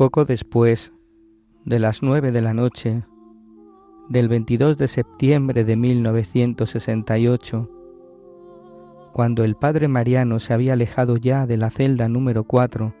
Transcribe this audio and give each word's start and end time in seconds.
Poco 0.00 0.24
después 0.24 0.94
de 1.66 1.78
las 1.78 2.02
nueve 2.02 2.32
de 2.32 2.40
la 2.40 2.54
noche 2.54 3.04
del 4.08 4.30
22 4.30 4.78
de 4.78 4.88
septiembre 4.88 5.62
de 5.62 5.76
1968, 5.76 7.68
cuando 9.12 9.44
el 9.44 9.56
padre 9.56 9.88
Mariano 9.88 10.40
se 10.40 10.54
había 10.54 10.72
alejado 10.72 11.18
ya 11.18 11.46
de 11.46 11.58
la 11.58 11.68
celda 11.68 12.08
número 12.08 12.44
4, 12.44 12.94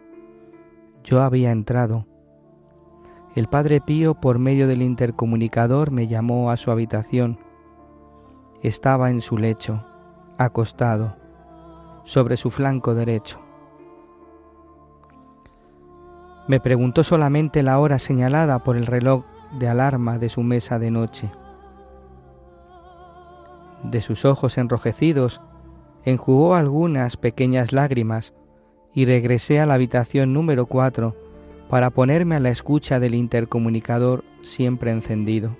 yo 1.02 1.22
había 1.22 1.52
entrado. 1.52 2.06
El 3.34 3.48
padre 3.48 3.80
Pío 3.80 4.12
por 4.12 4.38
medio 4.38 4.68
del 4.68 4.82
intercomunicador 4.82 5.92
me 5.92 6.06
llamó 6.06 6.50
a 6.50 6.58
su 6.58 6.70
habitación. 6.70 7.38
Estaba 8.62 9.08
en 9.08 9.22
su 9.22 9.38
lecho, 9.38 9.86
acostado, 10.36 11.16
sobre 12.04 12.36
su 12.36 12.50
flanco 12.50 12.94
derecho. 12.94 13.40
Me 16.50 16.58
preguntó 16.58 17.04
solamente 17.04 17.62
la 17.62 17.78
hora 17.78 18.00
señalada 18.00 18.58
por 18.64 18.76
el 18.76 18.86
reloj 18.86 19.24
de 19.56 19.68
alarma 19.68 20.18
de 20.18 20.28
su 20.28 20.42
mesa 20.42 20.80
de 20.80 20.90
noche. 20.90 21.30
De 23.84 24.00
sus 24.00 24.24
ojos 24.24 24.58
enrojecidos 24.58 25.40
enjugó 26.04 26.56
algunas 26.56 27.16
pequeñas 27.16 27.72
lágrimas 27.72 28.34
y 28.92 29.04
regresé 29.04 29.60
a 29.60 29.66
la 29.66 29.74
habitación 29.74 30.32
número 30.32 30.66
4 30.66 31.14
para 31.68 31.90
ponerme 31.90 32.34
a 32.34 32.40
la 32.40 32.50
escucha 32.50 32.98
del 32.98 33.14
intercomunicador 33.14 34.24
siempre 34.42 34.90
encendido. 34.90 35.56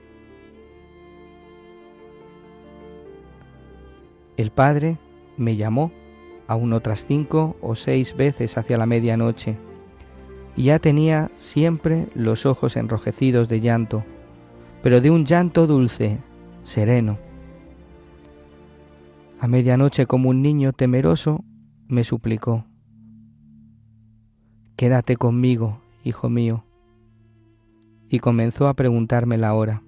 El 4.36 4.50
padre 4.50 4.98
me 5.36 5.54
llamó 5.54 5.92
aún 6.48 6.72
otras 6.72 7.04
cinco 7.06 7.54
o 7.62 7.76
seis 7.76 8.16
veces 8.16 8.58
hacia 8.58 8.76
la 8.76 8.86
medianoche 8.86 9.56
ya 10.62 10.78
tenía 10.78 11.30
siempre 11.38 12.08
los 12.14 12.44
ojos 12.46 12.76
enrojecidos 12.76 13.48
de 13.48 13.60
llanto, 13.60 14.04
pero 14.82 15.00
de 15.00 15.10
un 15.10 15.24
llanto 15.24 15.66
dulce, 15.66 16.18
sereno. 16.62 17.18
A 19.38 19.46
medianoche 19.46 20.06
como 20.06 20.28
un 20.28 20.42
niño 20.42 20.72
temeroso 20.72 21.44
me 21.88 22.04
suplicó, 22.04 22.66
Quédate 24.76 25.16
conmigo, 25.16 25.82
hijo 26.04 26.28
mío, 26.28 26.64
y 28.08 28.18
comenzó 28.18 28.66
a 28.66 28.74
preguntarme 28.74 29.38
la 29.38 29.54
hora. 29.54 29.82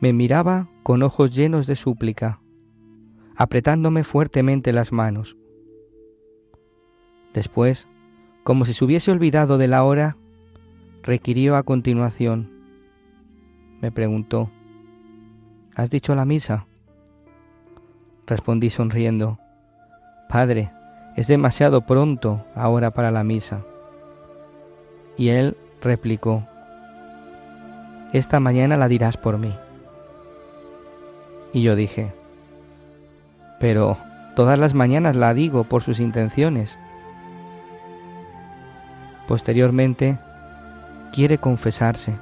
Me 0.00 0.12
miraba 0.12 0.68
con 0.82 1.02
ojos 1.02 1.34
llenos 1.34 1.66
de 1.66 1.76
súplica, 1.76 2.40
apretándome 3.36 4.02
fuertemente 4.02 4.72
las 4.72 4.92
manos. 4.92 5.36
Después 7.34 7.86
como 8.42 8.64
si 8.64 8.74
se 8.74 8.84
hubiese 8.84 9.10
olvidado 9.10 9.58
de 9.58 9.68
la 9.68 9.84
hora, 9.84 10.16
requirió 11.02 11.56
a 11.56 11.62
continuación. 11.62 12.50
Me 13.80 13.90
preguntó, 13.92 14.50
¿Has 15.74 15.90
dicho 15.90 16.14
la 16.14 16.24
misa? 16.24 16.66
Respondí 18.26 18.70
sonriendo, 18.70 19.38
Padre, 20.28 20.72
es 21.16 21.26
demasiado 21.26 21.86
pronto 21.86 22.44
ahora 22.54 22.92
para 22.92 23.10
la 23.10 23.24
misa. 23.24 23.62
Y 25.16 25.30
él 25.30 25.56
replicó, 25.80 26.46
Esta 28.12 28.40
mañana 28.40 28.76
la 28.76 28.88
dirás 28.88 29.16
por 29.16 29.38
mí. 29.38 29.54
Y 31.52 31.62
yo 31.62 31.76
dije, 31.76 32.12
Pero 33.58 33.96
todas 34.36 34.58
las 34.58 34.74
mañanas 34.74 35.16
la 35.16 35.34
digo 35.34 35.64
por 35.64 35.82
sus 35.82 36.00
intenciones 36.00 36.78
Posteriormente, 39.30 40.18
quiere 41.12 41.38
confesarse 41.38 42.18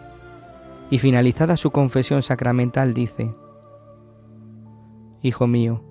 y 0.90 0.98
finalizada 0.98 1.56
su 1.56 1.70
confesión 1.70 2.22
sacramental 2.22 2.92
dice, 2.92 3.32
Hijo 5.22 5.46
mío, 5.46 5.82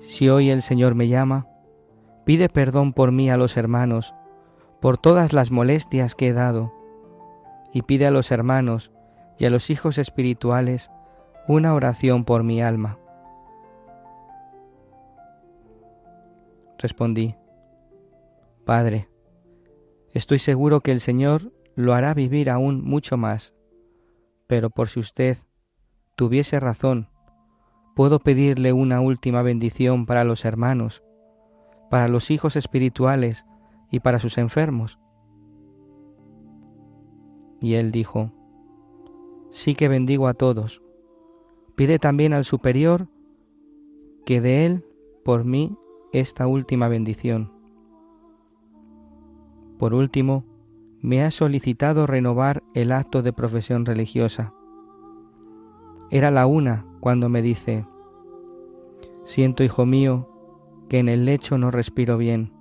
si 0.00 0.28
hoy 0.28 0.50
el 0.50 0.62
Señor 0.62 0.96
me 0.96 1.06
llama, 1.06 1.46
pide 2.24 2.48
perdón 2.48 2.94
por 2.94 3.12
mí 3.12 3.30
a 3.30 3.36
los 3.36 3.56
hermanos, 3.56 4.12
por 4.80 4.98
todas 4.98 5.32
las 5.32 5.52
molestias 5.52 6.16
que 6.16 6.26
he 6.26 6.32
dado, 6.32 6.74
y 7.72 7.82
pide 7.82 8.08
a 8.08 8.10
los 8.10 8.32
hermanos 8.32 8.90
y 9.38 9.44
a 9.44 9.50
los 9.50 9.70
hijos 9.70 9.98
espirituales 9.98 10.90
una 11.46 11.74
oración 11.74 12.24
por 12.24 12.42
mi 12.42 12.60
alma. 12.60 12.98
Respondí, 16.76 17.36
Padre, 18.64 19.10
Estoy 20.12 20.38
seguro 20.38 20.80
que 20.80 20.92
el 20.92 21.00
Señor 21.00 21.52
lo 21.76 21.94
hará 21.94 22.14
vivir 22.14 22.50
aún 22.50 22.82
mucho 22.82 23.16
más. 23.16 23.54
Pero 24.46 24.70
por 24.70 24.88
si 24.88 24.98
usted 25.00 25.36
tuviese 26.16 26.58
razón, 26.58 27.08
puedo 27.94 28.18
pedirle 28.18 28.72
una 28.72 29.00
última 29.00 29.42
bendición 29.42 30.06
para 30.06 30.24
los 30.24 30.44
hermanos, 30.44 31.02
para 31.90 32.08
los 32.08 32.30
hijos 32.30 32.56
espirituales 32.56 33.46
y 33.90 34.00
para 34.00 34.18
sus 34.18 34.38
enfermos. 34.38 34.98
Y 37.60 37.74
él 37.74 37.92
dijo, 37.92 38.32
Sí 39.50 39.74
que 39.74 39.88
bendigo 39.88 40.28
a 40.28 40.34
todos. 40.34 40.82
Pide 41.76 41.98
también 41.98 42.32
al 42.32 42.44
superior 42.44 43.08
que 44.24 44.40
de 44.40 44.66
él 44.66 44.84
por 45.24 45.44
mí 45.44 45.76
esta 46.12 46.46
última 46.46 46.88
bendición. 46.88 47.59
Por 49.80 49.94
último, 49.94 50.44
me 51.00 51.24
ha 51.24 51.30
solicitado 51.30 52.06
renovar 52.06 52.62
el 52.74 52.92
acto 52.92 53.22
de 53.22 53.32
profesión 53.32 53.86
religiosa. 53.86 54.52
Era 56.10 56.30
la 56.30 56.44
una 56.44 56.84
cuando 57.00 57.30
me 57.30 57.40
dice, 57.40 57.86
Siento, 59.24 59.64
hijo 59.64 59.86
mío, 59.86 60.28
que 60.90 60.98
en 60.98 61.08
el 61.08 61.24
lecho 61.24 61.56
no 61.56 61.70
respiro 61.70 62.18
bien. 62.18 62.52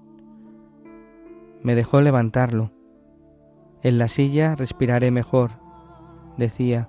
Me 1.62 1.76
dejó 1.76 2.00
levantarlo. 2.00 2.72
En 3.84 3.98
la 3.98 4.08
silla 4.08 4.56
respiraré 4.56 5.12
mejor, 5.12 5.52
decía. 6.38 6.88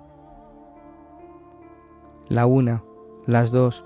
La 2.29 2.45
una, 2.45 2.85
las 3.25 3.51
dos, 3.51 3.83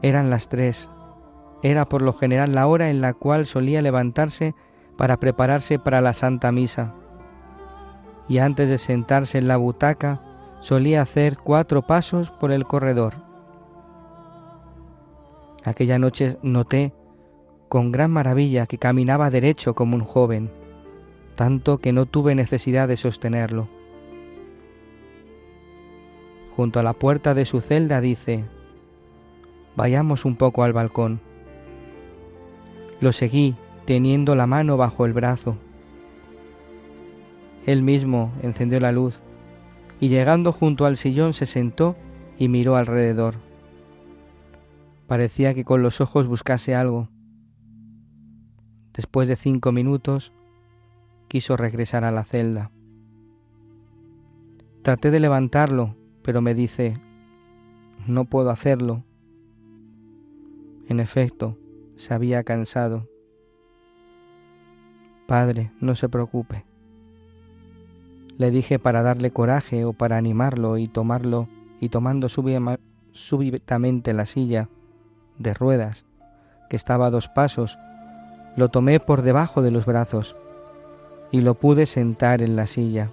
eran 0.00 0.30
las 0.30 0.48
tres. 0.48 0.88
Era 1.64 1.88
por 1.88 2.02
lo 2.02 2.12
general 2.12 2.54
la 2.54 2.68
hora 2.68 2.88
en 2.88 3.00
la 3.00 3.14
cual 3.14 3.46
solía 3.46 3.82
levantarse 3.82 4.54
para 4.98 5.16
prepararse 5.16 5.78
para 5.78 6.02
la 6.02 6.12
Santa 6.12 6.52
Misa. 6.52 6.92
Y 8.28 8.38
antes 8.38 8.68
de 8.68 8.76
sentarse 8.76 9.38
en 9.38 9.48
la 9.48 9.56
butaca, 9.56 10.20
solía 10.60 11.00
hacer 11.00 11.38
cuatro 11.38 11.80
pasos 11.80 12.30
por 12.30 12.52
el 12.52 12.66
corredor. 12.66 13.14
Aquella 15.64 15.98
noche 15.98 16.36
noté 16.42 16.92
con 17.70 17.92
gran 17.92 18.10
maravilla 18.10 18.66
que 18.66 18.76
caminaba 18.76 19.30
derecho 19.30 19.74
como 19.74 19.96
un 19.96 20.02
joven, 20.02 20.50
tanto 21.36 21.78
que 21.78 21.92
no 21.94 22.04
tuve 22.04 22.34
necesidad 22.34 22.88
de 22.88 22.98
sostenerlo. 22.98 23.68
junto 26.58 26.80
a 26.80 26.82
la 26.82 26.92
puerta 26.92 27.34
de 27.34 27.44
su 27.44 27.60
celda, 27.60 28.00
dice, 28.00 28.44
Vayamos 29.76 30.24
un 30.24 30.34
poco 30.34 30.64
al 30.64 30.72
balcón. 30.72 31.20
Lo 33.00 33.12
seguí 33.12 33.54
teniendo 33.88 34.34
la 34.34 34.46
mano 34.46 34.76
bajo 34.76 35.06
el 35.06 35.14
brazo. 35.14 35.56
Él 37.64 37.80
mismo 37.80 38.34
encendió 38.42 38.80
la 38.80 38.92
luz 38.92 39.22
y 39.98 40.10
llegando 40.10 40.52
junto 40.52 40.84
al 40.84 40.98
sillón 40.98 41.32
se 41.32 41.46
sentó 41.46 41.96
y 42.38 42.48
miró 42.48 42.76
alrededor. 42.76 43.36
Parecía 45.06 45.54
que 45.54 45.64
con 45.64 45.82
los 45.82 46.02
ojos 46.02 46.26
buscase 46.26 46.74
algo. 46.74 47.08
Después 48.92 49.26
de 49.26 49.36
cinco 49.36 49.72
minutos 49.72 50.34
quiso 51.26 51.56
regresar 51.56 52.04
a 52.04 52.12
la 52.12 52.24
celda. 52.24 52.70
Traté 54.82 55.10
de 55.10 55.20
levantarlo, 55.20 55.96
pero 56.22 56.42
me 56.42 56.52
dice, 56.52 56.92
no 58.06 58.26
puedo 58.26 58.50
hacerlo. 58.50 59.02
En 60.88 61.00
efecto, 61.00 61.56
se 61.96 62.12
había 62.12 62.44
cansado. 62.44 63.08
Padre, 65.28 65.72
no 65.78 65.94
se 65.94 66.08
preocupe. 66.08 66.64
Le 68.38 68.50
dije 68.50 68.78
para 68.78 69.02
darle 69.02 69.30
coraje 69.30 69.84
o 69.84 69.92
para 69.92 70.16
animarlo 70.16 70.78
y 70.78 70.88
tomarlo 70.88 71.48
y 71.80 71.90
tomando 71.90 72.30
súbitamente 72.30 74.14
la 74.14 74.24
silla 74.24 74.70
de 75.36 75.52
ruedas 75.52 76.06
que 76.70 76.76
estaba 76.76 77.08
a 77.08 77.10
dos 77.10 77.28
pasos, 77.28 77.78
lo 78.56 78.70
tomé 78.70 79.00
por 79.00 79.20
debajo 79.20 79.60
de 79.60 79.70
los 79.70 79.84
brazos 79.84 80.34
y 81.30 81.42
lo 81.42 81.52
pude 81.52 81.84
sentar 81.84 82.40
en 82.40 82.56
la 82.56 82.66
silla. 82.66 83.10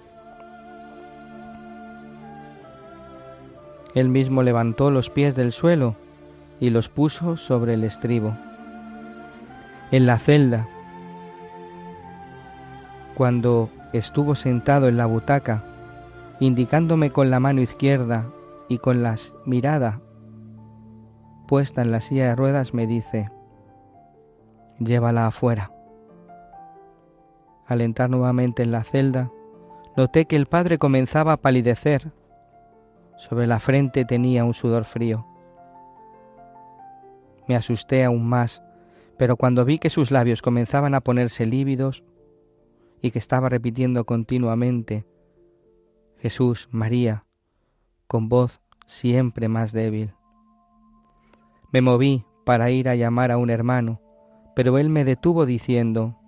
Él 3.94 4.08
mismo 4.08 4.42
levantó 4.42 4.90
los 4.90 5.10
pies 5.10 5.36
del 5.36 5.52
suelo 5.52 5.96
y 6.60 6.70
los 6.70 6.88
puso 6.88 7.36
sobre 7.36 7.74
el 7.74 7.84
estribo. 7.84 8.34
En 9.90 10.06
la 10.06 10.18
celda, 10.18 10.66
cuando 13.16 13.70
estuvo 13.94 14.34
sentado 14.34 14.88
en 14.88 14.98
la 14.98 15.06
butaca, 15.06 15.64
indicándome 16.38 17.10
con 17.10 17.30
la 17.30 17.40
mano 17.40 17.62
izquierda 17.62 18.26
y 18.68 18.76
con 18.76 19.02
la 19.02 19.16
mirada 19.46 20.02
puesta 21.48 21.80
en 21.80 21.92
la 21.92 22.02
silla 22.02 22.28
de 22.28 22.36
ruedas, 22.36 22.74
me 22.74 22.86
dice, 22.86 23.30
llévala 24.80 25.28
afuera. 25.28 25.72
Al 27.66 27.80
entrar 27.80 28.10
nuevamente 28.10 28.62
en 28.62 28.70
la 28.70 28.84
celda, 28.84 29.30
noté 29.96 30.26
que 30.26 30.36
el 30.36 30.44
padre 30.44 30.76
comenzaba 30.78 31.32
a 31.32 31.36
palidecer. 31.38 32.12
Sobre 33.16 33.46
la 33.46 33.60
frente 33.60 34.04
tenía 34.04 34.44
un 34.44 34.52
sudor 34.52 34.84
frío. 34.84 35.26
Me 37.48 37.56
asusté 37.56 38.04
aún 38.04 38.28
más, 38.28 38.62
pero 39.16 39.36
cuando 39.36 39.64
vi 39.64 39.78
que 39.78 39.88
sus 39.88 40.10
labios 40.10 40.42
comenzaban 40.42 40.94
a 40.94 41.00
ponerse 41.00 41.46
lívidos 41.46 42.04
y 43.06 43.10
que 43.10 43.18
estaba 43.18 43.48
repitiendo 43.48 44.04
continuamente, 44.04 45.06
Jesús, 46.18 46.68
María, 46.72 47.24
con 48.06 48.28
voz 48.28 48.60
siempre 48.86 49.48
más 49.48 49.72
débil. 49.72 50.12
Me 51.72 51.80
moví 51.82 52.24
para 52.44 52.70
ir 52.70 52.88
a 52.88 52.94
llamar 52.94 53.30
a 53.30 53.38
un 53.38 53.50
hermano, 53.50 54.00
pero 54.54 54.78
él 54.78 54.88
me 54.88 55.04
detuvo 55.04 55.46
diciendo, 55.46 56.18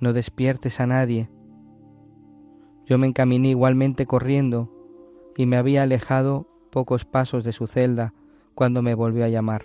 no 0.00 0.12
despiertes 0.12 0.80
a 0.80 0.86
nadie. 0.86 1.30
Yo 2.86 2.98
me 2.98 3.06
encaminé 3.06 3.48
igualmente 3.48 4.06
corriendo 4.06 4.70
y 5.36 5.46
me 5.46 5.56
había 5.56 5.82
alejado 5.82 6.46
pocos 6.70 7.04
pasos 7.04 7.44
de 7.44 7.52
su 7.52 7.66
celda 7.66 8.14
cuando 8.54 8.82
me 8.82 8.94
volvió 8.94 9.24
a 9.24 9.28
llamar. 9.28 9.64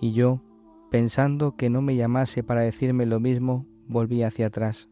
Y 0.00 0.12
yo, 0.12 0.40
pensando 0.90 1.56
que 1.56 1.70
no 1.70 1.82
me 1.82 1.96
llamase 1.96 2.42
para 2.42 2.62
decirme 2.62 3.06
lo 3.06 3.20
mismo, 3.20 3.66
volví 3.86 4.22
hacia 4.22 4.46
atrás. 4.46 4.88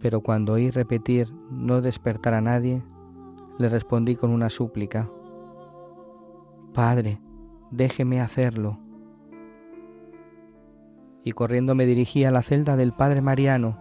Pero 0.00 0.20
cuando 0.20 0.54
oí 0.54 0.70
repetir 0.70 1.32
no 1.50 1.80
despertar 1.80 2.34
a 2.34 2.40
nadie, 2.40 2.82
le 3.58 3.68
respondí 3.68 4.16
con 4.16 4.30
una 4.30 4.50
súplica. 4.50 5.08
Padre, 6.74 7.20
déjeme 7.70 8.20
hacerlo 8.20 8.78
y 11.24 11.32
corriendo 11.32 11.74
me 11.74 11.86
dirigí 11.86 12.24
a 12.24 12.30
la 12.30 12.42
celda 12.42 12.76
del 12.76 12.92
padre 12.92 13.20
Mariano. 13.20 13.76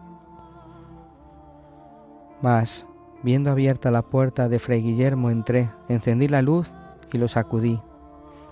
Mas, 2.42 2.88
viendo 3.24 3.52
abierta 3.52 3.92
la 3.92 4.02
puerta 4.02 4.50
de 4.50 4.60
Fray 4.60 4.82
Guillermo, 4.82 5.30
entré, 5.30 5.70
encendí 5.88 6.28
la 6.28 6.42
luz 6.42 6.74
y 7.12 7.18
lo 7.18 7.28
sacudí. 7.28 7.82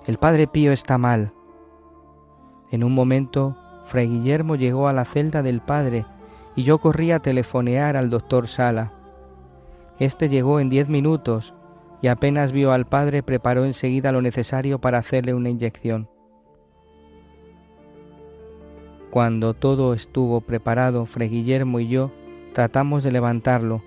El 0.05 0.17
padre 0.17 0.47
Pío 0.47 0.71
está 0.71 0.97
mal. 0.97 1.33
En 2.71 2.83
un 2.83 2.93
momento, 2.93 3.55
Fray 3.85 4.07
Guillermo 4.07 4.55
llegó 4.55 4.87
a 4.87 4.93
la 4.93 5.05
celda 5.05 5.41
del 5.41 5.61
padre 5.61 6.05
y 6.55 6.63
yo 6.63 6.77
corrí 6.77 7.11
a 7.11 7.19
telefonear 7.19 7.97
al 7.97 8.09
doctor 8.09 8.47
Sala. 8.47 8.93
Este 9.99 10.29
llegó 10.29 10.59
en 10.59 10.69
diez 10.69 10.89
minutos 10.89 11.53
y 12.01 12.07
apenas 12.07 12.51
vio 12.51 12.71
al 12.71 12.85
padre 12.85 13.23
preparó 13.23 13.65
enseguida 13.65 14.11
lo 14.11 14.21
necesario 14.21 14.79
para 14.79 14.99
hacerle 14.99 15.33
una 15.33 15.49
inyección. 15.49 16.07
Cuando 19.09 19.55
todo 19.55 19.95
estuvo 19.95 20.41
preparado, 20.41 21.05
Fray 21.07 21.29
Guillermo 21.29 21.79
y 21.79 21.87
yo 21.87 22.11
tratamos 22.53 23.03
de 23.03 23.11
levantarlo, 23.11 23.81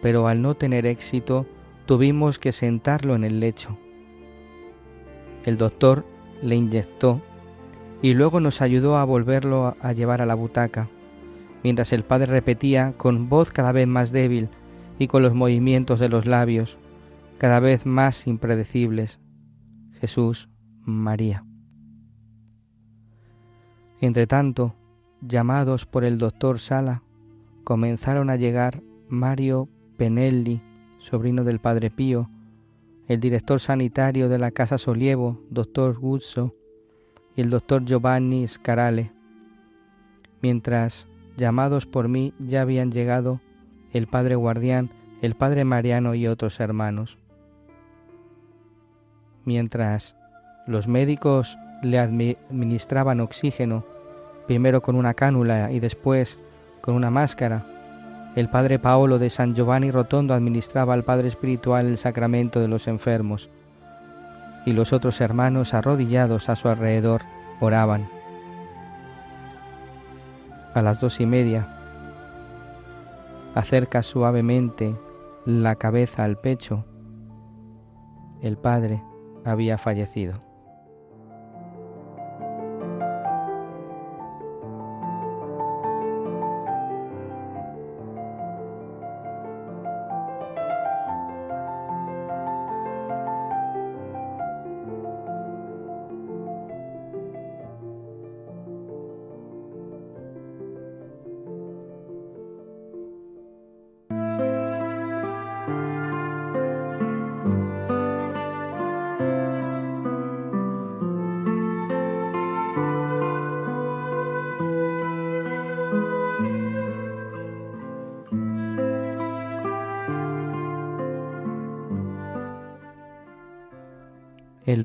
pero 0.00 0.28
al 0.28 0.42
no 0.42 0.54
tener 0.54 0.86
éxito 0.86 1.46
tuvimos 1.86 2.38
que 2.38 2.52
sentarlo 2.52 3.16
en 3.16 3.24
el 3.24 3.40
lecho. 3.40 3.76
El 5.44 5.58
doctor 5.58 6.04
le 6.40 6.54
inyectó 6.54 7.20
y 8.04 8.12
luego 8.12 8.38
nos 8.38 8.60
ayudó 8.60 8.98
a 8.98 9.04
volverlo 9.04 9.78
a 9.80 9.92
llevar 9.94 10.20
a 10.20 10.26
la 10.26 10.34
butaca, 10.34 10.90
mientras 11.62 11.90
el 11.94 12.04
padre 12.04 12.26
repetía 12.26 12.92
con 12.98 13.30
voz 13.30 13.50
cada 13.50 13.72
vez 13.72 13.86
más 13.86 14.12
débil 14.12 14.50
y 14.98 15.06
con 15.06 15.22
los 15.22 15.32
movimientos 15.32 16.00
de 16.00 16.10
los 16.10 16.26
labios 16.26 16.76
cada 17.38 17.60
vez 17.60 17.86
más 17.86 18.26
impredecibles, 18.26 19.20
Jesús, 19.92 20.50
María. 20.82 21.46
Entretanto, 24.02 24.74
llamados 25.22 25.86
por 25.86 26.04
el 26.04 26.18
doctor 26.18 26.58
Sala, 26.58 27.02
comenzaron 27.64 28.28
a 28.28 28.36
llegar 28.36 28.82
Mario 29.08 29.70
Penelli, 29.96 30.60
sobrino 30.98 31.42
del 31.42 31.58
padre 31.58 31.90
Pío, 31.90 32.28
el 33.08 33.18
director 33.18 33.60
sanitario 33.60 34.28
de 34.28 34.38
la 34.38 34.50
Casa 34.50 34.76
Solievo, 34.76 35.40
doctor 35.48 35.98
Guzzo, 35.98 36.54
y 37.36 37.40
el 37.40 37.50
doctor 37.50 37.84
Giovanni 37.84 38.46
Scarale, 38.46 39.12
mientras, 40.40 41.06
llamados 41.36 41.86
por 41.86 42.08
mí, 42.08 42.34
ya 42.38 42.62
habían 42.62 42.92
llegado 42.92 43.40
el 43.92 44.06
padre 44.06 44.34
guardián, 44.34 44.90
el 45.22 45.34
padre 45.34 45.64
Mariano 45.64 46.14
y 46.14 46.26
otros 46.26 46.60
hermanos. 46.60 47.18
Mientras 49.44 50.16
los 50.66 50.88
médicos 50.88 51.58
le 51.82 51.98
administraban 51.98 53.20
oxígeno 53.20 53.84
primero 54.46 54.82
con 54.82 54.96
una 54.96 55.14
cánula 55.14 55.72
y 55.72 55.80
después 55.80 56.38
con 56.80 56.94
una 56.94 57.10
máscara. 57.10 57.64
El 58.36 58.48
padre 58.48 58.78
Paolo 58.78 59.18
de 59.18 59.30
San 59.30 59.54
Giovanni 59.54 59.90
Rotondo 59.90 60.34
administraba 60.34 60.94
al 60.94 61.04
Padre 61.04 61.28
Espiritual 61.28 61.86
el 61.86 61.98
sacramento 61.98 62.60
de 62.60 62.68
los 62.68 62.88
enfermos, 62.88 63.48
y 64.64 64.72
los 64.72 64.92
otros 64.92 65.20
hermanos 65.20 65.74
arrodillados 65.74 66.48
a 66.48 66.56
su 66.56 66.68
alrededor 66.68 67.22
oraban. 67.60 68.08
A 70.74 70.82
las 70.82 71.00
dos 71.00 71.20
y 71.20 71.26
media, 71.26 71.68
acerca 73.54 74.02
suavemente 74.02 74.96
la 75.44 75.76
cabeza 75.76 76.24
al 76.24 76.38
pecho. 76.38 76.84
El 78.42 78.56
padre 78.58 79.02
había 79.44 79.78
fallecido. 79.78 80.43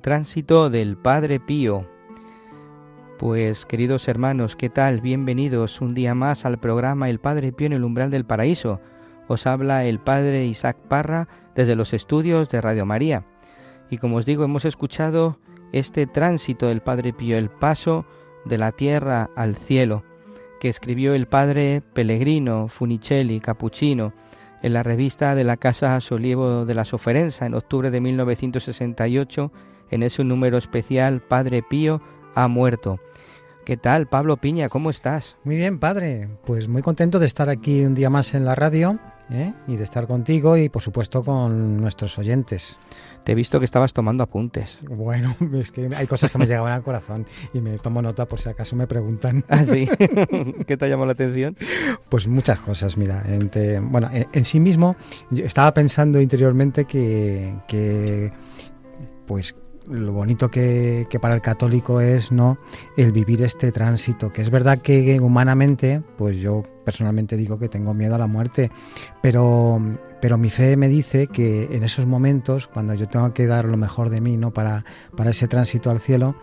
Tránsito 0.09 0.71
del 0.71 0.97
Padre 0.97 1.39
Pío. 1.39 1.85
Pues 3.19 3.67
queridos 3.67 4.07
hermanos, 4.07 4.55
¿qué 4.55 4.67
tal? 4.67 5.01
Bienvenidos 5.01 5.81
un 5.81 5.93
día 5.93 6.15
más 6.15 6.45
al 6.45 6.57
programa 6.57 7.11
El 7.11 7.19
Padre 7.19 7.51
Pío 7.51 7.67
en 7.67 7.73
el 7.73 7.83
umbral 7.83 8.09
del 8.09 8.25
paraíso. 8.25 8.81
Os 9.27 9.45
habla 9.45 9.85
el 9.85 9.99
Padre 9.99 10.47
Isaac 10.47 10.77
Parra 10.87 11.27
desde 11.53 11.75
los 11.75 11.93
estudios 11.93 12.49
de 12.49 12.59
Radio 12.59 12.87
María. 12.87 13.23
Y 13.91 13.99
como 13.99 14.15
os 14.15 14.25
digo, 14.25 14.43
hemos 14.43 14.65
escuchado 14.65 15.37
este 15.73 16.07
tránsito 16.07 16.69
del 16.69 16.81
Padre 16.81 17.13
Pío, 17.13 17.37
el 17.37 17.51
paso 17.51 18.03
de 18.45 18.57
la 18.57 18.71
tierra 18.71 19.29
al 19.35 19.57
cielo, 19.57 20.03
que 20.59 20.69
escribió 20.69 21.13
el 21.13 21.27
Padre 21.27 21.83
Pellegrino 21.93 22.67
Funicelli 22.67 23.39
Capuchino 23.39 24.13
en 24.63 24.73
la 24.73 24.81
revista 24.81 25.35
de 25.35 25.43
la 25.43 25.57
Casa 25.57 26.01
Solievo 26.01 26.65
de 26.65 26.73
la 26.73 26.85
Soferenza 26.85 27.45
en 27.45 27.53
octubre 27.53 27.91
de 27.91 28.01
1968, 28.01 29.51
en 29.91 30.03
ese 30.03 30.23
número 30.23 30.57
especial 30.57 31.21
Padre 31.21 31.63
Pío 31.63 32.01
ha 32.35 32.47
muerto. 32.47 32.99
¿Qué 33.69 33.77
tal, 33.77 34.07
Pablo 34.07 34.37
Piña? 34.37 34.67
¿Cómo 34.67 34.89
estás? 34.89 35.37
Muy 35.43 35.55
bien, 35.55 35.77
padre. 35.77 36.27
Pues 36.43 36.67
muy 36.67 36.81
contento 36.81 37.19
de 37.19 37.27
estar 37.27 37.49
aquí 37.49 37.85
un 37.85 37.93
día 37.93 38.09
más 38.09 38.33
en 38.33 38.43
la 38.43 38.55
radio 38.55 38.97
¿eh? 39.29 39.53
y 39.67 39.75
de 39.75 39.83
estar 39.83 40.07
contigo 40.07 40.57
y, 40.57 40.69
por 40.69 40.81
supuesto, 40.81 41.23
con 41.23 41.77
nuestros 41.77 42.17
oyentes. 42.17 42.79
Te 43.23 43.33
he 43.33 43.35
visto 43.35 43.59
que 43.59 43.65
estabas 43.65 43.93
tomando 43.93 44.23
apuntes. 44.23 44.79
Bueno, 44.89 45.35
es 45.53 45.71
que 45.71 45.87
hay 45.95 46.07
cosas 46.07 46.31
que 46.31 46.39
me 46.39 46.47
llegaban 46.47 46.73
al 46.73 46.81
corazón 46.81 47.27
y 47.53 47.61
me 47.61 47.77
tomo 47.77 48.01
nota 48.01 48.25
por 48.25 48.39
si 48.39 48.49
acaso 48.49 48.75
me 48.75 48.87
preguntan. 48.87 49.45
¿Ah, 49.49 49.63
sí? 49.63 49.87
¿Qué 50.65 50.75
te 50.75 50.85
ha 50.85 50.87
llamado 50.87 51.05
la 51.05 51.13
atención? 51.13 51.55
Pues 52.09 52.27
muchas 52.27 52.57
cosas, 52.57 52.97
mira. 52.97 53.23
bueno, 53.83 54.09
en, 54.11 54.45
sí 54.45 54.59
mismo, 54.59 54.95
yo 55.29 55.45
estaba 55.45 55.75
pensando 55.75 56.19
interiormente 56.19 56.85
que, 56.85 57.53
que 57.67 58.31
pues 59.27 59.53
lo 59.89 60.13
bonito 60.13 60.49
que, 60.51 61.07
para 61.19 61.35
el 61.35 61.41
católico 61.41 61.99
es 61.99 62.31
no 62.31 62.57
el 62.95 63.11
vivir 63.11 63.41
este 63.43 63.71
tránsito 63.71 64.31
que 64.31 64.41
es 64.41 64.49
verdad 64.49 64.79
que 64.79 65.19
humanamente 65.19 66.03
pues 66.17 66.37
yo 66.37 66.63
personalmente 66.85 67.35
digo 67.35 67.57
que 67.57 67.69
tengo 67.69 67.93
miedo 67.93 68.15
a 68.15 68.17
la 68.17 68.27
muerte 68.27 68.71
pero 69.21 69.81
pero 70.21 70.37
mi 70.37 70.49
fe 70.49 70.77
me 70.77 70.89
dice 70.89 71.27
que 71.27 71.69
en 71.71 71.83
esos 71.83 72.05
momentos 72.05 72.67
cuando 72.67 72.93
yo 72.93 73.07
tengo 73.07 73.33
que 73.33 73.47
dar 73.47 73.65
lo 73.65 73.77
mejor 73.77 74.09
de 74.09 74.21
mí 74.21 74.37
no 74.37 74.51
para 74.51 74.85
para 75.17 75.31
ese 75.31 75.47
tránsito 75.47 75.89
al 75.89 75.99
cielo 75.99 76.35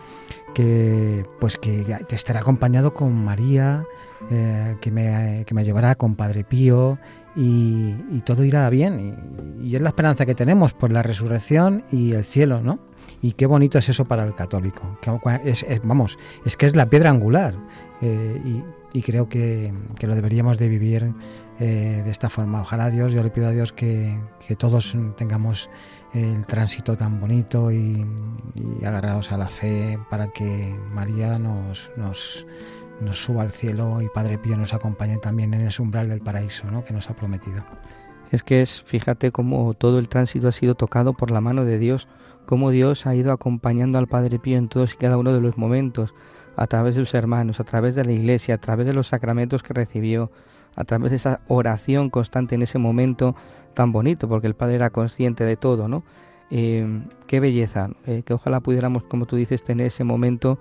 que 0.53 1.25
pues 1.39 1.57
que 1.57 1.83
te 2.07 2.15
estará 2.15 2.41
acompañado 2.41 2.93
con 2.93 3.13
María 3.13 3.85
eh, 4.31 4.75
que, 4.81 4.91
me, 4.91 5.45
que 5.45 5.53
me 5.53 5.63
llevará 5.63 5.95
con 5.95 6.15
Padre 6.15 6.43
Pío 6.43 6.97
y, 7.35 7.93
todo 8.25 8.43
irá 8.43 8.67
bien. 8.71 9.15
Y, 9.61 9.67
y, 9.67 9.75
es 9.75 9.81
la 9.81 9.89
esperanza 9.89 10.25
que 10.25 10.33
tenemos 10.33 10.73
por 10.73 10.91
la 10.91 11.03
resurrección 11.03 11.83
y 11.91 12.13
el 12.13 12.25
cielo 12.25 12.61
no 12.61 12.86
y 13.21 13.33
qué 13.33 13.45
bonito 13.45 13.77
es 13.77 13.89
eso 13.89 14.05
para 14.05 14.23
el 14.23 14.35
católico. 14.35 14.97
Es, 15.43 15.65
vamos, 15.83 16.17
es 16.45 16.57
que 16.57 16.65
es 16.65 16.75
la 16.75 16.89
piedra 16.89 17.09
angular 17.09 17.55
eh, 18.01 18.63
y, 18.93 19.01
creo 19.01 19.29
que, 19.29 19.73
lo 20.01 20.15
deberíamos 20.15 20.57
de 20.57 20.67
vivir 20.67 21.13
eh, 21.59 22.01
de 22.03 22.11
esta 22.11 22.29
forma. 22.29 22.61
Ojalá 22.61 22.89
Dios, 22.89 23.13
yo 23.13 23.23
le 23.23 23.29
pido 23.29 23.47
a 23.47 23.51
Dios 23.51 23.73
que, 23.73 24.19
todos 24.57 24.95
tengamos 25.17 25.69
el 26.13 26.45
tránsito 26.45 26.95
tan 26.95 27.19
bonito 27.19 27.71
y, 27.71 28.05
agarrados 28.85 29.31
a 29.31 29.37
la 29.37 29.49
fe 29.49 29.99
para 30.09 30.27
que 30.29 30.75
María 30.91 31.37
nos, 31.37 31.91
nos, 31.97 32.45
nos 33.01 33.21
suba 33.21 33.43
al 33.43 33.51
cielo 33.51 34.01
y 34.01 34.09
Padre 34.09 34.37
Pío 34.37 34.57
nos 34.57 34.73
acompañe 34.73 35.17
también 35.17 35.53
en 35.53 35.67
ese 35.67 35.81
umbral 35.81 36.09
del 36.09 36.21
paraíso 36.21 36.69
¿no? 36.71 36.83
que 36.83 36.93
nos 36.93 37.09
ha 37.09 37.15
prometido. 37.15 37.63
Es 38.31 38.43
que 38.43 38.61
es, 38.61 38.83
fíjate 38.83 39.31
cómo 39.31 39.73
todo 39.73 39.99
el 39.99 40.09
tránsito 40.09 40.47
ha 40.47 40.51
sido 40.51 40.75
tocado 40.75 41.13
por 41.13 41.31
la 41.31 41.41
mano 41.41 41.63
de 41.63 41.77
Dios 41.77 42.07
cómo 42.47 42.71
Dios 42.71 43.05
ha 43.05 43.13
ido 43.13 43.31
acompañando 43.31 43.99
al 43.99 44.07
Padre 44.07 44.39
Pío 44.39 44.57
en 44.57 44.69
todos 44.69 44.93
y 44.93 44.97
cada 44.97 45.17
uno 45.17 45.33
de 45.33 45.41
los 45.41 45.57
momentos, 45.57 46.15
a 46.55 46.65
través 46.65 46.95
de 46.95 47.01
sus 47.01 47.13
hermanos, 47.13 47.59
a 47.59 47.65
través 47.65 47.93
de 47.93 48.03
la 48.03 48.13
iglesia, 48.13 48.55
a 48.55 48.57
través 48.57 48.87
de 48.87 48.93
los 48.93 49.09
sacramentos 49.09 49.61
que 49.61 49.73
recibió, 49.73 50.31
a 50.75 50.85
través 50.85 51.11
de 51.11 51.17
esa 51.17 51.41
oración 51.49 52.09
constante 52.09 52.55
en 52.55 52.63
ese 52.63 52.79
momento 52.79 53.35
tan 53.75 53.91
bonito, 53.91 54.27
porque 54.27 54.47
el 54.47 54.55
Padre 54.55 54.75
era 54.75 54.89
consciente 54.89 55.43
de 55.43 55.57
todo, 55.57 55.87
¿no? 55.87 56.03
Eh, 56.49 57.03
qué 57.27 57.39
belleza, 57.39 57.89
eh, 58.05 58.23
que 58.25 58.33
ojalá 58.33 58.61
pudiéramos, 58.61 59.03
como 59.03 59.25
tú 59.25 59.35
dices, 59.35 59.61
tener 59.61 59.87
ese 59.87 60.05
momento 60.05 60.57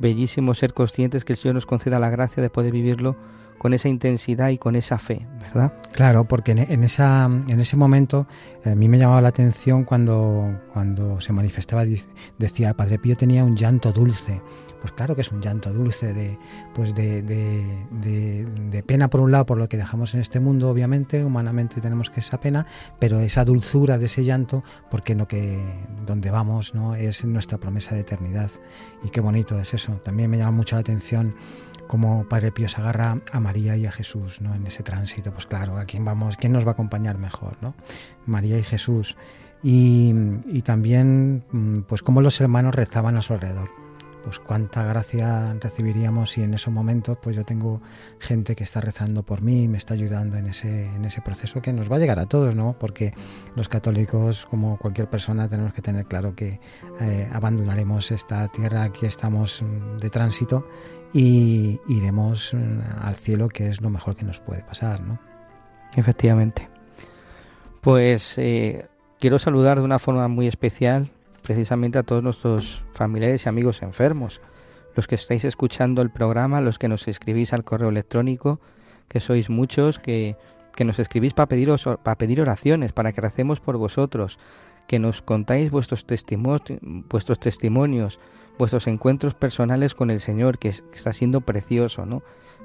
bellísimo, 0.00 0.54
ser 0.54 0.74
conscientes 0.74 1.24
que 1.24 1.34
el 1.34 1.36
Señor 1.38 1.54
nos 1.54 1.66
conceda 1.66 2.00
la 2.00 2.10
gracia 2.10 2.42
de 2.42 2.50
poder 2.50 2.72
vivirlo 2.72 3.16
con 3.60 3.74
esa 3.74 3.90
intensidad 3.90 4.48
y 4.48 4.56
con 4.56 4.74
esa 4.74 4.98
fe, 4.98 5.26
¿verdad? 5.38 5.74
Claro, 5.92 6.24
porque 6.24 6.52
en, 6.52 6.82
esa, 6.82 7.26
en 7.26 7.60
ese 7.60 7.76
momento 7.76 8.26
a 8.64 8.74
mí 8.74 8.88
me 8.88 8.96
llamaba 8.96 9.20
la 9.20 9.28
atención 9.28 9.84
cuando, 9.84 10.62
cuando 10.72 11.20
se 11.20 11.34
manifestaba, 11.34 11.84
decía, 12.38 12.72
Padre 12.72 12.98
Pío 12.98 13.18
tenía 13.18 13.44
un 13.44 13.58
llanto 13.58 13.92
dulce. 13.92 14.40
Pues 14.80 14.92
claro 14.92 15.14
que 15.14 15.20
es 15.20 15.30
un 15.30 15.42
llanto 15.42 15.74
dulce 15.74 16.14
de, 16.14 16.38
pues 16.72 16.94
de, 16.94 17.20
de, 17.20 18.82
pena 18.82 19.10
por 19.10 19.20
un 19.20 19.30
lado 19.30 19.44
por 19.44 19.58
lo 19.58 19.68
que 19.68 19.76
dejamos 19.76 20.14
en 20.14 20.20
este 20.20 20.40
mundo, 20.40 20.70
obviamente, 20.70 21.22
humanamente 21.22 21.82
tenemos 21.82 22.08
que 22.08 22.20
esa 22.20 22.40
pena, 22.40 22.64
pero 22.98 23.20
esa 23.20 23.44
dulzura 23.44 23.98
de 23.98 24.06
ese 24.06 24.24
llanto, 24.24 24.64
porque 24.90 25.14
lo 25.14 25.28
que 25.28 25.62
donde 26.06 26.30
vamos 26.30 26.74
no 26.74 26.94
es 26.94 27.26
nuestra 27.26 27.58
promesa 27.58 27.94
de 27.94 28.00
eternidad. 28.00 28.50
Y 29.04 29.10
qué 29.10 29.20
bonito 29.20 29.60
es 29.60 29.74
eso. 29.74 30.00
También 30.02 30.30
me 30.30 30.38
llama 30.38 30.52
mucho 30.52 30.76
la 30.76 30.80
atención 30.80 31.34
como 31.90 32.22
Padre 32.28 32.52
Pío 32.52 32.68
se 32.68 32.80
agarra 32.80 33.20
a 33.32 33.40
María 33.40 33.76
y 33.76 33.84
a 33.84 33.90
Jesús, 33.90 34.40
¿no? 34.40 34.54
En 34.54 34.64
ese 34.64 34.84
tránsito, 34.84 35.32
pues 35.32 35.46
claro, 35.46 35.76
¿a 35.76 35.86
quién 35.86 36.04
vamos? 36.04 36.36
¿Quién 36.36 36.52
nos 36.52 36.64
va 36.64 36.68
a 36.68 36.72
acompañar 36.74 37.18
mejor, 37.18 37.56
no? 37.60 37.74
María 38.26 38.56
y 38.56 38.62
Jesús. 38.62 39.16
Y, 39.60 40.14
y 40.46 40.62
también, 40.62 41.42
mm, 41.50 41.80
pues 41.88 42.02
cómo 42.02 42.22
los 42.22 42.40
hermanos 42.40 42.76
rezaban 42.76 43.16
a 43.16 43.22
su 43.22 43.32
alrededor 43.32 43.70
pues 44.22 44.38
cuánta 44.38 44.84
gracia 44.84 45.54
recibiríamos 45.60 46.32
si 46.32 46.42
en 46.42 46.52
esos 46.52 46.72
momentos 46.72 47.16
pues 47.22 47.36
yo 47.36 47.44
tengo 47.44 47.80
gente 48.18 48.54
que 48.54 48.64
está 48.64 48.82
rezando 48.82 49.22
por 49.22 49.40
mí 49.40 49.66
me 49.66 49.78
está 49.78 49.94
ayudando 49.94 50.36
en 50.36 50.46
ese, 50.46 50.84
en 50.94 51.06
ese 51.06 51.22
proceso 51.22 51.62
que 51.62 51.72
nos 51.72 51.90
va 51.90 51.96
a 51.96 51.98
llegar 51.98 52.18
a 52.18 52.26
todos, 52.26 52.54
¿no? 52.54 52.76
Porque 52.78 53.14
los 53.56 53.70
católicos, 53.70 54.46
como 54.46 54.76
cualquier 54.76 55.08
persona, 55.08 55.48
tenemos 55.48 55.72
que 55.72 55.80
tener 55.80 56.04
claro 56.04 56.34
que 56.34 56.60
eh, 57.00 57.30
abandonaremos 57.32 58.10
esta 58.10 58.46
tierra, 58.48 58.82
aquí 58.82 59.06
estamos 59.06 59.62
mm, 59.62 59.96
de 59.96 60.10
tránsito 60.10 60.66
y 61.12 61.80
iremos 61.88 62.54
mm, 62.54 62.80
al 63.02 63.16
cielo, 63.16 63.48
que 63.48 63.68
es 63.68 63.80
lo 63.80 63.90
mejor 63.90 64.14
que 64.14 64.24
nos 64.24 64.40
puede 64.40 64.62
pasar, 64.62 65.00
¿no? 65.00 65.18
Efectivamente. 65.94 66.68
Pues 67.80 68.36
eh, 68.38 68.86
quiero 69.18 69.38
saludar 69.38 69.78
de 69.78 69.84
una 69.84 69.98
forma 69.98 70.28
muy 70.28 70.46
especial 70.46 71.10
precisamente 71.42 71.98
a 71.98 72.02
todos 72.02 72.22
nuestros 72.22 72.82
familiares 72.92 73.46
y 73.46 73.48
amigos 73.48 73.82
enfermos, 73.82 74.40
los 74.94 75.06
que 75.06 75.14
estáis 75.14 75.44
escuchando 75.44 76.02
el 76.02 76.10
programa, 76.10 76.60
los 76.60 76.78
que 76.78 76.88
nos 76.88 77.08
escribís 77.08 77.52
al 77.52 77.64
correo 77.64 77.88
electrónico, 77.88 78.60
que 79.08 79.20
sois 79.20 79.48
muchos, 79.48 79.98
que, 79.98 80.36
que 80.74 80.84
nos 80.84 80.98
escribís 80.98 81.32
para, 81.32 81.48
pediros, 81.48 81.88
para 82.02 82.18
pedir 82.18 82.40
oraciones, 82.40 82.92
para 82.92 83.12
que 83.12 83.20
recemos 83.20 83.60
por 83.60 83.78
vosotros, 83.78 84.38
que 84.86 84.98
nos 84.98 85.22
contáis 85.22 85.70
vuestros, 85.70 86.04
testimonios, 86.04 86.78
vuestros 86.82 87.40
testimonios, 87.40 88.20
vuestros 88.58 88.86
encuentros 88.86 89.34
personales 89.34 89.94
con 89.94 90.10
el 90.10 90.20
Señor, 90.20 90.58
que, 90.58 90.70
que 90.70 90.96
está 90.96 91.12
siendo 91.12 91.40
precioso, 91.40 92.06
¿no? 92.06 92.22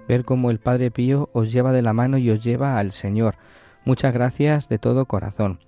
Ver 0.07 0.23
cómo 0.23 0.51
el 0.51 0.59
Padre 0.59 0.91
Pío 0.91 1.29
os 1.33 1.51
lleva 1.51 1.71
de 1.71 1.81
la 1.81 1.93
mano 1.93 2.17
y 2.17 2.29
os 2.29 2.43
lleva 2.43 2.77
al 2.77 2.91
Señor. 2.91 3.35
Muchas 3.85 4.13
gracias 4.13 4.69
de 4.69 4.79
todo 4.79 5.05
corazón. 5.05 5.59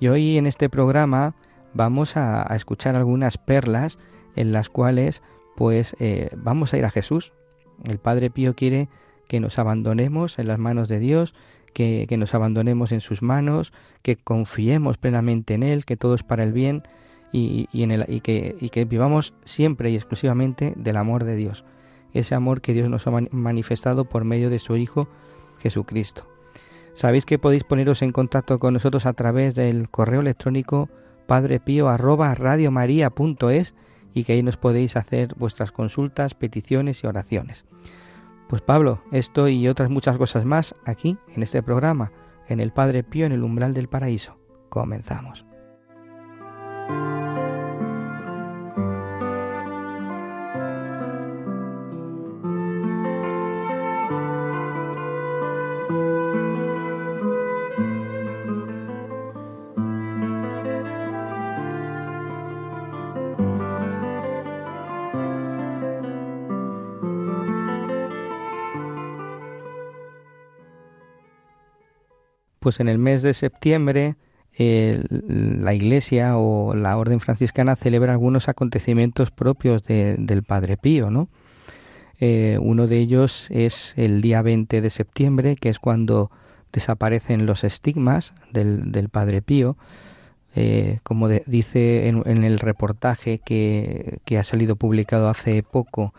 Y 0.00 0.08
hoy 0.08 0.38
en 0.38 0.46
este 0.46 0.68
programa 0.68 1.34
vamos 1.74 2.16
a, 2.16 2.42
escuchar 2.54 2.96
algunas 2.96 3.36
perlas 3.36 3.98
en 4.36 4.52
las 4.52 4.68
cuales 4.68 5.22
pues 5.56 5.94
eh, 6.00 6.30
vamos 6.36 6.72
a 6.72 6.78
ir 6.78 6.84
a 6.84 6.90
Jesús. 6.90 7.32
El 7.84 7.98
Padre 7.98 8.30
Pío 8.30 8.54
quiere 8.54 8.88
que 9.28 9.40
nos 9.40 9.58
abandonemos 9.58 10.38
en 10.38 10.48
las 10.48 10.58
manos 10.58 10.88
de 10.88 10.98
Dios, 10.98 11.34
que, 11.72 12.06
nos 12.16 12.34
abandonemos 12.34 12.92
en 12.92 13.00
sus 13.00 13.22
manos, 13.22 13.72
que 14.02 14.16
confiemos 14.16 14.96
plenamente 14.96 15.54
en 15.54 15.62
Él, 15.62 15.84
que 15.84 15.96
todo 15.96 16.14
es 16.14 16.22
para 16.22 16.44
el 16.44 16.52
bien 16.52 16.84
y, 17.36 17.82
en 17.82 17.90
el, 17.90 18.04
y, 18.06 18.20
que, 18.20 18.54
que 18.70 18.84
vivamos 18.84 19.34
siempre 19.44 19.90
y 19.90 19.96
exclusivamente 19.96 20.72
del 20.76 20.96
amor 20.96 21.24
de 21.24 21.34
Dios, 21.34 21.64
ese 22.12 22.36
amor 22.36 22.60
que 22.60 22.72
Dios 22.72 22.88
nos 22.88 23.08
ha 23.08 23.10
manifestado 23.32 24.04
por 24.04 24.24
medio 24.24 24.50
de 24.50 24.60
su 24.60 24.76
Hijo 24.76 25.08
Jesucristo. 25.58 26.28
Sabéis 26.92 27.26
que 27.26 27.40
podéis 27.40 27.64
poneros 27.64 28.02
en 28.02 28.12
contacto 28.12 28.60
con 28.60 28.74
nosotros 28.74 29.04
a 29.04 29.14
través 29.14 29.56
del 29.56 29.90
correo 29.90 30.20
electrónico 30.20 30.88
padrepío 31.26 31.88
arroba 31.88 32.32
radiomaria.es 32.36 33.74
y 34.12 34.22
que 34.22 34.34
ahí 34.34 34.44
nos 34.44 34.56
podéis 34.56 34.96
hacer 34.96 35.34
vuestras 35.36 35.72
consultas, 35.72 36.34
peticiones 36.34 37.02
y 37.02 37.08
oraciones. 37.08 37.64
Pues 38.48 38.62
Pablo, 38.62 39.02
esto 39.10 39.48
y 39.48 39.66
otras 39.66 39.90
muchas 39.90 40.18
cosas 40.18 40.44
más 40.44 40.76
aquí 40.84 41.18
en 41.34 41.42
este 41.42 41.64
programa, 41.64 42.12
en 42.46 42.60
el 42.60 42.70
Padre 42.70 43.02
Pío 43.02 43.26
en 43.26 43.32
el 43.32 43.42
umbral 43.42 43.74
del 43.74 43.88
paraíso. 43.88 44.38
Comenzamos. 44.68 45.44
Pues 72.64 72.80
en 72.80 72.88
el 72.88 72.96
mes 72.96 73.20
de 73.20 73.34
septiembre 73.34 74.16
la 74.56 75.74
Iglesia 75.74 76.38
o 76.38 76.74
la 76.74 76.96
Orden 76.96 77.20
franciscana 77.20 77.76
celebra 77.76 78.12
algunos 78.12 78.48
acontecimientos 78.48 79.30
propios 79.30 79.84
del 79.84 80.42
Padre 80.44 80.78
Pío, 80.78 81.10
¿no? 81.10 81.28
Eh, 82.20 82.58
uno 82.62 82.86
de 82.86 82.98
ellos 83.00 83.48
es 83.50 83.92
el 83.96 84.22
día 84.22 84.40
20 84.40 84.80
de 84.80 84.88
septiembre, 84.88 85.56
que 85.56 85.68
es 85.68 85.78
cuando 85.78 86.30
desaparecen 86.72 87.44
los 87.44 87.64
estigmas 87.64 88.32
del, 88.50 89.08
Padre 89.10 89.42
Pío. 89.42 89.76
Eh, 90.56 91.00
como 91.02 91.28
dice 91.28 92.08
en, 92.08 92.44
el 92.44 92.60
reportaje 92.60 93.40
que, 93.44 94.20
que, 94.24 94.38
ha 94.38 94.44
salido 94.44 94.76
publicado 94.76 95.28
hace 95.28 95.62
poco 95.62 96.14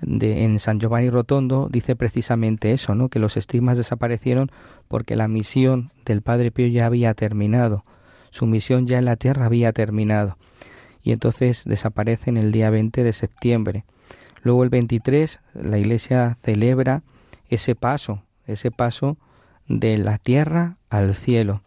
de, 0.00 0.44
en 0.44 0.58
San 0.60 0.80
Giovanni 0.80 1.10
Rotondo, 1.10 1.68
dice 1.70 1.96
precisamente 1.96 2.72
eso, 2.72 2.94
¿no? 2.94 3.08
que 3.08 3.18
los 3.18 3.36
estigmas 3.36 3.76
desaparecieron 3.76 4.50
porque 4.88 5.16
la 5.16 5.28
misión 5.28 5.90
del 6.04 6.22
Padre 6.22 6.50
Pío 6.50 6.66
ya 6.68 6.86
había 6.86 7.14
terminado, 7.14 7.84
su 8.30 8.46
misión 8.46 8.86
ya 8.86 8.98
en 8.98 9.04
la 9.04 9.16
tierra 9.16 9.46
había 9.46 9.72
terminado, 9.72 10.36
y 11.02 11.12
entonces 11.12 11.64
desaparecen 11.64 12.36
el 12.36 12.52
día 12.52 12.70
20 12.70 13.02
de 13.02 13.12
septiembre. 13.12 13.84
Luego 14.42 14.62
el 14.62 14.70
23 14.70 15.40
la 15.54 15.78
Iglesia 15.78 16.36
celebra 16.42 17.02
ese 17.48 17.74
paso, 17.74 18.22
ese 18.46 18.70
paso 18.70 19.16
de 19.68 19.98
la 19.98 20.18
tierra 20.18 20.76
al 20.90 21.14
cielo. 21.14 21.62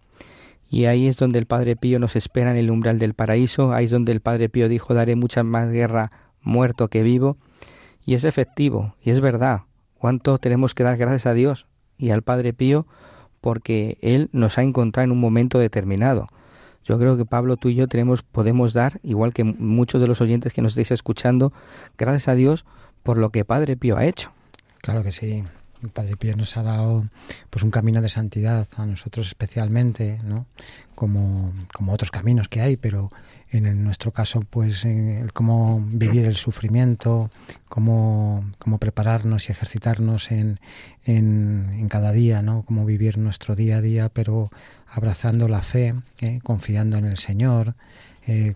Y 0.69 0.85
ahí 0.85 1.07
es 1.07 1.17
donde 1.17 1.37
el 1.37 1.45
Padre 1.45 1.75
Pío 1.75 1.99
nos 1.99 2.15
espera 2.15 2.51
en 2.51 2.57
el 2.57 2.71
umbral 2.71 2.97
del 2.97 3.13
paraíso, 3.13 3.73
ahí 3.73 3.85
es 3.85 3.91
donde 3.91 4.13
el 4.13 4.21
Padre 4.21 4.47
Pío 4.47 4.69
dijo 4.69 4.93
daré 4.93 5.15
mucha 5.15 5.43
más 5.43 5.69
guerra 5.69 6.11
muerto 6.41 6.87
que 6.87 7.03
vivo. 7.03 7.37
Y 8.05 8.15
es 8.15 8.23
efectivo, 8.23 8.95
y 9.03 9.11
es 9.11 9.19
verdad. 9.19 9.61
¿Cuánto 9.97 10.37
tenemos 10.37 10.73
que 10.73 10.83
dar 10.83 10.97
gracias 10.97 11.25
a 11.27 11.33
Dios 11.33 11.67
y 11.97 12.09
al 12.09 12.23
Padre 12.23 12.53
Pío 12.53 12.87
porque 13.39 13.97
Él 14.01 14.29
nos 14.31 14.57
ha 14.57 14.63
encontrado 14.63 15.05
en 15.05 15.11
un 15.11 15.19
momento 15.19 15.59
determinado? 15.59 16.29
Yo 16.83 16.97
creo 16.97 17.15
que 17.15 17.25
Pablo, 17.25 17.57
tú 17.57 17.69
y 17.69 17.75
yo 17.75 17.87
tenemos, 17.87 18.23
podemos 18.23 18.73
dar, 18.73 18.99
igual 19.03 19.33
que 19.33 19.43
muchos 19.43 20.01
de 20.01 20.07
los 20.07 20.19
oyentes 20.19 20.53
que 20.53 20.61
nos 20.61 20.71
estáis 20.71 20.91
escuchando, 20.91 21.53
gracias 21.97 22.27
a 22.27 22.35
Dios 22.35 22.65
por 23.03 23.17
lo 23.17 23.29
que 23.29 23.45
Padre 23.45 23.77
Pío 23.77 23.97
ha 23.97 24.05
hecho. 24.05 24.31
Claro 24.81 25.03
que 25.03 25.11
sí. 25.11 25.43
Padre 25.93 26.15
Pío 26.15 26.35
nos 26.35 26.57
ha 26.57 26.63
dado 26.63 27.07
pues 27.49 27.63
un 27.63 27.71
camino 27.71 28.01
de 28.01 28.09
santidad 28.09 28.67
a 28.77 28.85
nosotros 28.85 29.27
especialmente, 29.27 30.19
¿no? 30.23 30.45
Como, 30.95 31.53
como 31.73 31.93
otros 31.93 32.11
caminos 32.11 32.47
que 32.47 32.61
hay, 32.61 32.77
pero 32.77 33.09
en 33.51 33.83
nuestro 33.83 34.11
caso, 34.11 34.41
pues 34.49 34.85
el 34.85 35.33
cómo 35.33 35.85
vivir 35.91 36.25
el 36.25 36.35
sufrimiento, 36.35 37.29
cómo, 37.67 38.49
cómo 38.57 38.77
prepararnos 38.77 39.49
y 39.49 39.51
ejercitarnos 39.51 40.31
en, 40.31 40.59
en, 41.03 41.87
cada 41.89 42.13
día, 42.13 42.41
¿no? 42.41 42.63
Cómo 42.63 42.85
vivir 42.85 43.17
nuestro 43.17 43.55
día 43.55 43.77
a 43.77 43.81
día, 43.81 44.09
pero 44.09 44.49
abrazando 44.87 45.49
la 45.49 45.61
fe, 45.61 45.95
¿eh? 46.19 46.39
confiando 46.43 46.97
en 46.97 47.05
el 47.05 47.17
Señor, 47.17 47.75
eh, 48.25 48.55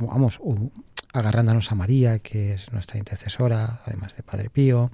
vamos, 0.00 0.40
agarrándonos 1.12 1.72
a 1.72 1.74
María, 1.74 2.20
que 2.20 2.54
es 2.54 2.72
nuestra 2.72 2.98
intercesora, 2.98 3.80
además 3.84 4.16
de 4.16 4.22
Padre 4.22 4.48
Pío. 4.48 4.92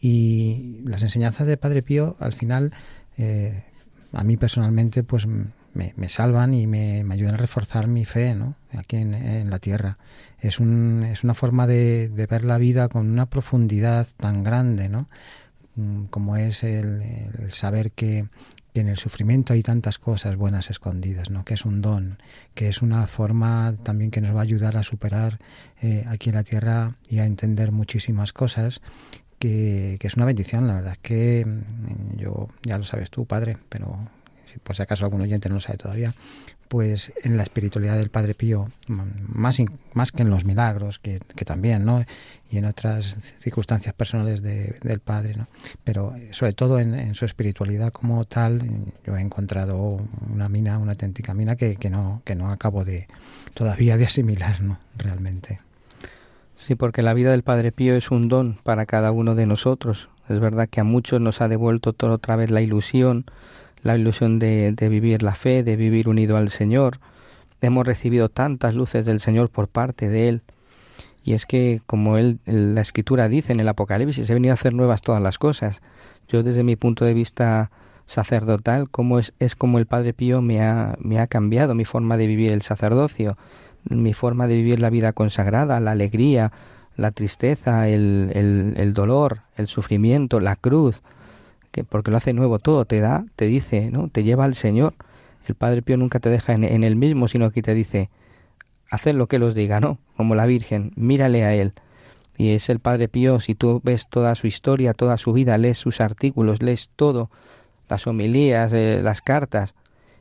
Y 0.00 0.80
las 0.84 1.02
enseñanzas 1.02 1.46
de 1.46 1.56
Padre 1.56 1.82
Pío, 1.82 2.16
al 2.18 2.32
final, 2.34 2.74
eh, 3.16 3.64
a 4.12 4.24
mí 4.24 4.36
personalmente, 4.36 5.02
pues 5.02 5.26
me, 5.74 5.94
me 5.96 6.08
salvan 6.08 6.54
y 6.54 6.66
me, 6.66 7.04
me, 7.04 7.14
ayudan 7.14 7.34
a 7.34 7.38
reforzar 7.38 7.86
mi 7.86 8.04
fe 8.04 8.34
¿no? 8.34 8.56
aquí 8.72 8.96
en, 8.96 9.50
la 9.50 9.58
tierra. 9.58 9.98
Es, 10.38 10.60
un, 10.60 11.04
es 11.04 11.24
una 11.24 11.34
forma 11.34 11.66
de, 11.66 12.08
de, 12.08 12.26
ver 12.26 12.44
la 12.44 12.58
vida 12.58 12.88
con 12.88 13.10
una 13.10 13.26
profundidad 13.26 14.06
tan 14.16 14.42
grande, 14.42 14.88
¿no? 14.88 15.08
Mm, 15.76 16.04
como 16.06 16.36
es 16.36 16.64
el, 16.64 17.02
saber 17.48 17.92
que, 17.92 18.26
que 18.74 18.80
en 18.80 18.88
el 18.88 18.96
sufrimiento 18.96 19.52
hay 19.54 19.62
tantas 19.62 19.98
cosas 19.98 20.36
buenas 20.36 20.70
escondidas, 20.70 21.30
¿no? 21.30 21.44
que 21.44 21.54
es 21.54 21.64
un 21.64 21.80
don, 21.80 22.18
que 22.54 22.68
es 22.68 22.82
una 22.82 23.06
forma 23.06 23.74
también 23.82 24.10
que 24.10 24.20
nos 24.20 24.34
va 24.34 24.40
a 24.40 24.42
ayudar 24.42 24.76
a 24.76 24.82
superar 24.82 25.38
eh, 25.80 26.04
aquí 26.08 26.28
en 26.28 26.36
la 26.36 26.44
tierra 26.44 26.96
y 27.08 27.20
a 27.20 27.24
entender 27.24 27.72
muchísimas 27.72 28.32
cosas, 28.32 28.82
que, 29.38 29.96
que, 29.98 30.06
es 30.06 30.16
una 30.16 30.26
bendición, 30.26 30.68
la 30.68 30.74
verdad 30.74 30.96
que 31.00 31.44
mm, 31.46 32.18
yo, 32.18 32.48
ya 32.62 32.78
lo 32.78 32.84
sabes 32.84 33.10
tú, 33.10 33.24
padre, 33.26 33.56
pero 33.68 33.98
por 34.62 34.76
si 34.76 34.82
acaso 34.82 35.04
algún 35.04 35.20
oyente 35.20 35.48
no 35.48 35.56
lo 35.56 35.60
sabe 35.60 35.78
todavía, 35.78 36.14
pues 36.68 37.12
en 37.22 37.36
la 37.36 37.42
espiritualidad 37.42 37.98
del 37.98 38.08
Padre 38.08 38.34
Pío, 38.34 38.70
más, 38.88 39.58
más 39.92 40.10
que 40.10 40.22
en 40.22 40.30
los 40.30 40.44
milagros, 40.46 40.98
que, 40.98 41.20
que 41.36 41.44
también, 41.44 41.84
¿no? 41.84 42.02
Y 42.50 42.58
en 42.58 42.64
otras 42.64 43.18
circunstancias 43.40 43.92
personales 43.94 44.40
de, 44.40 44.78
del 44.82 45.00
Padre, 45.00 45.34
¿no? 45.36 45.48
Pero 45.84 46.14
sobre 46.30 46.54
todo 46.54 46.78
en, 46.78 47.14
su 47.14 47.26
espiritualidad 47.26 47.92
como 47.92 48.24
tal, 48.24 48.62
yo 49.06 49.16
he 49.16 49.20
encontrado 49.20 50.00
una 50.32 50.48
mina, 50.48 50.78
una 50.78 50.92
auténtica 50.92 51.34
mina 51.34 51.56
que, 51.56 51.76
que, 51.76 51.90
no, 51.90 52.22
que 52.24 52.34
no 52.34 52.50
acabo 52.50 52.86
de 52.86 53.06
todavía 53.52 53.98
de 53.98 54.06
asimilar, 54.06 54.62
¿no? 54.62 54.78
Realmente. 54.96 55.60
Sí, 56.56 56.76
porque 56.76 57.02
la 57.02 57.12
vida 57.12 57.32
del 57.32 57.42
Padre 57.42 57.72
Pío 57.72 57.96
es 57.96 58.10
un 58.10 58.28
don 58.28 58.56
para 58.62 58.86
cada 58.86 59.10
uno 59.10 59.34
de 59.34 59.46
nosotros. 59.46 60.08
Es 60.28 60.38
verdad 60.38 60.68
que 60.68 60.80
a 60.80 60.84
muchos 60.84 61.20
nos 61.20 61.40
ha 61.40 61.48
devuelto 61.48 61.92
todo 61.92 62.12
otra 62.12 62.36
vez 62.36 62.50
la 62.50 62.62
ilusión, 62.62 63.26
la 63.82 63.96
ilusión 63.96 64.38
de, 64.38 64.74
vivir 64.90 65.22
la 65.22 65.34
fe, 65.34 65.62
de 65.62 65.76
vivir 65.76 66.08
unido 66.08 66.36
al 66.36 66.50
Señor. 66.50 66.98
Hemos 67.60 67.86
recibido 67.86 68.28
tantas 68.28 68.74
luces 68.74 69.04
del 69.04 69.20
Señor 69.20 69.50
por 69.50 69.68
parte 69.68 70.08
de 70.08 70.28
Él. 70.28 70.42
Y 71.24 71.34
es 71.34 71.46
que, 71.46 71.80
como 71.86 72.18
él, 72.18 72.40
la 72.46 72.80
Escritura 72.80 73.28
dice 73.28 73.52
en 73.52 73.60
el 73.60 73.68
Apocalipsis, 73.68 74.28
he 74.28 74.34
venido 74.34 74.52
a 74.52 74.54
hacer 74.54 74.74
nuevas 74.74 75.02
todas 75.02 75.22
las 75.22 75.38
cosas. 75.38 75.80
Yo, 76.28 76.42
desde 76.42 76.64
mi 76.64 76.74
punto 76.74 77.04
de 77.04 77.14
vista 77.14 77.70
sacerdotal, 78.06 78.90
como 78.90 79.20
es, 79.20 79.32
es 79.38 79.54
como 79.54 79.78
el 79.78 79.86
Padre 79.86 80.14
Pío 80.14 80.42
me 80.42 80.62
ha, 80.62 80.96
me 80.98 81.20
ha 81.20 81.28
cambiado 81.28 81.76
mi 81.76 81.84
forma 81.84 82.16
de 82.16 82.26
vivir 82.26 82.50
el 82.50 82.62
sacerdocio, 82.62 83.36
mi 83.88 84.12
forma 84.12 84.48
de 84.48 84.56
vivir 84.56 84.80
la 84.80 84.90
vida 84.90 85.12
consagrada, 85.12 85.78
la 85.78 85.92
alegría, 85.92 86.50
la 86.96 87.12
tristeza, 87.12 87.88
el, 87.88 88.74
el 88.76 88.92
dolor, 88.92 89.42
el 89.56 89.68
sufrimiento, 89.68 90.40
la 90.40 90.56
cruz, 90.56 91.02
que 91.72 91.82
porque 91.82 92.10
lo 92.10 92.18
hace 92.18 92.32
nuevo 92.32 92.60
todo, 92.60 92.84
te 92.84 93.00
da, 93.00 93.24
te 93.34 93.46
dice, 93.46 93.90
¿no? 93.90 94.08
Te 94.08 94.22
lleva 94.22 94.44
al 94.44 94.54
Señor. 94.54 94.94
El 95.46 95.56
Padre 95.56 95.82
Pío 95.82 95.96
nunca 95.96 96.20
te 96.20 96.30
deja 96.30 96.52
en, 96.52 96.62
en 96.62 96.84
el 96.84 96.94
mismo, 96.94 97.26
sino 97.26 97.50
que 97.50 97.62
te 97.62 97.74
dice, 97.74 98.10
haced 98.90 99.14
lo 99.14 99.26
que 99.26 99.40
los 99.40 99.54
diga, 99.54 99.80
¿no? 99.80 99.98
Como 100.16 100.36
la 100.36 100.46
Virgen, 100.46 100.92
mírale 100.94 101.44
a 101.44 101.54
él. 101.54 101.72
Y 102.36 102.50
es 102.50 102.68
el 102.70 102.78
Padre 102.78 103.08
Pío, 103.08 103.40
si 103.40 103.54
tú 103.54 103.80
ves 103.82 104.06
toda 104.08 104.34
su 104.34 104.46
historia, 104.46 104.94
toda 104.94 105.18
su 105.18 105.32
vida, 105.32 105.58
lees 105.58 105.78
sus 105.78 106.00
artículos, 106.00 106.62
lees 106.62 106.90
todo, 106.94 107.30
las 107.88 108.06
homilías, 108.06 108.72
eh, 108.72 109.00
las 109.02 109.20
cartas, 109.20 109.74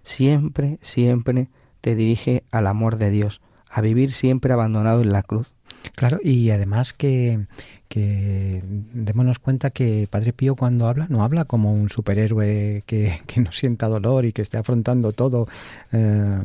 siempre, 0.04 0.78
siempre 0.82 1.48
te 1.82 1.96
dirige 1.96 2.44
al 2.52 2.68
amor 2.68 2.98
de 2.98 3.12
Dios, 3.12 3.42
a 3.70 3.82
vivir 3.82 4.12
siempre 4.12 4.54
abandonado 4.54 5.02
en 5.02 5.12
la 5.12 5.24
cruz. 5.24 5.52
Claro, 5.96 6.20
y 6.24 6.50
además 6.52 6.94
que, 6.94 7.48
que 7.92 8.64
démonos 8.64 9.40
cuenta 9.40 9.70
que 9.70 10.08
Padre 10.10 10.32
Pío 10.32 10.56
cuando 10.56 10.88
habla 10.88 11.08
no 11.10 11.26
habla 11.26 11.44
como 11.44 11.74
un 11.74 11.90
superhéroe 11.90 12.84
que, 12.86 13.20
que 13.28 13.42
no 13.42 13.52
sienta 13.52 13.90
dolor 13.90 14.24
y 14.24 14.32
que 14.32 14.42
esté 14.42 14.58
afrontando 14.58 15.12
todo 15.12 15.50
eh, 15.92 16.40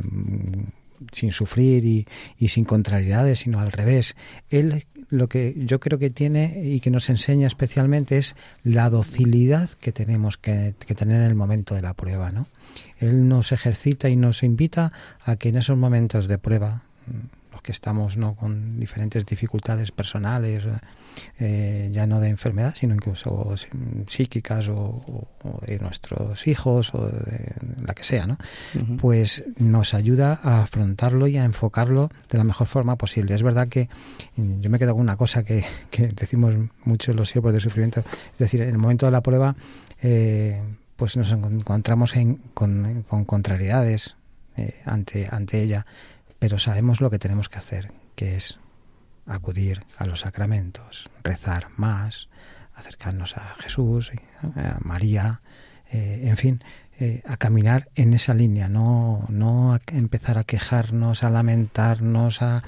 sin 1.13 1.31
sufrir 1.31 1.85
y, 1.85 2.09
y, 2.37 2.49
sin 2.49 2.65
contrariedades, 2.65 3.41
sino 3.41 3.61
al 3.61 3.71
revés. 3.71 4.17
Él 4.51 4.87
lo 5.09 5.29
que 5.29 5.55
yo 5.57 5.79
creo 5.79 6.01
que 6.01 6.11
tiene 6.11 6.65
y 6.65 6.81
que 6.81 6.91
nos 6.91 7.09
enseña 7.11 7.47
especialmente 7.47 8.19
es 8.19 8.35
la 8.65 8.91
docilidad 8.91 9.71
que 9.71 9.93
tenemos 9.93 10.39
que, 10.39 10.75
que 10.85 10.97
tener 10.97 11.21
en 11.21 11.29
el 11.29 11.37
momento 11.37 11.77
de 11.77 11.83
la 11.83 11.95
prueba, 11.95 12.33
¿no? 12.33 12.49
Él 12.99 13.29
nos 13.29 13.53
ejercita 13.53 14.09
y 14.09 14.17
nos 14.17 14.43
invita 14.43 14.93
a 15.25 15.37
que 15.37 15.51
en 15.51 15.59
esos 15.59 15.79
momentos 15.79 16.27
de 16.27 16.39
prueba 16.39 16.83
que 17.67 17.73
estamos 17.73 18.17
no 18.17 18.37
con 18.37 18.79
diferentes 18.79 19.27
dificultades 19.27 19.91
personales, 19.91 20.63
eh, 21.41 21.91
ya 21.93 22.07
no 22.07 22.21
de 22.21 22.29
enfermedad, 22.29 22.75
sino 22.79 22.95
incluso 22.95 23.55
psíquicas 24.09 24.69
o, 24.69 25.27
o, 25.43 25.61
de 25.67 25.81
nuestros 25.81 26.47
hijos 26.47 26.95
o 26.95 27.09
de 27.09 27.55
la 27.85 27.93
que 27.93 28.05
sea, 28.05 28.29
¿no? 28.29 28.39
Uh 28.75 28.79
-huh. 28.79 28.97
Pues 28.99 29.45
nos 29.59 29.95
ayuda 29.95 30.39
a 30.41 30.63
afrontarlo 30.63 31.27
y 31.27 31.39
a 31.39 31.45
enfocarlo 31.45 32.09
de 32.31 32.39
la 32.39 32.45
mejor 32.45 32.69
forma 32.69 32.95
posible. 32.95 33.35
Es 33.35 33.43
verdad 33.43 33.67
que 33.67 33.89
yo 34.37 34.71
me 34.71 34.79
quedo 34.79 34.93
con 34.93 35.03
una 35.03 35.17
cosa 35.17 35.43
que, 35.43 35.65
que 35.91 36.07
decimos 36.07 36.55
mucho 36.85 37.13
los 37.15 37.29
siervos 37.31 37.53
de 37.53 37.61
sufrimiento, 37.61 38.05
es 38.33 38.39
decir, 38.39 38.63
en 38.63 38.69
el 38.69 38.79
momento 38.79 39.07
de 39.07 39.13
la 39.13 39.23
prueba, 39.23 39.57
eh, 40.03 40.63
pues 40.95 41.17
nos 41.17 41.33
encontramos 41.33 42.15
en, 42.15 42.37
con, 42.55 43.03
con 43.09 43.25
contrariedades 43.25 44.15
eh, 44.57 44.75
ante, 44.85 45.29
ante 45.31 45.61
ella 45.61 45.85
pero 46.39 46.59
sabemos 46.59 47.01
lo 47.01 47.11
que 47.11 47.19
tenemos 47.19 47.49
que 47.49 47.59
hacer, 47.59 47.93
que 48.15 48.37
es 48.37 48.59
acudir 49.27 49.85
a 49.97 50.07
los 50.07 50.21
sacramentos, 50.21 51.09
rezar 51.23 51.69
más, 51.77 52.29
acercarnos 52.75 53.37
a 53.37 53.55
Jesús, 53.59 54.13
a 54.43 54.79
María, 54.81 55.41
en 55.91 56.37
fin, 56.37 56.61
eh, 56.99 57.23
a 57.27 57.37
caminar 57.37 57.91
en 57.95 58.15
esa 58.15 58.33
línea, 58.33 58.71
no, 58.71 59.27
no 59.29 59.75
a 59.75 59.81
empezar 59.93 60.39
a 60.39 60.45
quejarnos, 60.45 61.25
a 61.25 61.31
lamentarnos, 61.31 62.41
a, 62.41 62.63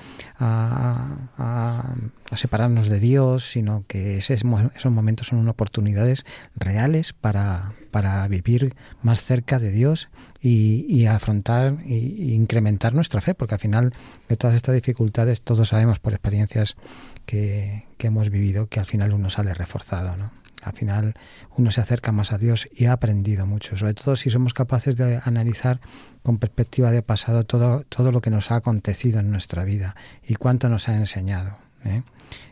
separarnos 2.37 2.91
de 2.91 3.01
Dios, 3.01 3.45
sino 3.51 3.85
que 3.87 4.19
esos, 4.19 4.43
esos 4.77 4.93
momentos 4.93 5.29
son 5.29 5.49
oportunidades 5.49 6.27
reales 6.55 7.15
para, 7.15 7.73
para 7.91 8.29
vivir 8.29 8.75
más 9.01 9.25
cerca 9.25 9.59
de 9.59 9.71
Dios 9.71 10.11
y, 10.43 10.85
y 10.89 11.07
afrontar 11.07 11.79
e 11.87 11.97
incrementar 12.35 12.95
nuestra 12.95 13.23
fe, 13.23 13.35
porque 13.35 13.55
al 13.55 13.61
final 13.61 13.93
de 14.29 14.37
todas 14.37 14.57
estas 14.57 14.75
dificultades 14.75 15.41
todos 15.41 15.69
sabemos 15.69 16.01
por 16.01 16.13
experiencias 16.13 16.77
que, 17.25 17.87
que 17.97 18.09
hemos 18.09 18.29
vivido 18.29 18.69
que 18.69 18.81
al 18.81 18.87
final 18.87 19.15
uno 19.15 19.31
sale 19.31 19.55
reforzado, 19.55 20.17
¿no? 20.17 20.38
Al 20.69 20.77
final 20.77 21.15
uno 21.57 21.71
se 21.71 21.81
acerca 21.81 22.13
más 22.13 22.33
a 22.33 22.39
Dios 22.39 22.69
y 22.71 22.87
ha 22.87 22.93
aprendido 22.93 23.47
mucho, 23.47 23.77
sobre 23.77 23.95
todo 23.95 24.17
si 24.17 24.31
somos 24.31 24.55
capaces 24.55 24.97
de 24.97 25.21
analizar 25.25 25.81
con 26.23 26.39
perspectiva 26.39 26.91
de 26.91 27.03
pasado 27.03 27.45
todo, 27.45 27.85
todo 27.89 28.13
lo 28.13 28.21
que 28.21 28.31
nos 28.31 28.51
ha 28.51 28.57
acontecido 28.57 29.21
en 29.21 29.31
nuestra 29.31 29.65
vida 29.65 29.97
y 30.27 30.35
cuánto 30.35 30.69
nos 30.69 30.89
ha 30.89 30.97
enseñado. 30.97 31.57
¿eh? 31.85 32.03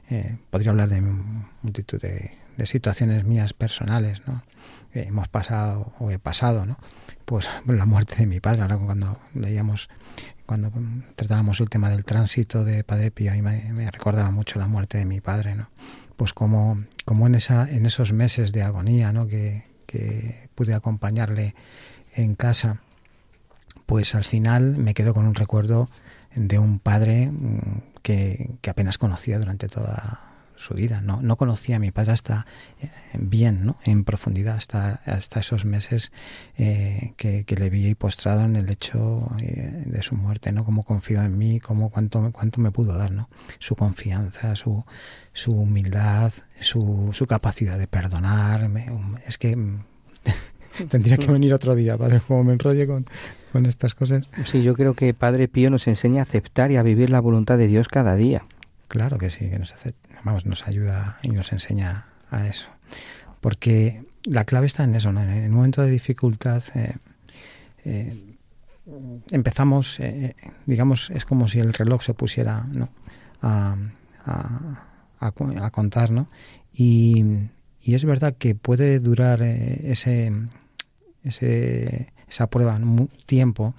Eh, 0.08 0.38
podría 0.50 0.70
hablar 0.70 0.88
de 0.88 1.02
multitud 1.62 2.00
de, 2.00 2.32
situaciones 2.64 3.24
mías 3.24 3.52
personales, 3.52 4.22
¿no? 4.26 4.42
hemos 4.94 5.28
pasado 5.28 5.92
o 5.98 6.10
he 6.10 6.18
pasado, 6.18 6.64
¿no? 6.64 6.78
Pues 7.26 7.46
la 7.66 7.84
muerte 7.84 8.16
de 8.16 8.24
mi 8.24 8.40
padre, 8.40 8.62
ahora 8.62 8.78
cuando 8.78 9.20
leíamos, 9.34 9.90
cuando 10.46 10.72
tratábamos 11.16 11.60
el 11.60 11.68
tema 11.68 11.90
del 11.90 12.06
tránsito 12.06 12.64
de 12.64 12.82
Padre 12.82 13.10
Pío, 13.10 13.34
y 13.34 13.42
me, 13.42 13.74
me 13.74 13.90
recordaba 13.90 14.30
mucho 14.30 14.58
la 14.58 14.68
muerte 14.68 14.96
de 14.96 15.04
mi 15.04 15.20
padre, 15.20 15.54
¿no? 15.54 15.68
pues 16.16 16.32
como, 16.32 16.82
como 17.06 17.26
en, 17.28 17.36
esa, 17.36 17.70
en 17.70 17.86
esos 17.86 18.12
meses 18.12 18.52
de 18.52 18.62
agonía 18.62 19.12
¿no? 19.12 19.28
que, 19.28 19.64
que 19.86 20.50
pude 20.56 20.74
acompañarle 20.74 21.54
en 22.14 22.34
casa, 22.34 22.80
pues 23.86 24.14
al 24.14 24.24
final 24.24 24.76
me 24.76 24.92
quedo 24.92 25.14
con 25.14 25.26
un 25.26 25.36
recuerdo 25.36 25.88
de 26.34 26.58
un 26.58 26.80
padre 26.80 27.30
mm, 27.30 27.82
que, 28.02 28.50
que 28.60 28.70
apenas 28.70 28.98
conocía 28.98 29.38
durante 29.38 29.68
toda 29.68 30.25
su 30.56 30.74
vida. 30.74 31.00
No, 31.00 31.20
no 31.22 31.36
conocía 31.36 31.76
a 31.76 31.78
mi 31.78 31.90
padre 31.90 32.12
hasta 32.12 32.46
eh, 32.80 32.90
bien, 33.14 33.66
¿no? 33.66 33.76
en 33.84 34.04
profundidad, 34.04 34.56
hasta, 34.56 35.00
hasta 35.04 35.40
esos 35.40 35.64
meses 35.64 36.12
eh, 36.56 37.14
que, 37.16 37.44
le 37.56 37.70
vi 37.70 37.94
postrado 37.94 38.44
en 38.44 38.56
el 38.56 38.68
hecho 38.68 39.30
eh, 39.40 39.84
de 39.86 40.02
su 40.02 40.14
muerte, 40.14 40.52
¿no? 40.52 40.64
Cómo 40.64 40.82
confió 40.82 41.22
en 41.22 41.38
mí, 41.38 41.60
cómo, 41.60 41.90
cuánto, 41.90 42.30
cuánto 42.32 42.60
me 42.60 42.70
pudo 42.70 42.96
dar, 42.96 43.10
¿no? 43.12 43.28
Su 43.58 43.76
confianza, 43.76 44.56
su, 44.56 44.84
su 45.32 45.52
humildad, 45.52 46.32
su, 46.60 47.10
su 47.12 47.26
capacidad 47.26 47.78
de 47.78 47.86
perdonar. 47.86 48.70
es 49.26 49.38
que 49.38 49.56
tendría 50.90 51.16
que 51.16 51.30
venir 51.30 51.54
otro 51.54 51.74
día, 51.74 51.96
padre, 51.96 52.20
como 52.26 52.44
me 52.44 52.52
enrolle 52.52 52.86
con, 52.86 53.06
con 53.52 53.66
estas 53.66 53.94
cosas. 53.94 54.24
Sí, 54.44 54.62
yo 54.62 54.74
creo 54.74 54.94
que 54.94 55.14
Padre 55.14 55.48
Pío 55.48 55.70
nos 55.70 55.88
enseña 55.88 56.20
a 56.20 56.22
aceptar 56.24 56.70
y 56.70 56.76
a 56.76 56.82
vivir 56.82 57.10
la 57.10 57.20
voluntad 57.20 57.56
de 57.56 57.66
Dios 57.66 57.88
cada 57.88 58.16
día. 58.16 58.44
Claro 58.88 59.18
que 59.18 59.30
sí, 59.30 59.48
que 59.50 59.58
nos, 59.58 59.74
hace, 59.74 59.94
vamos, 60.24 60.46
nos 60.46 60.66
ayuda 60.66 61.18
y 61.22 61.30
nos 61.30 61.52
enseña 61.52 62.06
a 62.30 62.46
eso. 62.46 62.68
Porque 63.40 64.04
la 64.24 64.44
clave 64.44 64.66
está 64.66 64.84
en 64.84 64.94
eso, 64.94 65.12
¿no? 65.12 65.22
en 65.22 65.50
un 65.50 65.52
momento 65.52 65.82
de 65.82 65.90
dificultad 65.90 66.62
eh, 66.74 66.96
eh, 67.84 68.36
empezamos, 69.30 70.00
eh, 70.00 70.34
digamos, 70.66 71.10
es 71.10 71.24
como 71.24 71.48
si 71.48 71.58
el 71.58 71.72
reloj 71.72 72.02
se 72.02 72.14
pusiera 72.14 72.66
¿no? 72.72 72.88
a, 73.42 73.76
a, 75.20 75.70
contar, 75.70 76.10
¿no? 76.10 76.28
Y, 76.72 77.24
es 77.82 78.04
verdad 78.04 78.34
que 78.36 78.56
puede 78.56 78.98
durar 78.98 79.42
ese, 79.42 80.32
esa 81.22 82.46
prueba 82.48 82.74
un 82.74 83.08
tiempo, 83.26 83.76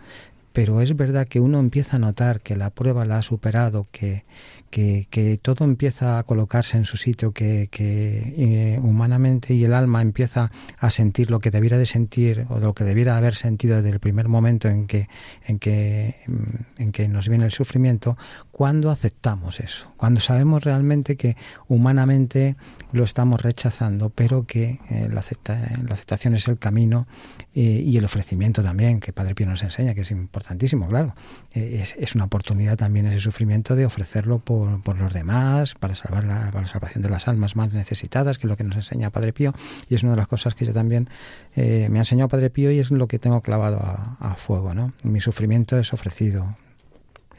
pero 0.54 0.80
es 0.82 0.96
verdad 0.96 1.28
que 1.28 1.42
uno 1.42 1.60
empieza 1.60 1.98
a 1.98 2.00
notar 2.00 2.40
que 2.40 2.56
la 2.56 2.70
prueba 2.70 3.04
la 3.04 3.18
ha 3.18 3.22
superado, 3.22 3.86
que, 3.92 4.24
que, 4.70 5.40
todo 5.42 5.66
empieza 5.66 6.20
a 6.20 6.24
colocarse 6.24 6.78
en 6.78 6.86
su 6.86 6.98
sitio, 6.98 7.32
que, 7.32 7.70
eh, 7.72 8.80
humanamente 8.82 9.54
y 9.54 9.64
el 9.64 9.74
alma 9.74 10.02
empieza 10.02 10.52
a 10.78 10.90
sentir 10.90 11.32
lo 11.32 11.40
que 11.40 11.52
debiera 11.52 11.78
de 11.78 11.86
sentir 11.86 12.46
o 12.50 12.60
lo 12.60 12.74
que 12.74 12.84
debiera 12.84 13.18
haber 13.18 13.36
sentido 13.36 13.78
desde 13.78 13.90
el 13.90 14.00
primer 14.00 14.28
momento 14.28 14.68
en 14.68 14.88
que, 14.88 15.08
en 15.46 15.60
que, 15.60 16.16
mm, 16.28 16.82
en 16.82 16.92
que 16.92 17.08
nos 17.08 17.30
viene 17.30 17.46
el 17.46 17.52
sufrimiento, 17.52 18.18
cuando 18.52 18.92
aceptamos 18.92 19.60
eso, 19.60 19.92
cuando 19.98 20.20
sabemos 20.20 20.64
realmente 20.64 21.16
que 21.16 21.38
humanamente 21.68 22.56
lo 22.92 23.04
estamos 23.04 23.42
rechazando, 23.42 24.10
pero 24.10 24.46
que 24.46 24.80
eh, 24.90 25.10
la, 25.12 25.24
la, 25.24 25.94
aceptación 25.94 26.36
es 26.36 26.48
el 26.48 26.58
camino 26.58 27.08
eh, 27.54 27.62
y 27.62 27.98
el 27.98 28.06
ofrecimiento 28.06 28.64
también, 28.64 29.00
que 29.00 29.14
Padre 29.14 29.36
Pío 29.36 29.48
nos 29.48 29.64
enseña, 29.64 29.94
que 29.94 30.02
es 30.02 30.12
importantísimo, 30.12 30.88
claro. 30.88 31.16
es, 31.52 31.96
es 31.98 32.16
una 32.16 32.26
oportunidad 32.26 32.78
también 32.78 33.08
ese 33.08 33.20
sufrimiento 33.20 33.76
de 33.76 33.86
ofrecerlo 33.86 34.40
por 34.40 34.57
por, 34.84 34.98
los 34.98 35.14
demás, 35.14 35.76
para 35.76 35.96
salvar 35.96 36.24
la, 36.24 36.52
para 36.52 36.62
la 36.62 36.68
salvación 36.68 37.04
de 37.04 37.10
las 37.10 37.28
almas 37.28 37.56
más 37.56 37.74
necesitadas, 37.74 38.38
que 38.38 38.48
es 38.48 38.50
lo 38.50 38.58
que 38.58 38.64
nos 38.64 38.76
enseña 38.76 39.10
Padre 39.10 39.34
Pío, 39.34 39.54
y 39.90 39.96
es 39.96 40.04
una 40.04 40.14
de 40.14 40.18
las 40.18 40.28
cosas 40.28 40.56
que 40.56 40.66
yo 40.66 40.74
también 40.74 41.10
eh, 41.56 41.88
me 41.90 42.00
ha 42.00 42.02
enseñado 42.02 42.30
Padre 42.30 42.50
Pío 42.50 42.72
y 42.72 42.80
es 42.80 42.92
lo 42.92 43.08
que 43.08 43.20
tengo 43.20 43.42
clavado 43.42 43.80
a, 43.80 44.36
fuego, 44.38 44.74
¿no? 44.74 44.94
Mi 45.04 45.20
sufrimiento 45.20 45.78
es 45.78 45.94
ofrecido. 45.94 46.56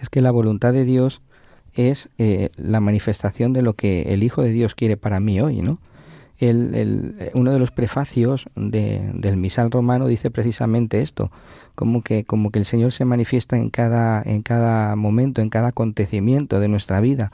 Es 0.00 0.08
que 0.08 0.20
la 0.20 0.30
voluntad 0.30 0.72
de 0.72 0.84
Dios 0.84 1.22
es 1.74 2.08
eh, 2.18 2.50
la 2.56 2.80
manifestación 2.80 3.52
de 3.52 3.62
lo 3.62 3.74
que 3.74 4.12
el 4.14 4.22
Hijo 4.22 4.42
de 4.42 4.50
Dios 4.50 4.74
quiere 4.74 4.96
para 4.96 5.20
mí 5.20 5.40
hoy, 5.40 5.62
¿no? 5.62 5.78
El, 6.38 7.32
uno 7.34 7.52
de 7.52 7.58
los 7.58 7.72
prefacios 7.72 8.48
del 8.54 9.36
misal 9.36 9.70
romano 9.70 10.06
dice 10.06 10.30
precisamente 10.30 11.00
esto, 11.00 11.32
como 11.74 12.02
que, 12.02 12.24
como 12.24 12.50
que 12.50 12.58
el 12.58 12.64
Señor 12.64 12.92
se 12.92 13.04
manifiesta 13.04 13.56
en 13.56 13.70
cada, 13.70 14.22
en 14.22 14.42
cada 14.42 14.94
momento, 14.96 15.42
en 15.42 15.50
cada 15.50 15.68
acontecimiento 15.68 16.60
de 16.60 16.68
nuestra 16.68 17.00
vida. 17.00 17.32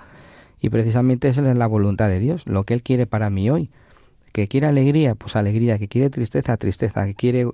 Y 0.61 0.71
precisamente 0.71 1.29
esa 1.29 1.49
es 1.51 1.59
la 1.59 1.67
voluntad 1.67 2.09
de 2.09 2.19
Dios, 2.19 2.43
lo 2.47 2.65
que 2.65 2.73
Él 2.73 2.83
quiere 2.83 3.07
para 3.07 3.29
mí 3.29 3.51
hoy. 3.51 3.69
Que 4.33 4.49
quiere 4.49 4.67
alegría, 4.67 5.15
pues 5.15 5.37
alegría, 5.37 5.79
que 5.79 5.89
quiere 5.89 6.11
tristeza, 6.11 6.57
tristeza, 6.57 7.05
que 7.07 7.15
quiere 7.15 7.47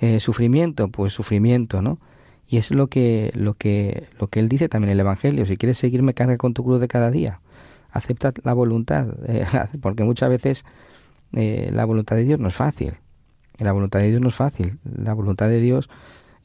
eh, 0.00 0.20
sufrimiento, 0.20 0.88
pues 0.88 1.12
sufrimiento, 1.12 1.82
¿no? 1.82 1.98
Y 2.48 2.58
es 2.58 2.70
lo 2.70 2.88
que, 2.88 3.32
lo 3.34 3.54
que, 3.54 4.08
lo 4.18 4.28
que 4.28 4.40
Él 4.40 4.48
dice 4.48 4.68
también 4.68 4.90
en 4.90 4.94
el 4.94 5.00
Evangelio, 5.00 5.46
si 5.46 5.56
quieres 5.56 5.78
seguirme, 5.78 6.14
carga 6.14 6.36
con 6.36 6.54
tu 6.54 6.64
cruz 6.64 6.80
de 6.80 6.88
cada 6.88 7.10
día. 7.10 7.40
Acepta 7.90 8.32
la 8.44 8.52
voluntad, 8.52 9.08
eh, 9.26 9.44
porque 9.80 10.04
muchas 10.04 10.30
veces 10.30 10.64
eh, 11.32 11.70
la 11.72 11.84
voluntad 11.84 12.16
de 12.16 12.24
Dios 12.24 12.40
no 12.40 12.48
es 12.48 12.54
fácil. 12.54 12.94
La 13.58 13.72
voluntad 13.72 14.00
de 14.00 14.10
Dios 14.10 14.20
no 14.20 14.28
es 14.28 14.34
fácil. 14.34 14.78
La 14.84 15.14
voluntad 15.14 15.48
de 15.48 15.60
Dios 15.60 15.88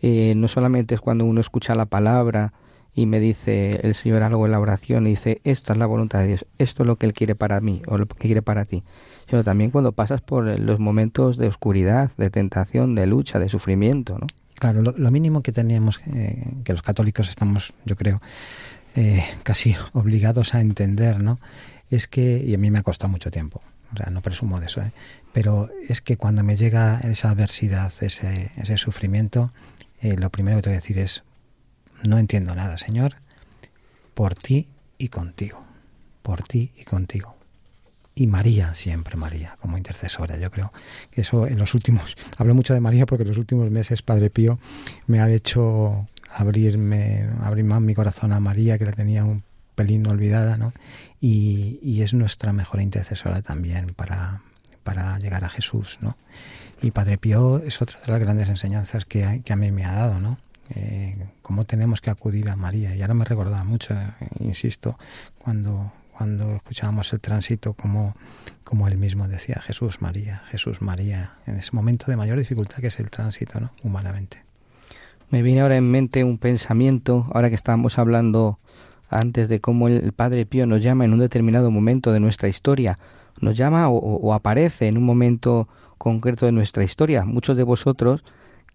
eh, 0.01 0.33
no 0.35 0.47
solamente 0.47 0.95
es 0.95 1.01
cuando 1.01 1.25
uno 1.25 1.41
escucha 1.41 1.75
la 1.75 1.85
palabra 1.85 2.53
y 2.93 3.05
me 3.05 3.19
dice 3.19 3.79
el 3.83 3.93
Señor 3.93 4.23
algo 4.23 4.45
en 4.45 4.51
la 4.51 4.59
oración 4.59 5.05
y 5.05 5.11
dice, 5.11 5.39
esta 5.43 5.73
es 5.73 5.79
la 5.79 5.85
voluntad 5.85 6.19
de 6.19 6.27
Dios, 6.29 6.45
esto 6.57 6.81
es 6.81 6.87
lo 6.87 6.95
que 6.95 7.05
Él 7.05 7.13
quiere 7.13 7.35
para 7.35 7.61
mí 7.61 7.83
o 7.85 7.99
lo 7.99 8.07
que 8.07 8.15
quiere 8.15 8.41
para 8.41 8.65
ti, 8.65 8.83
sino 9.29 9.43
también 9.43 9.69
cuando 9.69 9.91
pasas 9.91 10.21
por 10.21 10.45
los 10.59 10.79
momentos 10.79 11.37
de 11.37 11.47
oscuridad, 11.47 12.11
de 12.17 12.31
tentación, 12.31 12.95
de 12.95 13.05
lucha, 13.05 13.37
de 13.37 13.49
sufrimiento, 13.49 14.17
¿no? 14.17 14.25
Claro, 14.59 14.81
lo, 14.81 15.11
mínimo 15.11 15.43
que 15.43 15.51
teníamos, 15.51 16.01
eh, 16.07 16.43
que 16.63 16.73
los 16.73 16.81
católicos 16.81 17.29
estamos, 17.29 17.75
yo 17.85 17.95
creo, 17.95 18.19
eh, 18.95 19.23
casi 19.43 19.75
obligados 19.93 20.55
a 20.55 20.61
entender, 20.61 21.19
¿no? 21.19 21.39
Es 21.91 22.07
que, 22.07 22.43
y 22.43 22.55
a 22.55 22.57
mí 22.57 22.71
me 22.71 22.79
ha 22.79 22.83
costado 22.83 23.11
mucho 23.11 23.29
tiempo, 23.29 23.61
o 23.93 23.97
sea, 23.97 24.09
no 24.11 24.21
presumo 24.21 24.59
de 24.59 24.67
eso, 24.67 24.81
¿eh? 24.81 24.91
pero 25.33 25.69
es 25.87 26.01
que 26.01 26.17
cuando 26.17 26.43
me 26.43 26.55
llega 26.55 26.99
esa 26.99 27.29
adversidad, 27.29 27.91
ese, 28.01 28.51
ese 28.57 28.77
sufrimiento, 28.77 29.51
eh, 30.01 30.15
lo 30.17 30.29
primero 30.29 30.57
que 30.57 30.63
te 30.63 30.69
voy 30.69 30.75
a 30.75 30.79
decir 30.79 30.99
es, 30.99 31.23
no 32.03 32.17
entiendo 32.17 32.53
nada, 32.55 32.77
Señor, 32.77 33.15
por 34.13 34.35
ti 34.35 34.67
y 34.97 35.09
contigo, 35.09 35.63
por 36.21 36.43
ti 36.43 36.71
y 36.77 36.83
contigo. 36.83 37.35
Y 38.15 38.25
María, 38.25 38.73
siempre 38.73 39.15
María, 39.15 39.57
como 39.61 39.77
intercesora. 39.77 40.37
Yo 40.37 40.49
creo 40.49 40.73
que 41.11 41.21
eso 41.21 41.45
en 41.45 41.59
los 41.59 41.75
últimos, 41.75 42.15
hablo 42.37 42.55
mucho 42.55 42.73
de 42.73 42.79
María 42.79 43.05
porque 43.05 43.21
en 43.23 43.29
los 43.29 43.37
últimos 43.37 43.69
meses 43.69 44.01
Padre 44.01 44.29
Pío 44.29 44.59
me 45.05 45.19
ha 45.19 45.29
hecho 45.29 46.07
abrirme, 46.31 47.29
abrir 47.43 47.65
más 47.65 47.81
mi 47.81 47.93
corazón 47.93 48.33
a 48.33 48.39
María, 48.39 48.77
que 48.77 48.85
la 48.85 48.93
tenía 48.93 49.23
un 49.23 49.43
pelín 49.75 50.07
olvidada, 50.07 50.57
¿no? 50.57 50.73
Y, 51.19 52.01
es 52.01 52.13
nuestra 52.13 52.53
mejor 52.53 52.81
intercesora 52.81 53.41
también 53.41 53.87
para, 53.95 54.41
para 54.83 55.17
llegar 55.19 55.43
a 55.43 55.49
Jesús, 55.49 55.97
¿no? 55.99 56.15
Y 56.81 56.91
Padre 56.91 57.17
Pío 57.17 57.57
es 57.57 57.81
otra 57.81 57.99
de 57.99 58.11
las 58.11 58.19
grandes 58.19 58.49
enseñanzas 58.49 59.05
que, 59.05 59.41
que 59.43 59.53
a 59.53 59.55
mí 59.55 59.71
me 59.71 59.83
ha 59.83 59.93
dado, 59.93 60.19
¿no? 60.19 60.37
Eh, 60.75 61.15
cómo 61.41 61.63
tenemos 61.63 62.01
que 62.01 62.09
acudir 62.09 62.49
a 62.49 62.55
María. 62.55 62.95
Y 62.95 63.01
ahora 63.01 63.13
me 63.13 63.25
recordaba 63.25 63.63
mucho, 63.63 63.95
insisto, 64.39 64.97
cuando, 65.37 65.91
cuando 66.11 66.55
escuchábamos 66.55 67.11
el 67.13 67.19
tránsito, 67.19 67.73
como, 67.73 68.15
como 68.63 68.87
él 68.87 68.97
mismo 68.97 69.27
decía, 69.27 69.61
Jesús 69.61 70.01
María, 70.01 70.43
Jesús 70.49 70.81
María, 70.81 71.33
en 71.45 71.57
ese 71.57 71.71
momento 71.73 72.05
de 72.07 72.17
mayor 72.17 72.37
dificultad 72.37 72.77
que 72.77 72.87
es 72.87 72.99
el 72.99 73.09
tránsito, 73.09 73.59
¿no? 73.59 73.71
Humanamente. 73.83 74.43
Me 75.29 75.41
viene 75.41 75.61
ahora 75.61 75.77
en 75.77 75.89
mente 75.89 76.23
un 76.23 76.37
pensamiento, 76.37 77.29
ahora 77.33 77.49
que 77.49 77.55
estábamos 77.55 77.97
hablando 77.97 78.59
antes 79.09 79.49
de 79.49 79.61
cómo 79.61 79.87
el 79.87 80.11
Padre 80.13 80.45
Pío 80.45 80.65
nos 80.65 80.81
llama 80.81 81.05
en 81.05 81.13
un 81.13 81.19
determinado 81.19 81.71
momento 81.71 82.11
de 82.11 82.19
nuestra 82.19 82.47
historia, 82.47 82.99
nos 83.39 83.55
llama 83.57 83.89
o 83.89 84.33
aparece 84.33 84.87
en 84.87 84.97
un 84.97 85.03
momento 85.03 85.67
concreto 85.97 86.45
de 86.45 86.51
nuestra 86.51 86.83
historia. 86.83 87.25
Muchos 87.25 87.57
de 87.57 87.63
vosotros 87.63 88.23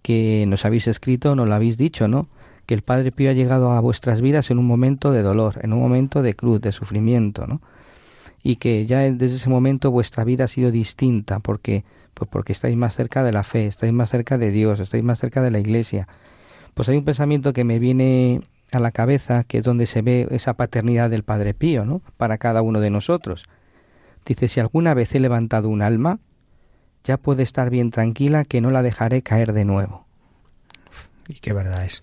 que 0.03 0.45
nos 0.49 0.65
habéis 0.65 0.89
escrito 0.89 1.35
nos 1.35 1.49
lo 1.49 1.55
habéis 1.55 1.77
dicho, 1.79 2.09
¿no? 2.09 2.29
Que 2.67 2.75
el 2.75 2.83
Padre 2.83 3.13
Pío 3.13 3.31
ha 3.31 3.35
llegado 3.35 3.73
a 3.73 3.81
vuestras 3.81 4.21
vidas 4.21 4.51
en 4.51 4.59
un 4.59 4.67
momento 4.67 5.13
de 5.13 5.23
dolor, 5.23 5.59
en 5.63 5.73
un 5.73 5.81
momento 5.81 6.23
de 6.23 6.35
cruz, 6.35 6.61
de 6.61 6.73
sufrimiento, 6.73 7.47
¿no? 7.47 7.61
Y 8.43 8.57
que 8.57 8.87
ya 8.87 9.01
desde 9.01 9.37
ese 9.37 9.49
momento 9.49 9.91
vuestra 9.91 10.25
vida 10.25 10.45
ha 10.45 10.49
sido 10.49 10.71
distinta, 10.71 11.39
porque 11.39 11.85
pues 12.15 12.29
porque 12.31 12.53
estáis 12.53 12.77
más 12.77 12.95
cerca 12.95 13.23
de 13.25 13.33
la 13.33 13.43
fe, 13.43 13.67
estáis 13.67 13.93
más 13.93 14.11
cerca 14.11 14.37
de 14.37 14.51
Dios, 14.51 14.81
estáis 14.81 15.03
más 15.03 15.19
cerca 15.19 15.43
de 15.43 15.51
la 15.51 15.61
Iglesia. 15.61 16.09
Pues 16.75 16.89
hay 16.89 16.97
un 16.97 17.05
pensamiento 17.05 17.53
que 17.53 17.65
me 17.65 17.79
viene 17.79 18.41
a 18.73 18.81
la 18.81 18.91
cabeza, 18.91 19.45
que 19.45 19.59
es 19.59 19.65
donde 19.65 19.87
se 19.87 20.03
ve 20.03 20.27
esa 20.31 20.55
paternidad 20.55 21.11
del 21.11 21.23
Padre 21.23 21.55
Pío, 21.55 21.85
¿no? 21.85 22.03
Para 22.17 22.39
cada 22.39 22.63
uno 22.63 22.81
de 22.81 22.91
nosotros. 22.91 23.45
Dice, 24.25 24.49
si 24.49 24.61
alguna 24.61 24.95
vez 24.95 25.15
he 25.15 25.21
levantado 25.21 25.69
un 25.69 25.83
alma, 25.83 26.19
ya 27.05 27.17
puede 27.17 27.43
estar 27.43 27.71
bien 27.71 27.91
tranquila 27.91 28.45
que 28.45 28.61
no 28.61 28.71
la 28.71 28.83
dejaré 28.83 29.23
caer 29.23 29.53
de 29.53 29.65
nuevo. 29.65 30.07
Y 31.29 31.35
qué 31.35 31.53
verdad 31.53 31.85
es. 31.85 32.03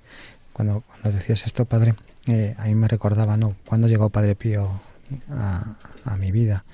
Cuando, 0.53 0.81
cuando 0.81 1.11
decías 1.17 1.45
esto, 1.45 1.65
Padre, 1.65 1.95
eh, 2.27 2.55
a 2.57 2.65
mí 2.65 2.75
me 2.75 2.87
recordaba, 2.87 3.37
¿no? 3.37 3.55
Cuando 3.65 3.87
llegó 3.87 4.09
Padre 4.09 4.35
Pío 4.35 4.81
a, 5.31 5.75
a 6.05 6.17
mi 6.17 6.31
vida. 6.31 6.65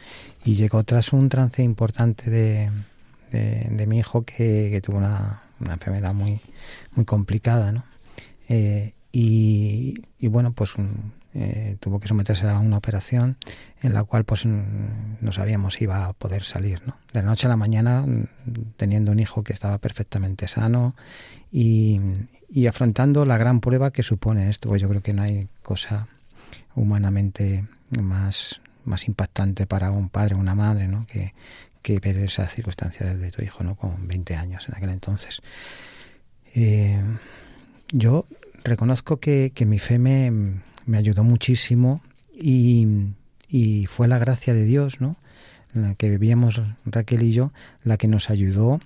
Y 0.43 0.55
llegó 0.55 0.83
tras 0.83 1.13
un 1.13 1.29
trance 1.29 1.63
importante 1.63 2.29
de, 2.29 2.71
de, 3.31 3.87
mi 3.87 3.99
hijo 3.99 4.23
que, 4.23 4.81
tuvo 4.83 4.97
una, 4.97 5.41
enfermedad 5.59 6.13
muy, 6.13 6.41
muy 6.95 7.05
complicada, 7.05 7.71
¿no? 7.71 7.83
Eh, 8.49 8.93
y, 9.17 10.27
bueno, 10.27 10.51
pues 10.51 10.73
eh, 11.33 11.77
tuvo 11.79 12.01
que 12.01 12.09
someterse 12.09 12.49
a 12.49 12.59
una 12.59 12.75
operación 12.75 13.37
en 13.81 13.93
la 13.93 14.03
cual 14.03 14.25
pues 14.25 14.45
no 14.45 15.31
sabíamos 15.31 15.75
si 15.75 15.85
iba 15.85 16.05
a 16.05 16.11
poder 16.11 16.43
salir, 16.43 16.85
¿no? 16.85 16.97
De 17.13 17.21
la 17.21 17.29
noche 17.29 17.47
a 17.47 17.49
la 17.49 17.55
mañana, 17.55 18.05
teniendo 18.75 19.13
un 19.13 19.19
hijo 19.21 19.41
que 19.41 19.53
estaba 19.53 19.77
perfectamente 19.77 20.49
sano 20.49 20.97
y, 21.49 22.01
y 22.49 22.67
afrontando 22.67 23.25
la 23.25 23.37
gran 23.37 23.61
prueba 23.61 23.91
que 23.91 24.03
supone 24.03 24.49
esto, 24.49 24.67
pues 24.67 24.81
yo 24.81 24.89
creo 24.89 25.01
que 25.01 25.13
no 25.13 25.21
hay 25.21 25.47
cosa 25.63 26.09
humanamente 26.75 27.65
más 28.01 28.59
más 28.83 29.07
impactante 29.07 29.65
para 29.65 29.91
un 29.91 30.09
padre 30.09 30.35
o 30.35 30.39
una 30.39 30.55
madre, 30.55 30.89
¿no? 30.89 31.07
Que, 31.07 31.33
que 31.81 31.99
ver 31.99 32.17
esas 32.17 32.53
circunstancias 32.53 33.17
de 33.17 33.31
tu 33.31 33.41
hijo, 33.41 33.63
¿no? 33.63 33.75
Con 33.75 34.07
20 34.07 34.35
años 34.35 34.67
en 34.67 34.75
aquel 34.75 34.89
entonces. 34.89 35.41
Eh, 36.53 37.01
yo 37.91 38.27
reconozco 38.65 39.19
que, 39.19 39.51
mi 39.65 39.79
fe 39.79 39.99
me, 39.99 40.31
me 40.85 40.97
ayudó 40.97 41.23
muchísimo 41.23 42.01
y, 42.33 43.13
y, 43.47 43.85
fue 43.85 44.07
la 44.07 44.17
gracia 44.17 44.53
de 44.53 44.65
Dios, 44.65 44.99
¿no? 44.99 45.15
la 45.73 45.95
que 45.95 46.09
vivíamos 46.09 46.61
Raquel 46.85 47.23
y 47.23 47.31
yo, 47.31 47.51
la 47.83 47.97
que 47.97 48.07
nos 48.07 48.29
ayudó 48.29 48.79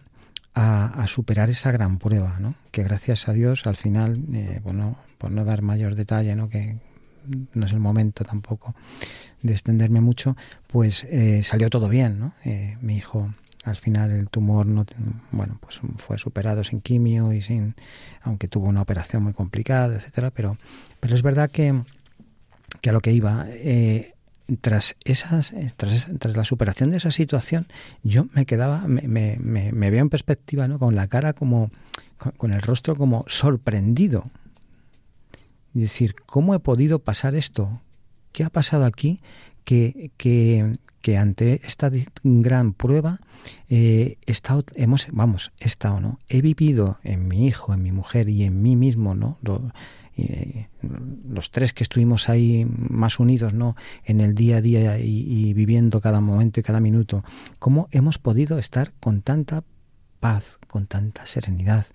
a, 0.56 0.86
a 0.86 1.08
superar 1.08 1.50
esa 1.50 1.72
gran 1.72 2.00
prueba, 2.00 2.38
¿no? 2.40 2.56
Que 2.72 2.84
gracias 2.84 3.28
a 3.28 3.34
Dios 3.34 3.68
al 3.68 3.76
final, 3.76 4.18
eh, 4.34 4.60
bueno, 4.64 4.98
por 5.20 5.32
no 5.32 5.46
dar 5.46 5.62
mayor 5.62 5.96
detalle, 5.96 6.36
¿no? 6.36 6.50
Que 6.50 6.78
no 7.54 7.66
es 7.66 7.72
el 7.72 7.80
momento 7.80 8.24
tampoco 8.24 8.74
de 9.42 9.54
extenderme 9.54 10.02
mucho, 10.02 10.36
pues 10.68 11.06
eh, 11.06 11.44
salió 11.44 11.70
todo 11.70 11.90
bien, 11.90 12.20
¿no? 12.20 12.34
Eh, 12.44 12.78
mi 12.82 12.98
hijo 12.98 13.34
al 13.64 13.76
final 13.76 14.12
el 14.12 14.30
tumor 14.30 14.66
no 14.66 14.86
bueno 15.32 15.58
pues 15.60 15.82
fue 15.98 16.18
superado 16.18 16.64
sin 16.64 16.82
quimio 16.82 17.34
y 17.34 17.42
sin 17.42 17.76
aunque 18.22 18.48
tuvo 18.48 18.68
una 18.68 18.82
operación 18.82 19.24
muy 19.24 19.34
complicada 19.34 19.96
etcétera 19.96 20.32
pero 20.32 20.58
pero 21.00 21.16
es 21.16 21.22
verdad 21.22 21.52
que 21.52 21.84
que 22.82 22.90
a 22.90 22.94
lo 22.94 23.02
que 23.02 23.12
iba 23.12 23.46
eh, 23.50 24.14
tras 24.62 24.96
esas 25.04 25.54
tras, 25.76 26.08
tras 26.20 26.36
la 26.36 26.44
superación 26.44 26.92
de 26.92 26.98
esa 26.98 27.12
situación 27.12 27.68
yo 28.04 28.28
me 28.34 28.46
quedaba 28.46 28.88
me, 28.88 29.02
me, 29.08 29.38
me, 29.38 29.90
veo 29.92 30.02
en 30.02 30.10
perspectiva 30.10 30.68
no 30.68 30.80
con 30.80 30.96
la 30.96 31.08
cara 31.08 31.34
como 31.34 31.70
con, 32.38 32.52
el 32.52 32.62
rostro 32.62 32.96
como 32.96 33.24
sorprendido. 33.28 34.30
Y 35.74 35.82
decir 35.82 36.16
cómo 36.26 36.54
he 36.54 36.60
podido 36.60 37.00
pasar 37.00 37.36
esto 37.36 37.82
¿Qué 38.32 38.44
ha 38.44 38.50
pasado 38.50 38.86
aquí 38.86 39.22
que, 39.64 40.12
que, 40.18 40.78
que 41.02 41.18
ante 41.18 41.62
esta 41.66 41.92
gran 42.24 42.74
prueba 42.74 43.20
eh, 43.70 44.18
estado, 44.26 44.66
hemos, 44.76 45.08
vamos, 45.12 45.52
he 45.60 45.68
estado, 45.68 46.00
¿no? 46.00 46.20
He 46.28 46.42
vivido 46.42 47.00
en 47.04 47.28
mi 47.28 47.48
hijo, 47.48 47.74
en 47.74 47.84
mi 47.84 47.92
mujer 47.92 48.30
y 48.30 48.44
en 48.44 48.62
mí 48.62 48.76
mismo, 48.76 49.16
¿no? 49.16 49.38
Eh, 50.18 50.68
los 51.30 51.52
tres 51.52 51.72
que 51.72 51.84
estuvimos 51.84 52.28
ahí 52.28 52.66
más 52.68 53.20
unidos, 53.20 53.54
¿no? 53.54 53.76
En 54.04 54.20
el 54.20 54.36
día 54.36 54.58
a 54.58 54.62
día 54.62 55.00
y, 55.00 55.54
viviendo 55.54 56.02
cada 56.02 56.20
momento 56.20 56.60
y 56.60 56.64
cada 56.64 56.80
minuto, 56.82 57.24
cómo 57.60 57.88
hemos 57.92 58.18
podido 58.18 58.60
estar 58.60 58.92
con 59.00 59.22
tanta 59.22 59.64
paz, 60.20 60.60
con 60.68 60.88
tanta 60.88 61.26
serenidad, 61.26 61.86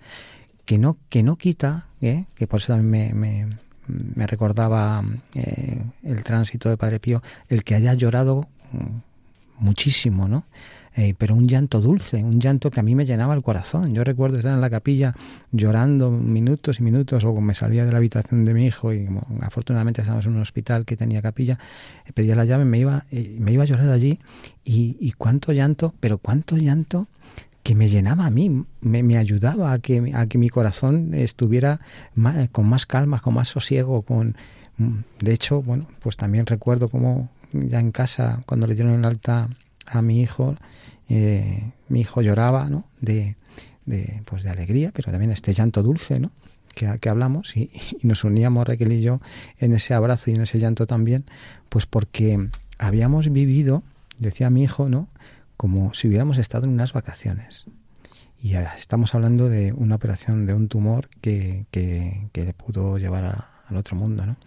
que 0.65 0.79
no, 0.79 0.97
que 1.09 1.21
no 1.21 1.35
quita, 1.35 1.85
¿eh? 2.01 2.25
que 2.35 2.47
por 2.47 2.59
eso 2.59 2.73
también 2.73 3.19
me, 3.19 3.47
me 3.87 4.27
recordaba 4.27 5.03
eh, 5.33 5.83
el 6.03 6.23
tránsito 6.23 6.69
de 6.69 6.77
Padre 6.77 6.99
Pío, 6.99 7.21
el 7.47 7.63
que 7.63 7.75
haya 7.75 7.93
llorado 7.93 8.41
mm, 8.41 8.54
muchísimo, 9.59 10.27
¿no? 10.27 10.45
Eh, 10.97 11.13
pero 11.17 11.35
un 11.35 11.45
llanto 11.45 11.81
dulce, 11.81 12.23
un 12.23 12.39
llanto 12.39 12.71
que 12.71 12.79
a 12.79 12.83
mí 12.83 12.95
me 12.95 13.05
llenaba 13.05 13.33
el 13.33 13.43
corazón. 13.43 13.93
Yo 13.93 14.05
recuerdo 14.05 14.37
estar 14.37 14.53
en 14.53 14.61
la 14.61 14.69
capilla 14.69 15.13
llorando 15.51 16.09
minutos 16.09 16.79
y 16.79 16.83
minutos, 16.83 17.25
o 17.25 17.41
me 17.41 17.53
salía 17.53 17.85
de 17.85 17.91
la 17.91 17.97
habitación 17.97 18.45
de 18.45 18.53
mi 18.53 18.65
hijo 18.65 18.93
y 18.93 19.05
afortunadamente 19.41 20.01
estábamos 20.01 20.25
en 20.25 20.35
un 20.35 20.41
hospital 20.41 20.85
que 20.85 20.95
tenía 20.95 21.21
capilla, 21.21 21.59
eh, 22.05 22.13
pedía 22.13 22.35
la 22.35 22.45
llave, 22.45 22.63
me 22.63 22.79
iba, 22.79 23.05
me 23.11 23.51
iba 23.51 23.63
a 23.63 23.65
llorar 23.65 23.89
allí 23.89 24.19
y, 24.63 25.11
cuánto 25.17 25.51
llanto, 25.51 25.93
pero 25.99 26.17
cuánto 26.17 26.55
llanto 26.55 27.07
que 27.61 27.75
me 27.75 27.89
llenaba 27.89 28.27
a 28.27 28.29
mí, 28.29 28.63
me, 28.79 29.17
ayudaba 29.17 29.73
a 29.73 29.79
que, 29.79 30.13
a 30.13 30.27
que 30.27 30.37
mi 30.37 30.49
corazón 30.49 31.13
estuviera 31.13 31.81
con 32.53 32.69
más 32.69 32.85
calma, 32.85 33.19
con 33.19 33.33
más 33.33 33.49
sosiego, 33.49 34.03
con... 34.03 34.37
De 34.77 35.33
hecho, 35.33 35.61
bueno, 35.61 35.87
pues 36.01 36.17
también 36.17 36.45
recuerdo 36.45 36.89
cómo 36.89 37.29
ya 37.67 37.79
en 37.79 37.91
casa, 37.91 38.41
cuando 38.45 38.67
le 38.67 38.75
dieron 38.75 38.93
el 38.93 39.05
alta 39.05 39.49
a 39.85 40.01
mi 40.01 40.21
hijo, 40.21 40.55
eh, 41.09 41.71
mi 41.89 42.01
hijo 42.01 42.21
lloraba, 42.21 42.69
¿no? 42.69 42.85
De, 43.01 43.35
de, 43.85 44.21
pues 44.25 44.43
de 44.43 44.49
alegría, 44.49 44.91
pero 44.93 45.11
también 45.11 45.31
este 45.31 45.53
llanto 45.53 45.83
dulce, 45.83 46.19
¿no? 46.19 46.31
Que, 46.73 46.97
que 46.99 47.09
hablamos 47.09 47.55
y, 47.55 47.71
nos 48.03 48.23
uníamos 48.23 48.67
Raquel 48.67 48.91
y 48.91 49.01
yo 49.01 49.19
en 49.59 49.73
ese 49.73 49.93
abrazo 49.93 50.31
y 50.31 50.35
en 50.35 50.41
ese 50.41 50.59
llanto 50.59 50.87
también, 50.87 51.25
pues 51.69 51.85
porque 51.85 52.49
habíamos 52.77 53.31
vivido, 53.31 53.83
decía 54.19 54.49
mi 54.49 54.63
hijo, 54.63 54.89
¿no? 54.89 55.07
como 55.57 55.93
si 55.93 56.07
hubiéramos 56.07 56.37
estado 56.37 56.65
en 56.65 56.71
unas 56.71 56.93
vacaciones. 56.93 57.65
Y 58.41 58.55
estamos 58.55 59.15
hablando 59.15 59.49
de 59.49 59.73
una 59.73 59.95
operación 59.95 60.45
de 60.45 60.53
un 60.53 60.67
tumor 60.67 61.09
que, 61.21 61.65
que, 61.71 62.29
le 62.33 62.53
pudo 62.53 62.97
llevar 62.97 63.47
al 63.67 63.77
otro 63.77 63.95
mundo, 63.95 64.25
¿no? 64.25 64.37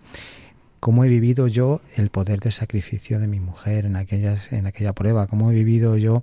¿Cómo 0.80 1.04
he 1.04 1.08
vivido 1.08 1.48
yo 1.48 1.80
el 1.96 2.10
poder 2.10 2.40
de 2.40 2.50
sacrificio 2.50 3.18
de 3.18 3.26
mi 3.26 3.40
mujer 3.40 3.84
en, 3.84 3.96
aquellas, 3.96 4.52
en 4.52 4.66
aquella 4.66 4.92
prueba? 4.92 5.26
¿Cómo 5.26 5.50
he 5.50 5.54
vivido 5.54 5.96
yo 5.96 6.22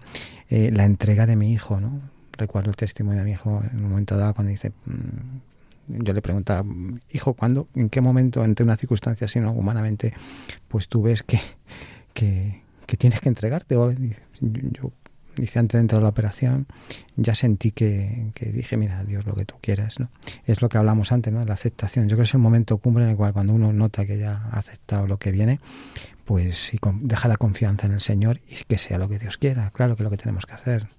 eh, 0.49 0.71
la 0.73 0.85
entrega 0.85 1.25
de 1.25 1.35
mi 1.35 1.51
hijo, 1.51 1.79
¿no? 1.79 2.01
Recuerdo 2.37 2.69
el 2.69 2.75
testimonio 2.75 3.19
de 3.19 3.25
mi 3.25 3.31
hijo 3.31 3.61
en 3.71 3.83
un 3.83 3.89
momento 3.89 4.17
dado 4.17 4.33
cuando 4.33 4.51
dice, 4.51 4.71
mm, 4.85 6.03
yo 6.03 6.13
le 6.13 6.21
preguntaba, 6.21 6.65
hijo, 7.11 7.33
¿cuándo, 7.33 7.67
en 7.75 7.89
qué 7.89 8.01
momento, 8.01 8.41
ante 8.41 8.63
una 8.63 8.75
circunstancia 8.75 9.25
así, 9.25 9.39
¿no? 9.39 9.51
humanamente, 9.51 10.13
pues 10.67 10.87
tú 10.87 11.01
ves 11.01 11.21
que, 11.23 11.39
que, 12.13 12.61
que 12.85 12.97
tienes 12.97 13.19
que 13.21 13.29
entregarte. 13.29 13.75
Yo, 13.75 14.91
dice 15.37 15.59
antes 15.59 15.73
de 15.73 15.81
entrar 15.81 15.99
a 15.99 16.03
la 16.03 16.09
operación, 16.09 16.67
ya 17.15 17.35
sentí 17.35 17.71
que, 17.71 18.31
dije, 18.53 18.77
mira, 18.77 19.03
Dios, 19.03 19.25
lo 19.25 19.35
que 19.35 19.45
tú 19.45 19.55
quieras, 19.61 19.99
¿no? 19.99 20.09
Es 20.45 20.61
lo 20.61 20.69
que 20.69 20.77
hablamos 20.77 21.11
antes, 21.11 21.33
¿no? 21.33 21.43
La 21.45 21.53
aceptación. 21.53 22.05
Yo 22.05 22.15
creo 22.15 22.23
que 22.23 22.29
es 22.29 22.33
el 22.33 22.39
momento 22.39 22.77
cumbre 22.77 23.03
en 23.03 23.11
el 23.11 23.15
cual 23.15 23.33
cuando 23.33 23.53
uno 23.53 23.73
nota 23.73 24.05
que 24.05 24.17
ya 24.17 24.49
ha 24.51 24.59
aceptado 24.59 25.07
lo 25.07 25.17
que 25.17 25.31
viene, 25.31 25.59
pues 26.25 26.73
y 26.73 26.79
deja 27.01 27.27
la 27.27 27.37
confianza 27.37 27.85
en 27.87 27.93
el 27.93 28.01
Señor 28.01 28.41
y 28.49 28.63
que 28.65 28.77
sea 28.77 28.97
lo 28.97 29.07
que 29.07 29.19
Dios 29.19 29.37
quiera. 29.37 29.69
Claro 29.71 29.95
que 29.95 30.01
es 30.01 30.05
lo 30.05 30.09
que 30.09 30.17
tenemos 30.17 30.45
que 30.45 30.53
hacer. 30.53 30.89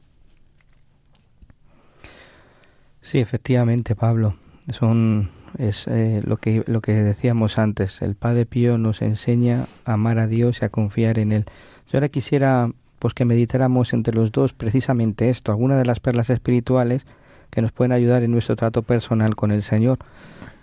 Sí, 3.00 3.18
efectivamente, 3.18 3.94
Pablo. 3.94 4.36
Son 4.70 5.30
es 5.58 5.86
eh, 5.86 6.22
lo 6.24 6.36
que 6.38 6.64
lo 6.66 6.80
que 6.80 6.92
decíamos 6.92 7.58
antes. 7.58 8.02
El 8.02 8.14
Padre 8.14 8.46
Pío 8.46 8.78
nos 8.78 9.02
enseña 9.02 9.66
a 9.84 9.94
amar 9.94 10.18
a 10.18 10.26
Dios 10.26 10.58
y 10.60 10.64
a 10.64 10.68
confiar 10.68 11.18
en 11.18 11.32
él. 11.32 11.44
Yo 11.90 11.98
ahora 11.98 12.08
quisiera 12.08 12.70
pues 13.06 13.14
que 13.14 13.24
meditáramos 13.24 13.92
entre 13.92 14.12
los 14.12 14.32
dos 14.32 14.52
precisamente 14.52 15.30
esto, 15.30 15.52
algunas 15.52 15.78
de 15.78 15.84
las 15.84 16.00
perlas 16.00 16.28
espirituales 16.28 17.06
que 17.50 17.62
nos 17.62 17.70
pueden 17.70 17.92
ayudar 17.92 18.24
en 18.24 18.32
nuestro 18.32 18.56
trato 18.56 18.82
personal 18.82 19.36
con 19.36 19.52
el 19.52 19.62
Señor. 19.62 20.00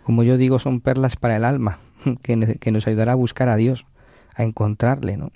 Como 0.03 0.23
yo 0.23 0.36
digo, 0.36 0.60
son 0.60 0.82
perlas 0.82 1.15
para 1.15 1.38
el 1.38 1.45
alma, 1.45 1.79
que, 2.21 2.58
que 2.60 2.71
nos 2.73 2.86
ayudará 2.86 3.13
a 3.13 3.15
buscar 3.15 3.47
a 3.47 3.56
Dios, 3.56 3.86
a 4.36 4.43
encontrarle, 4.43 5.15
¿no? 5.15 5.32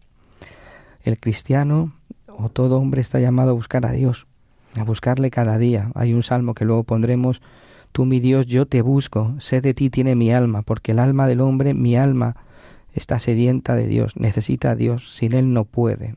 El 1.02 1.18
cristiano 1.18 1.94
o 2.28 2.50
todo 2.50 2.78
hombre 2.78 3.00
está 3.00 3.22
llamado 3.22 3.52
a 3.52 3.54
buscar 3.54 3.86
a 3.86 3.94
Dios, 3.94 4.28
a 4.76 4.84
buscarle 4.84 5.32
cada 5.32 5.58
día. 5.58 5.92
Hay 5.96 6.14
un 6.14 6.24
salmo 6.24 6.56
que 6.56 6.66
luego 6.66 6.84
pondremos, 6.84 7.42
tú 7.94 8.04
mi 8.04 8.20
Dios, 8.20 8.48
yo 8.48 8.66
te 8.66 8.82
busco, 8.82 9.34
sé 9.40 9.62
de 9.62 9.74
ti 9.74 9.90
tiene 9.90 10.16
mi 10.16 10.34
alma, 10.34 10.62
porque 10.62 10.92
el 10.92 11.00
alma 11.00 11.26
del 11.26 11.40
hombre, 11.40 11.74
mi 11.74 11.96
alma, 11.96 12.36
está 12.94 13.18
sedienta 13.18 13.76
de 13.78 13.88
Dios, 13.88 14.18
necesita 14.18 14.72
a 14.72 14.76
Dios, 14.76 15.16
sin 15.16 15.32
Él 15.32 15.54
no 15.54 15.64
puede. 15.64 16.16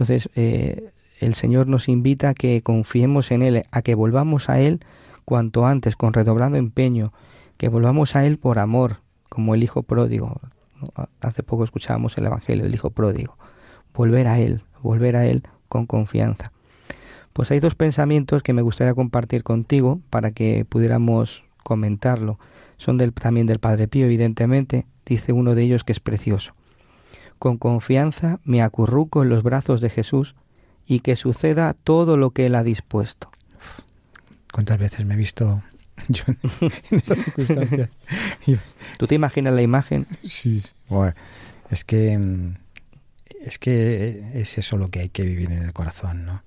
Entonces, 0.00 0.30
eh, 0.34 0.92
el 1.18 1.34
Señor 1.34 1.66
nos 1.66 1.86
invita 1.86 2.30
a 2.30 2.34
que 2.34 2.62
confiemos 2.62 3.30
en 3.30 3.42
Él, 3.42 3.64
a 3.70 3.82
que 3.82 3.94
volvamos 3.94 4.48
a 4.48 4.58
Él 4.58 4.80
cuanto 5.26 5.66
antes, 5.66 5.94
con 5.94 6.14
redoblado 6.14 6.56
empeño, 6.56 7.12
que 7.58 7.68
volvamos 7.68 8.16
a 8.16 8.24
Él 8.24 8.38
por 8.38 8.58
amor, 8.58 9.02
como 9.28 9.54
el 9.54 9.62
Hijo 9.62 9.82
pródigo. 9.82 10.40
Hace 11.20 11.42
poco 11.42 11.64
escuchábamos 11.64 12.16
el 12.16 12.24
Evangelio 12.24 12.64
del 12.64 12.72
Hijo 12.72 12.88
pródigo. 12.88 13.36
Volver 13.92 14.26
a 14.26 14.38
Él, 14.38 14.62
volver 14.82 15.16
a 15.16 15.26
Él 15.26 15.42
con 15.68 15.84
confianza. 15.84 16.50
Pues 17.34 17.50
hay 17.50 17.60
dos 17.60 17.74
pensamientos 17.74 18.42
que 18.42 18.54
me 18.54 18.62
gustaría 18.62 18.94
compartir 18.94 19.42
contigo 19.42 20.00
para 20.08 20.30
que 20.30 20.64
pudiéramos 20.64 21.44
comentarlo. 21.62 22.38
Son 22.78 22.96
del, 22.96 23.12
también 23.12 23.46
del 23.46 23.58
Padre 23.58 23.86
Pío, 23.86 24.06
evidentemente. 24.06 24.86
Dice 25.04 25.34
uno 25.34 25.54
de 25.54 25.64
ellos 25.64 25.84
que 25.84 25.92
es 25.92 26.00
precioso. 26.00 26.54
Con 27.40 27.56
confianza 27.56 28.38
me 28.44 28.60
acurruco 28.60 29.22
en 29.22 29.30
los 29.30 29.42
brazos 29.42 29.80
de 29.80 29.88
Jesús 29.88 30.34
y 30.84 31.00
que 31.00 31.16
suceda 31.16 31.72
todo 31.72 32.18
lo 32.18 32.32
que 32.32 32.44
Él 32.44 32.54
ha 32.54 32.62
dispuesto. 32.62 33.30
¿Cuántas 34.52 34.78
veces 34.78 35.06
me 35.06 35.14
he 35.14 35.16
visto 35.16 35.62
yo 36.08 36.22
en 36.26 36.38
esa 36.98 37.14
circunstancia? 37.14 37.90
¿Tú 38.98 39.06
te 39.06 39.14
imaginas 39.14 39.54
la 39.54 39.62
imagen? 39.62 40.06
Sí, 40.22 40.62
es 41.70 41.84
que 41.86 42.18
mm, 42.18 42.56
es 43.40 43.58
que 43.58 44.38
es 44.38 44.58
eso 44.58 44.76
lo 44.76 44.90
que 44.90 45.00
hay 45.00 45.08
que 45.08 45.22
vivir 45.22 45.50
en 45.50 45.62
el 45.62 45.72
corazón, 45.72 46.26
¿no? 46.26 46.42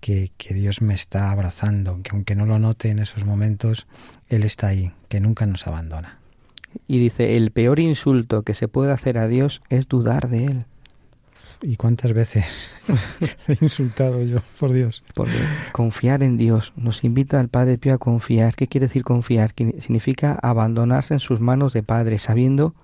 Que, 0.00 0.30
que, 0.36 0.52
Dios 0.52 0.82
me 0.82 0.92
está 0.92 1.30
abrazando, 1.30 2.02
que 2.02 2.10
aunque 2.12 2.34
no 2.34 2.44
lo 2.44 2.58
note 2.58 2.90
en 2.90 2.98
esos 2.98 3.24
momentos, 3.24 3.86
Él 4.28 4.44
está 4.44 4.66
ahí, 4.66 4.92
que 5.08 5.20
nunca 5.20 5.46
nos 5.46 5.66
abandona. 5.66 6.17
Y 6.86 6.98
dice, 6.98 7.34
el 7.34 7.50
peor 7.50 7.80
insulto 7.80 8.42
que 8.42 8.54
se 8.54 8.68
puede 8.68 8.92
hacer 8.92 9.18
a 9.18 9.28
Dios 9.28 9.62
es 9.68 9.88
dudar 9.88 10.28
de 10.28 10.46
Él. 10.46 10.64
¿Y 11.60 11.76
cuántas 11.76 12.12
veces 12.12 12.46
he 13.48 13.58
insultado 13.60 14.22
yo, 14.22 14.38
por 14.60 14.72
Dios? 14.72 15.02
Porque 15.14 15.32
confiar 15.72 16.22
en 16.22 16.36
Dios 16.36 16.72
nos 16.76 17.02
invita 17.02 17.40
al 17.40 17.48
Padre 17.48 17.78
Pío 17.78 17.94
a 17.94 17.98
confiar. 17.98 18.54
¿Qué 18.54 18.68
quiere 18.68 18.86
decir 18.86 19.02
confiar? 19.02 19.54
Que 19.54 19.80
significa 19.80 20.38
abandonarse 20.40 21.14
en 21.14 21.20
sus 21.20 21.40
manos 21.40 21.72
de 21.72 21.82
Padre, 21.82 22.18
sabiendo 22.18 22.74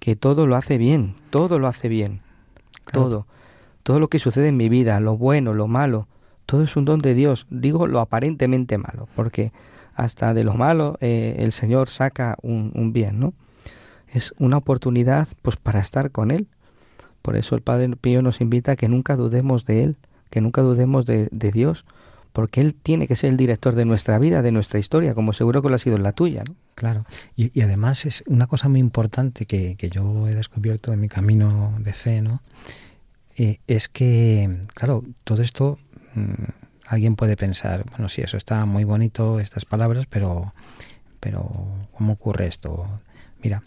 que 0.00 0.16
todo 0.16 0.46
lo 0.46 0.56
hace 0.56 0.78
bien, 0.78 1.14
todo 1.30 1.58
lo 1.58 1.68
hace 1.68 1.88
bien, 1.88 2.20
todo. 2.92 3.26
Todo 3.84 4.00
lo 4.00 4.08
que 4.08 4.18
sucede 4.18 4.48
en 4.48 4.56
mi 4.56 4.68
vida, 4.68 4.98
lo 5.00 5.16
bueno, 5.16 5.54
lo 5.54 5.68
malo, 5.68 6.08
todo 6.44 6.62
es 6.62 6.76
un 6.76 6.84
don 6.84 7.00
de 7.00 7.14
Dios. 7.14 7.46
Digo 7.50 7.86
lo 7.86 8.00
aparentemente 8.00 8.78
malo, 8.78 9.08
porque 9.14 9.52
hasta 9.98 10.32
de 10.32 10.44
lo 10.44 10.54
malo 10.54 10.96
eh, 11.00 11.36
el 11.38 11.52
Señor 11.52 11.88
saca 11.88 12.36
un, 12.42 12.72
un 12.74 12.92
bien, 12.92 13.20
¿no? 13.20 13.34
Es 14.12 14.32
una 14.38 14.56
oportunidad 14.56 15.28
pues 15.42 15.56
para 15.56 15.80
estar 15.80 16.10
con 16.10 16.30
Él, 16.30 16.48
por 17.22 17.36
eso 17.36 17.54
el 17.54 17.60
Padre 17.60 17.94
Pío 17.96 18.22
nos 18.22 18.40
invita 18.40 18.72
a 18.72 18.76
que 18.76 18.88
nunca 18.88 19.16
dudemos 19.16 19.66
de 19.66 19.82
Él, 19.82 19.96
que 20.30 20.40
nunca 20.40 20.62
dudemos 20.62 21.04
de, 21.04 21.28
Dios, 21.30 21.84
porque 22.32 22.60
Él 22.60 22.74
tiene 22.74 23.06
que 23.06 23.16
ser 23.16 23.30
el 23.30 23.36
director 23.36 23.74
de 23.74 23.84
nuestra 23.84 24.18
vida, 24.18 24.40
de 24.40 24.52
nuestra 24.52 24.78
historia, 24.78 25.14
como 25.14 25.32
seguro 25.32 25.60
que 25.60 25.68
lo 25.68 25.74
ha 25.74 25.78
sido 25.78 25.96
en 25.96 26.04
la 26.04 26.12
tuya. 26.12 26.42
¿no? 26.48 26.54
Claro, 26.74 27.04
y, 27.36 27.60
además 27.60 28.06
es 28.06 28.24
una 28.26 28.46
cosa 28.46 28.68
muy 28.68 28.80
importante 28.80 29.46
que, 29.46 29.76
yo 29.90 30.28
he 30.28 30.34
descubierto 30.34 30.92
en 30.92 31.00
mi 31.00 31.08
camino 31.08 31.74
de 31.80 31.92
fe, 31.92 32.22
¿no? 32.22 32.40
Eh, 33.36 33.60
es 33.66 33.88
que, 33.88 34.62
claro, 34.74 35.04
todo 35.24 35.42
esto, 35.42 35.78
mm, 36.14 36.32
alguien 36.88 37.16
puede 37.16 37.36
pensar, 37.36 37.84
bueno, 37.90 38.08
sí, 38.08 38.22
eso 38.22 38.36
está 38.36 38.64
muy 38.64 38.84
bonito, 38.84 39.40
estas 39.40 39.64
palabras, 39.64 40.06
pero, 40.08 40.54
pero 41.20 41.46
¿cómo 41.92 42.14
ocurre 42.14 42.46
esto? 42.46 42.86
Mira, 43.42 43.62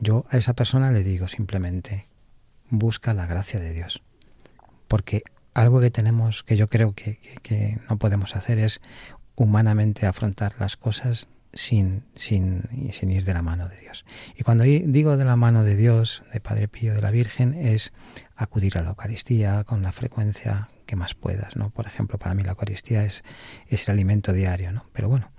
yo 0.00 0.24
a 0.30 0.36
esa 0.36 0.54
persona 0.54 0.90
le 0.90 1.02
digo 1.02 1.28
simplemente 1.28 2.08
busca 2.70 3.14
la 3.14 3.26
gracia 3.26 3.60
de 3.60 3.72
Dios. 3.72 4.02
Porque 4.88 5.22
algo 5.54 5.80
que 5.80 5.90
tenemos, 5.90 6.42
que 6.42 6.56
yo 6.56 6.68
creo 6.68 6.94
que, 6.94 7.78
no 7.88 7.98
podemos 7.98 8.34
hacer 8.34 8.58
es 8.58 8.80
humanamente 9.36 10.06
afrontar 10.06 10.54
las 10.58 10.76
cosas 10.76 11.28
sin, 11.52 12.04
sin, 12.14 12.90
sin, 12.92 13.10
ir 13.10 13.24
de 13.24 13.34
la 13.34 13.42
mano 13.42 13.68
de 13.68 13.76
Dios. 13.76 14.04
Y 14.36 14.42
cuando 14.42 14.64
digo 14.64 15.16
de 15.16 15.24
la 15.24 15.36
mano 15.36 15.64
de 15.64 15.76
Dios, 15.76 16.22
de 16.32 16.40
Padre 16.40 16.68
Pío, 16.68 16.94
de 16.94 17.02
la 17.02 17.10
Virgen, 17.10 17.54
es 17.54 17.92
acudir 18.36 18.78
a 18.78 18.82
la 18.82 18.90
Eucaristía 18.90 19.64
con 19.64 19.82
la 19.82 19.92
frecuencia 19.92 20.68
que 20.90 20.96
más 20.96 21.14
puedas, 21.14 21.54
¿no? 21.54 21.70
Por 21.70 21.86
ejemplo, 21.86 22.18
para 22.18 22.34
mí 22.34 22.42
la 22.42 22.50
Eucaristía 22.50 23.04
es, 23.04 23.22
es 23.68 23.86
el 23.86 23.92
alimento 23.92 24.32
diario, 24.32 24.72
¿no? 24.72 24.86
Pero 24.92 25.08
bueno, 25.08 25.30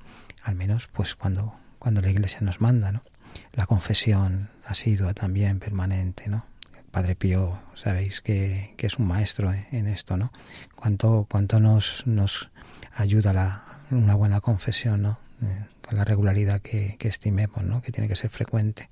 al 0.44 0.56
menos 0.56 0.88
pues 0.88 1.14
cuando, 1.14 1.54
cuando 1.78 2.00
la 2.00 2.10
Iglesia 2.10 2.40
nos 2.40 2.62
manda, 2.62 2.94
¿no? 2.94 3.04
La 3.52 3.66
confesión 3.66 4.50
asidua 4.66 5.14
también, 5.14 5.60
permanente, 5.60 6.30
¿no? 6.30 6.46
Padre 6.90 7.16
Pío, 7.16 7.60
sabéis 7.76 8.22
que, 8.22 8.76
es 8.78 8.98
un 8.98 9.10
maestro 9.10 9.52
en 9.54 9.88
esto, 9.88 10.16
¿no? 10.16 10.32
Cuánto, 10.78 11.28
cuánto 11.30 11.60
nos, 11.60 12.08
nos 12.08 12.50
ayuda 12.96 13.34
la, 13.34 13.66
una 13.92 14.16
buena 14.16 14.40
confesión, 14.40 15.02
¿no? 15.02 15.20
Eh, 15.42 15.66
con 15.82 15.98
la 15.98 16.06
regularidad 16.06 16.62
que, 16.62 16.98
estimemos, 17.02 17.62
¿no? 17.64 17.82
Que 17.82 17.92
tiene 17.92 18.08
que 18.08 18.16
ser 18.16 18.30
frecuente. 18.30 18.90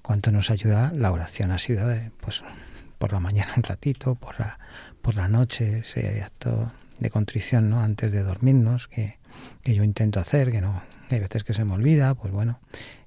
Cuánto 0.00 0.32
nos 0.32 0.50
ayuda 0.50 0.90
la 0.94 1.12
oración 1.12 1.50
así, 1.50 1.74
de, 1.74 2.10
pues, 2.22 2.42
por 3.02 3.12
la 3.12 3.18
mañana 3.18 3.54
un 3.56 3.64
ratito, 3.64 4.14
por 4.14 4.38
la, 4.38 4.60
por 5.02 5.16
la 5.16 5.26
noche, 5.26 5.80
ese 5.80 6.22
acto 6.22 6.70
de 7.00 7.10
contrición, 7.10 7.68
¿no? 7.68 7.80
Antes 7.80 8.12
de 8.12 8.22
dormirnos, 8.22 8.86
que, 8.86 9.18
que 9.64 9.74
yo 9.74 9.82
intento 9.82 10.20
hacer, 10.20 10.52
que 10.52 10.60
no, 10.60 10.80
hay 11.10 11.18
veces 11.18 11.42
que 11.42 11.52
se 11.52 11.64
me 11.64 11.74
olvida, 11.74 12.14
pues 12.14 12.32
bueno, 12.32 12.60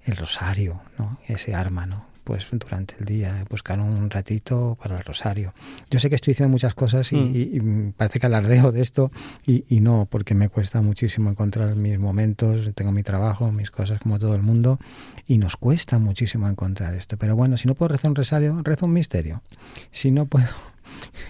el 0.03 0.17
rosario, 0.17 0.81
¿no? 0.97 1.17
Ese 1.27 1.55
arma, 1.55 1.85
¿no? 1.85 2.05
Pues 2.25 2.47
durante 2.51 2.95
el 2.99 3.05
día, 3.05 3.45
buscar 3.49 3.79
un 3.79 4.09
ratito 4.09 4.77
para 4.81 4.97
el 4.97 5.05
rosario. 5.05 5.53
Yo 5.91 5.99
sé 5.99 6.09
que 6.09 6.15
estoy 6.15 6.31
diciendo 6.31 6.51
muchas 6.51 6.73
cosas 6.73 7.13
y, 7.13 7.15
mm. 7.61 7.93
parece 7.95 8.19
que 8.19 8.25
alardeo 8.25 8.71
de 8.71 8.81
esto 8.81 9.11
y, 9.45 9.79
no, 9.79 10.07
porque 10.09 10.33
me 10.33 10.49
cuesta 10.49 10.81
muchísimo 10.81 11.29
encontrar 11.29 11.75
mis 11.75 11.99
momentos, 11.99 12.69
tengo 12.73 12.91
mi 12.91 13.03
trabajo, 13.03 13.51
mis 13.51 13.71
cosas 13.71 13.99
como 14.01 14.19
todo 14.19 14.35
el 14.35 14.41
mundo 14.41 14.79
y 15.27 15.37
nos 15.37 15.55
cuesta 15.55 15.99
muchísimo 15.99 16.49
encontrar 16.49 16.95
esto. 16.95 17.15
Pero 17.15 17.35
bueno, 17.35 17.57
si 17.57 17.67
no 17.67 17.75
puedo 17.75 17.89
rezar 17.89 18.09
un 18.09 18.15
rosario, 18.15 18.59
rezo 18.63 18.87
un 18.87 18.93
misterio. 18.93 19.43
Si 19.91 20.09
no 20.09 20.25
puedo 20.25 20.47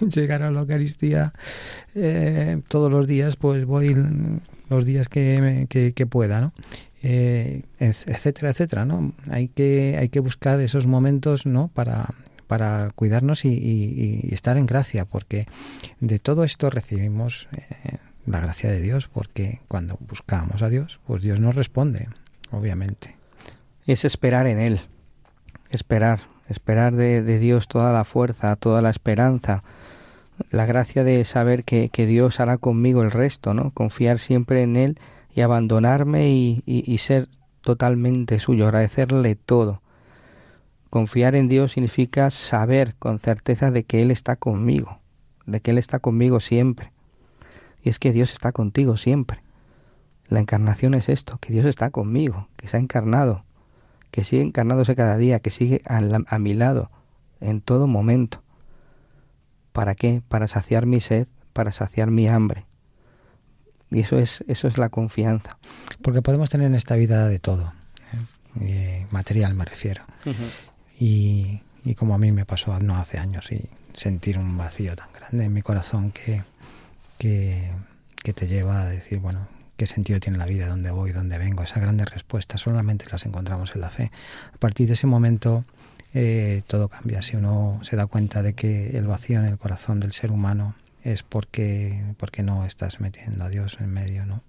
llegar 0.00 0.42
a 0.42 0.50
la 0.50 0.60
Eucaristía 0.60 1.34
eh, 1.94 2.60
todos 2.68 2.90
los 2.90 3.06
días, 3.06 3.36
pues 3.36 3.66
voy 3.66 3.94
los 4.70 4.84
días 4.86 5.08
que, 5.08 5.66
que, 5.68 5.92
que 5.92 6.06
pueda, 6.06 6.40
¿no? 6.40 6.52
Eh, 7.02 7.62
etcétera, 7.78 8.50
etcétera, 8.50 8.84
¿no? 8.84 9.12
Hay 9.30 9.48
que, 9.48 9.96
hay 9.98 10.08
que 10.08 10.20
buscar 10.20 10.60
esos 10.60 10.86
momentos, 10.86 11.46
¿no? 11.46 11.68
Para, 11.68 12.14
para 12.46 12.90
cuidarnos 12.94 13.44
y, 13.44 14.28
estar 14.32 14.56
en 14.56 14.66
gracia, 14.66 15.04
porque 15.04 15.46
de 16.00 16.18
todo 16.18 16.44
esto 16.44 16.70
recibimos 16.70 17.48
eh, 17.52 17.98
la 18.26 18.40
gracia 18.40 18.70
de 18.70 18.80
Dios, 18.80 19.08
porque 19.08 19.60
cuando 19.68 19.98
buscamos 20.08 20.62
a 20.62 20.68
Dios, 20.68 21.00
pues 21.06 21.22
Dios 21.22 21.40
nos 21.40 21.54
responde, 21.54 22.08
obviamente. 22.50 23.16
Es 23.86 24.04
esperar 24.04 24.46
en 24.46 24.58
Él, 24.58 24.80
esperar, 25.70 26.20
esperar 26.48 26.94
de, 26.94 27.22
de 27.22 27.38
Dios 27.38 27.68
toda 27.68 27.92
la 27.92 28.04
fuerza, 28.04 28.56
toda 28.56 28.82
la 28.82 28.90
esperanza, 28.90 29.62
la 30.50 30.66
gracia 30.66 31.04
de 31.04 31.24
saber 31.24 31.64
que, 31.64 31.88
que 31.88 32.06
Dios 32.06 32.40
hará 32.40 32.58
conmigo 32.58 33.02
el 33.02 33.10
resto, 33.10 33.54
¿no? 33.54 33.70
Confiar 33.70 34.18
siempre 34.18 34.62
en 34.62 34.76
Él 34.76 34.98
y 35.36 35.42
abandonarme 35.42 36.30
y, 36.30 36.98
ser 36.98 37.28
totalmente 37.60 38.38
suyo, 38.38 38.64
agradecerle 38.64 39.36
todo. 39.36 39.82
Confiar 40.88 41.34
en 41.34 41.46
Dios 41.46 41.72
significa 41.72 42.30
saber 42.30 42.94
con 42.98 43.18
certeza 43.18 43.70
de 43.70 43.84
que 43.84 44.00
Él 44.00 44.10
está 44.10 44.36
conmigo, 44.36 44.98
de 45.44 45.60
que 45.60 45.72
Él 45.72 45.78
está 45.78 45.98
conmigo 45.98 46.40
siempre. 46.40 46.90
Y 47.82 47.90
es 47.90 47.98
que 47.98 48.12
Dios 48.12 48.32
está 48.32 48.52
contigo 48.52 48.96
siempre. 48.96 49.42
La 50.26 50.40
encarnación 50.40 50.94
es 50.94 51.10
esto, 51.10 51.36
que 51.38 51.52
Dios 51.52 51.66
está 51.66 51.90
conmigo, 51.90 52.48
que 52.56 52.66
se 52.66 52.78
ha 52.78 52.80
encarnado, 52.80 53.44
que 54.10 54.24
sigue 54.24 54.40
encarnándose 54.40 54.96
cada 54.96 55.18
día, 55.18 55.40
que 55.40 55.50
sigue 55.50 55.82
a, 55.84 56.00
a 56.28 56.38
mi 56.38 56.54
lado 56.54 56.90
en 57.42 57.60
todo 57.60 57.86
momento. 57.86 58.42
¿Para 59.72 59.94
qué? 59.94 60.22
Para 60.28 60.48
saciar 60.48 60.86
mi 60.86 61.00
sed, 61.00 61.28
para 61.52 61.72
saciar 61.72 62.10
mi 62.10 62.26
hambre. 62.26 62.64
Y 63.90 64.00
eso 64.00 64.18
es, 64.18 64.44
eso 64.48 64.68
es 64.68 64.78
la 64.78 64.88
confianza. 64.88 65.58
Porque 66.02 66.22
podemos 66.22 66.50
tener 66.50 66.66
en 66.66 66.74
esta 66.74 66.96
vida 66.96 67.28
de 67.28 67.38
todo, 67.38 67.72
¿eh? 68.60 69.06
material 69.10 69.54
me 69.54 69.64
refiero. 69.64 70.04
y, 70.98 71.60
y, 71.84 71.94
como 71.94 72.14
a 72.14 72.18
mí 72.18 72.32
me 72.32 72.44
pasó 72.44 72.78
no 72.80 72.96
hace 72.96 73.18
años 73.18 73.50
y 73.52 73.68
sentir 73.94 74.38
un 74.38 74.56
vacío 74.56 74.96
tan 74.96 75.12
grande 75.12 75.44
en 75.44 75.52
mi 75.52 75.62
corazón 75.62 76.10
que, 76.10 76.42
que, 77.18 77.70
que 78.22 78.32
te 78.32 78.46
lleva 78.46 78.82
a 78.82 78.86
decir, 78.86 79.18
bueno, 79.18 79.46
qué 79.76 79.86
sentido 79.86 80.20
tiene 80.20 80.38
la 80.38 80.46
vida, 80.46 80.68
dónde 80.68 80.90
voy, 80.90 81.12
dónde 81.12 81.38
vengo. 81.38 81.62
Esas 81.62 81.82
grandes 81.82 82.10
respuestas 82.10 82.60
solamente 82.60 83.06
las 83.10 83.24
encontramos 83.26 83.74
en 83.74 83.80
la 83.80 83.90
fe. 83.90 84.10
A 84.54 84.58
partir 84.58 84.88
de 84.88 84.94
ese 84.94 85.06
momento 85.06 85.64
eh, 86.14 86.62
todo 86.66 86.88
cambia. 86.88 87.22
Si 87.22 87.36
uno 87.36 87.78
se 87.82 87.96
da 87.96 88.06
cuenta 88.06 88.42
de 88.42 88.54
que 88.54 88.96
el 88.96 89.06
vacío 89.06 89.38
en 89.38 89.46
el 89.46 89.58
corazón 89.58 90.00
del 90.00 90.12
ser 90.12 90.32
humano 90.32 90.74
es 91.06 91.22
porque, 91.22 92.02
porque 92.18 92.42
no 92.42 92.66
estás 92.66 93.00
metiendo 93.00 93.44
a 93.44 93.48
Dios 93.48 93.76
en 93.80 93.92
medio, 93.92 94.26
¿no? 94.26 94.42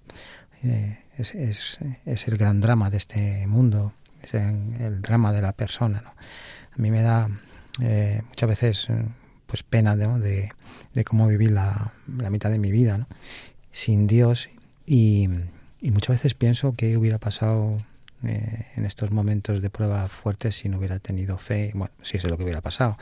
Eh, 0.64 0.98
es, 1.18 1.36
es, 1.36 1.78
es, 2.06 2.28
el 2.28 2.38
gran 2.38 2.62
drama 2.62 2.90
de 2.90 2.98
este 2.98 3.46
mundo, 3.46 3.94
es 4.24 4.34
el, 4.34 5.02
drama 5.04 5.32
de 5.32 5.44
la 5.44 5.52
persona, 5.52 6.02
¿no? 6.02 6.10
A 6.10 6.82
mí 6.82 6.90
me 6.90 7.04
da 7.04 7.30
eh, 7.80 8.22
muchas 8.28 8.50
veces 8.50 8.90
eh, 8.90 9.06
pues 9.46 9.62
pena 9.62 9.96
de, 9.96 10.52
de 10.94 11.04
cómo 11.04 11.28
viví 11.28 11.46
la, 11.46 11.94
la, 12.08 12.30
mitad 12.32 12.50
de 12.50 12.58
mi 12.58 12.72
vida 12.72 12.98
¿no? 12.98 13.08
sin 13.72 14.08
Dios 14.08 14.50
y, 14.86 15.30
y, 15.80 15.92
muchas 15.92 16.18
veces 16.18 16.34
pienso 16.34 16.74
que 16.74 16.98
hubiera 16.98 17.20
pasado 17.20 17.78
eh, 18.24 18.66
en 18.76 18.86
estos 18.86 19.12
momentos 19.12 19.62
de 19.62 19.70
prueba 19.70 20.08
fuertes 20.08 20.58
si 20.58 20.70
no 20.70 20.80
hubiera 20.80 20.98
tenido 20.98 21.38
fe, 21.38 21.72
bueno, 21.76 21.94
si 22.02 22.18
es 22.18 22.24
lo 22.24 22.36
que 22.36 22.44
hubiera 22.44 22.62
pasado, 22.62 22.98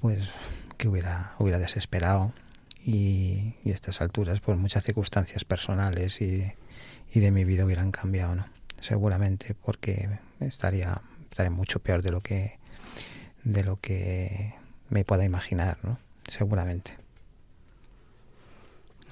pues 0.00 0.30
que 0.78 0.88
hubiera, 0.88 1.34
hubiera 1.38 1.58
desesperado 1.58 2.32
y, 2.84 3.54
a 3.66 3.70
estas 3.70 4.00
alturas 4.00 4.40
pues 4.40 4.58
muchas 4.58 4.84
circunstancias 4.84 5.44
personales 5.44 6.20
y, 6.20 6.52
y 7.12 7.20
de 7.20 7.30
mi 7.30 7.44
vida 7.44 7.64
hubieran 7.64 7.90
cambiado, 7.90 8.34
¿no? 8.34 8.46
Seguramente 8.80 9.54
porque 9.54 10.08
estaría, 10.40 11.00
estaría 11.30 11.50
mucho 11.50 11.80
peor 11.80 12.02
de 12.02 12.10
lo 12.10 12.20
que 12.20 12.58
de 13.44 13.64
lo 13.64 13.76
que 13.76 14.54
me 14.90 15.04
pueda 15.04 15.24
imaginar, 15.24 15.78
¿no? 15.82 15.98
Seguramente. 16.26 16.96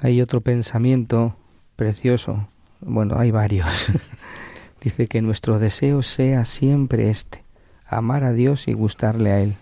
Hay 0.00 0.20
otro 0.20 0.40
pensamiento 0.40 1.36
precioso, 1.76 2.48
bueno, 2.80 3.18
hay 3.18 3.30
varios. 3.30 3.90
Dice 4.80 5.08
que 5.08 5.22
nuestro 5.22 5.58
deseo 5.58 6.02
sea 6.02 6.44
siempre 6.44 7.10
este, 7.10 7.42
amar 7.86 8.22
a 8.24 8.32
Dios 8.32 8.68
y 8.68 8.74
gustarle 8.74 9.32
a 9.32 9.40
Él. 9.40 9.56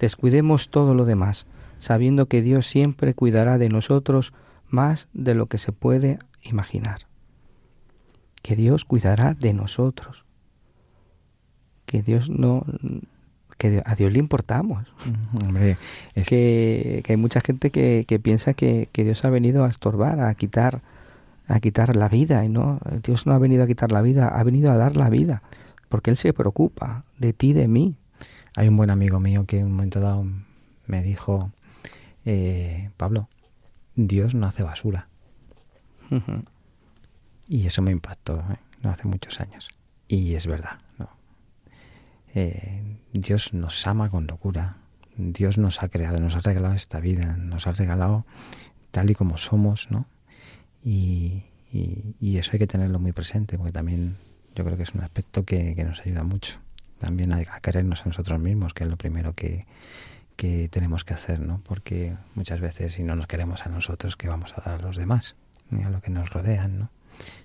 Descuidemos 0.00 0.68
todo 0.68 0.94
lo 0.94 1.06
demás, 1.06 1.46
sabiendo 1.78 2.26
que 2.26 2.42
Dios 2.42 2.66
siempre 2.66 3.14
cuidará 3.14 3.58
de 3.58 3.68
nosotros 3.68 4.32
más 4.68 5.08
de 5.12 5.34
lo 5.34 5.46
que 5.46 5.58
se 5.58 5.72
puede 5.72 6.18
imaginar. 6.42 7.06
Que 8.42 8.56
Dios 8.56 8.84
cuidará 8.84 9.34
de 9.34 9.54
nosotros. 9.54 10.24
Que 11.86 12.02
Dios 12.02 12.28
no 12.28 12.64
que 13.56 13.82
a 13.84 13.94
Dios 13.94 14.12
le 14.12 14.18
importamos. 14.18 14.86
Hombre, 15.42 15.78
es 16.14 16.28
que, 16.28 17.02
que 17.04 17.12
hay 17.12 17.16
mucha 17.16 17.40
gente 17.40 17.70
que, 17.70 18.04
que 18.06 18.18
piensa 18.18 18.54
que, 18.54 18.88
que, 18.92 19.04
Dios 19.04 19.24
ha 19.24 19.30
venido 19.30 19.64
a 19.64 19.68
estorbar, 19.68 20.20
a 20.20 20.34
quitar, 20.34 20.82
a 21.46 21.60
quitar 21.60 21.96
la 21.96 22.08
vida, 22.08 22.44
y 22.44 22.48
no, 22.48 22.80
Dios 23.02 23.26
no 23.26 23.32
ha 23.32 23.38
venido 23.38 23.64
a 23.64 23.66
quitar 23.66 23.92
la 23.92 24.02
vida, 24.02 24.28
ha 24.28 24.42
venido 24.42 24.70
a 24.70 24.76
dar 24.76 24.96
la 24.96 25.08
vida, 25.08 25.42
porque 25.88 26.10
Él 26.10 26.16
se 26.16 26.32
preocupa 26.32 27.04
de 27.18 27.32
ti, 27.32 27.52
de 27.52 27.68
mí. 27.68 27.94
Hay 28.56 28.68
un 28.68 28.76
buen 28.76 28.90
amigo 28.90 29.20
mío 29.20 29.44
que 29.46 29.60
en 29.60 29.66
un 29.66 29.72
momento 29.72 30.00
dado 30.00 30.26
me 30.86 31.02
dijo, 31.02 31.50
eh, 32.24 32.90
Pablo, 32.96 33.28
Dios 33.94 34.34
no 34.34 34.46
hace 34.46 34.62
basura. 34.62 35.08
Uh 36.10 36.16
-huh. 36.16 36.44
Y 37.48 37.66
eso 37.66 37.82
me 37.82 37.92
impactó, 37.92 38.38
¿eh? 38.40 38.58
no 38.82 38.90
hace 38.90 39.06
muchos 39.06 39.40
años. 39.40 39.68
Y 40.08 40.34
es 40.34 40.46
verdad, 40.46 40.78
¿no? 40.98 41.08
Eh, 42.34 42.98
Dios 43.12 43.54
nos 43.54 43.86
ama 43.86 44.08
con 44.10 44.26
locura. 44.26 44.76
Dios 45.16 45.58
nos 45.58 45.82
ha 45.82 45.88
creado, 45.88 46.18
nos 46.18 46.34
ha 46.34 46.40
regalado 46.40 46.74
esta 46.74 46.98
vida, 47.00 47.36
nos 47.36 47.66
ha 47.66 47.72
regalado 47.72 48.26
tal 48.90 49.10
y 49.10 49.14
como 49.14 49.38
somos, 49.38 49.90
¿no? 49.90 50.06
Y, 50.82 51.44
y, 51.72 52.16
y 52.20 52.38
eso 52.38 52.50
hay 52.52 52.58
que 52.58 52.66
tenerlo 52.66 52.98
muy 52.98 53.12
presente, 53.12 53.56
porque 53.56 53.72
también 53.72 54.16
yo 54.54 54.64
creo 54.64 54.76
que 54.76 54.82
es 54.82 54.94
un 54.94 55.02
aspecto 55.02 55.44
que, 55.44 55.74
que 55.74 55.84
nos 55.84 56.00
ayuda 56.00 56.24
mucho. 56.24 56.58
También 56.98 57.32
a, 57.32 57.36
a, 57.36 57.60
querernos 57.60 58.02
a 58.02 58.06
nosotros 58.06 58.40
mismos, 58.40 58.74
que 58.74 58.84
es 58.84 58.90
lo 58.90 58.96
primero 58.96 59.34
que, 59.34 59.66
que 60.36 60.68
tenemos 60.68 61.04
que 61.04 61.14
hacer, 61.14 61.40
¿no? 61.40 61.60
Porque 61.64 62.16
muchas 62.34 62.60
veces 62.60 62.94
si 62.94 63.02
no 63.02 63.16
nos 63.16 63.26
queremos 63.26 63.66
a 63.66 63.68
nosotros, 63.68 64.16
¿qué 64.16 64.28
vamos 64.28 64.54
a 64.56 64.62
dar 64.62 64.80
a 64.80 64.82
los 64.82 64.96
demás? 64.96 65.36
Ni 65.70 65.84
a 65.84 65.90
lo 65.90 66.00
que 66.00 66.10
nos 66.10 66.30
rodean, 66.30 66.78
¿no? 66.78 66.90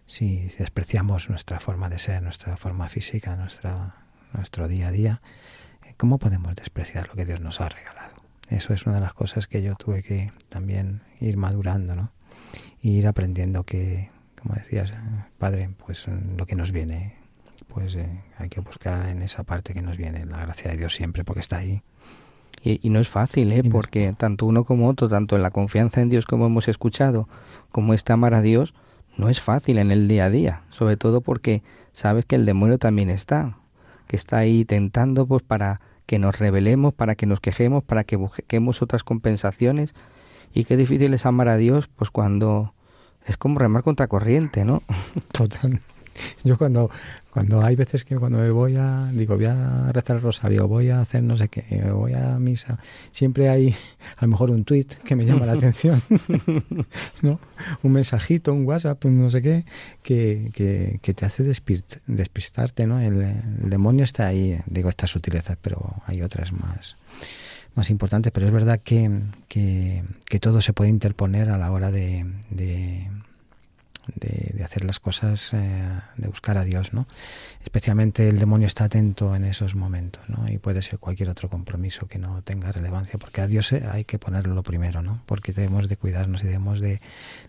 Si, 0.06 0.48
despreciamos 0.58 1.30
nuestra 1.30 1.60
forma 1.60 1.90
de 1.90 2.00
ser, 2.00 2.24
nuestra 2.24 2.58
forma 2.58 2.90
física, 2.90 3.36
nuestra, 3.36 3.96
nuestro 4.34 4.68
día 4.68 4.88
a 4.88 4.92
día, 4.92 5.22
¿cómo 5.98 6.18
podemos 6.18 6.56
despreciar 6.56 7.08
lo 7.08 7.16
que 7.16 7.26
Dios 7.26 7.42
nos 7.42 7.62
ha 7.62 7.70
regalado? 7.70 8.16
Eso 8.50 8.74
es 8.74 8.86
una 8.88 8.96
de 8.96 9.02
las 9.02 9.14
cosas 9.14 9.48
que 9.48 9.62
yo 9.62 9.76
tuve 9.76 10.02
que 10.02 10.32
también 10.50 11.02
ir 11.20 11.38
madurando, 11.38 11.96
¿no? 11.96 12.12
Y 12.82 12.98
ir 12.98 13.06
aprendiendo 13.06 13.64
que, 13.64 14.10
como 14.42 14.56
decías, 14.56 14.92
Padre, 15.38 15.70
pues 15.86 16.08
lo 16.08 16.48
que 16.48 16.56
nos 16.56 16.72
viene, 16.72 17.16
pues 17.68 17.96
eh, 17.96 18.24
hay 18.38 18.50
que 18.50 18.62
buscar 18.62 19.08
en 19.08 19.22
esa 19.22 19.44
parte 19.44 19.74
que 19.76 19.84
nos 19.84 19.98
viene, 19.98 20.26
la 20.26 20.40
gracia 20.42 20.72
de 20.72 20.78
Dios 20.78 20.96
siempre, 20.96 21.24
porque 21.24 21.42
está 21.42 21.58
ahí. 21.58 21.84
Y, 22.64 22.80
y 22.86 22.90
no 22.90 23.00
es 23.00 23.08
fácil, 23.08 23.52
¿eh? 23.52 23.64
Porque 23.64 24.14
tanto 24.18 24.46
uno 24.46 24.64
como 24.64 24.88
otro, 24.90 25.08
tanto 25.08 25.36
en 25.36 25.42
la 25.42 25.52
confianza 25.52 26.02
en 26.02 26.10
Dios 26.10 26.26
como 26.26 26.46
hemos 26.46 26.68
escuchado, 26.68 27.28
como 27.72 27.94
este 27.94 28.14
amar 28.14 28.34
a 28.34 28.42
Dios, 28.42 28.74
no 29.18 29.30
es 29.30 29.42
fácil 29.42 29.78
en 29.78 29.92
el 29.92 30.08
día 30.08 30.26
a 30.26 30.30
día, 30.30 30.62
sobre 30.70 30.98
todo 30.98 31.22
porque 31.22 31.62
sabes 31.94 32.26
que 32.26 32.36
el 32.36 32.46
demonio 32.46 32.78
también 32.78 33.10
está, 33.10 33.58
que 34.08 34.16
está 34.16 34.38
ahí 34.38 34.66
tentando 34.66 35.26
pues 35.26 35.44
para 35.44 35.82
que 36.06 36.20
nos 36.20 36.40
rebelemos, 36.40 36.94
para 36.94 37.16
que 37.16 37.26
nos 37.26 37.40
quejemos, 37.40 37.84
para 37.84 38.04
que 38.04 38.16
busquemos 38.16 38.82
otras 38.82 39.04
compensaciones 39.04 39.94
y 40.54 40.64
qué 40.64 40.78
difícil 40.78 41.14
es 41.14 41.26
amar 41.26 41.50
a 41.50 41.58
Dios 41.58 41.90
pues 41.96 42.10
cuando 42.10 42.74
es 43.26 43.38
como 43.38 43.60
remar 43.60 43.84
contra 43.84 44.08
corriente, 44.08 44.66
¿no? 44.66 44.82
Total. 45.32 45.80
Yo 46.44 46.58
cuando, 46.58 46.90
cuando 47.32 47.62
hay 47.62 47.76
veces 47.76 48.06
que 48.06 48.16
cuando 48.16 48.40
me 48.40 48.50
voy 48.52 48.76
a, 48.76 49.10
digo, 49.14 49.36
voy 49.36 49.46
a 49.46 49.92
rezar 49.92 50.18
el 50.18 50.22
rosario, 50.22 50.68
voy 50.68 50.90
a 50.90 51.02
hacer 51.02 51.24
no 51.24 51.38
sé 51.38 51.50
qué, 51.50 51.64
voy 51.92 52.14
a 52.14 52.40
misa, 52.40 52.80
siempre 53.12 53.50
hay 53.50 53.76
a 54.18 54.26
lo 54.26 54.30
mejor 54.30 54.52
un 54.52 54.64
tuit 54.64 54.94
que 54.96 55.16
me 55.16 55.26
llama 55.26 55.46
la 55.46 55.54
atención, 55.54 56.02
¿no? 57.22 57.40
Un 57.84 57.92
mensajito, 57.92 58.54
un 58.54 58.66
WhatsApp, 58.66 59.04
un 59.06 59.22
no 59.22 59.30
sé 59.30 59.42
qué, 59.42 59.66
que, 60.02 60.52
que, 60.54 61.00
que 61.02 61.14
te 61.14 61.26
hace 61.26 61.44
despist, 61.44 61.98
despistarte, 62.08 62.88
¿no? 62.88 63.00
El, 63.00 63.22
el, 63.22 63.70
demonio 63.70 64.04
está 64.04 64.28
ahí, 64.28 64.60
digo 64.66 64.90
estas 64.90 65.12
sutilezas, 65.12 65.58
pero 65.62 65.96
hay 66.06 66.22
otras 66.22 66.52
más 66.52 66.98
más 67.76 67.90
importantes, 67.92 68.32
pero 68.34 68.48
es 68.48 68.52
verdad 68.52 68.82
que, 68.84 69.22
que, 69.48 70.04
que 70.26 70.40
todo 70.40 70.60
se 70.60 70.74
puede 70.74 70.90
interponer 70.90 71.50
a 71.50 71.58
la 71.58 71.72
hora 71.72 71.92
de, 71.92 72.26
de 72.50 73.08
de, 74.16 74.52
de, 74.54 74.64
hacer 74.64 74.84
las 74.84 75.00
cosas, 75.00 75.54
eh, 75.54 75.88
de 76.18 76.28
buscar 76.28 76.58
a 76.58 76.64
Dios, 76.64 76.94
¿no? 76.94 77.08
Especialmente 77.64 78.30
el 78.30 78.40
demonio 78.40 78.68
está 78.68 78.86
atento 78.86 79.36
en 79.36 79.44
esos 79.44 79.76
momentos, 79.76 80.24
¿no? 80.28 80.50
Y 80.50 80.58
puede 80.58 80.82
ser 80.82 81.00
cualquier 81.00 81.30
otro 81.30 81.50
compromiso 81.50 82.08
que 82.08 82.20
no 82.20 82.42
tenga 82.42 82.72
relevancia, 82.72 83.20
porque 83.20 83.42
a 83.42 83.48
Dios 83.48 83.72
hay 83.74 84.04
que 84.04 84.20
ponerlo 84.20 84.54
lo 84.54 84.64
primero, 84.64 85.02
¿no? 85.02 85.22
Porque 85.26 85.54
debemos 85.54 85.88
de 85.88 85.98
cuidarnos 85.98 86.44
y 86.44 86.48
debemos 86.48 86.80
de, 86.80 87.02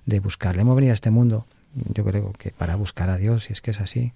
de 0.07 0.21
buscarle. 0.21 0.63
Hemos 0.63 0.77
venido 0.77 0.93
a 0.93 0.95
este 0.95 1.11
mundo, 1.11 1.47
yo 1.75 2.05
creo 2.05 2.33
que 2.33 2.51
para 2.51 2.77
buscar 2.77 3.11
a 3.11 3.17
Dios, 3.17 3.45
si 3.45 3.53
es 3.53 3.61
que 3.61 3.71
es 3.71 3.81
así, 3.81 4.13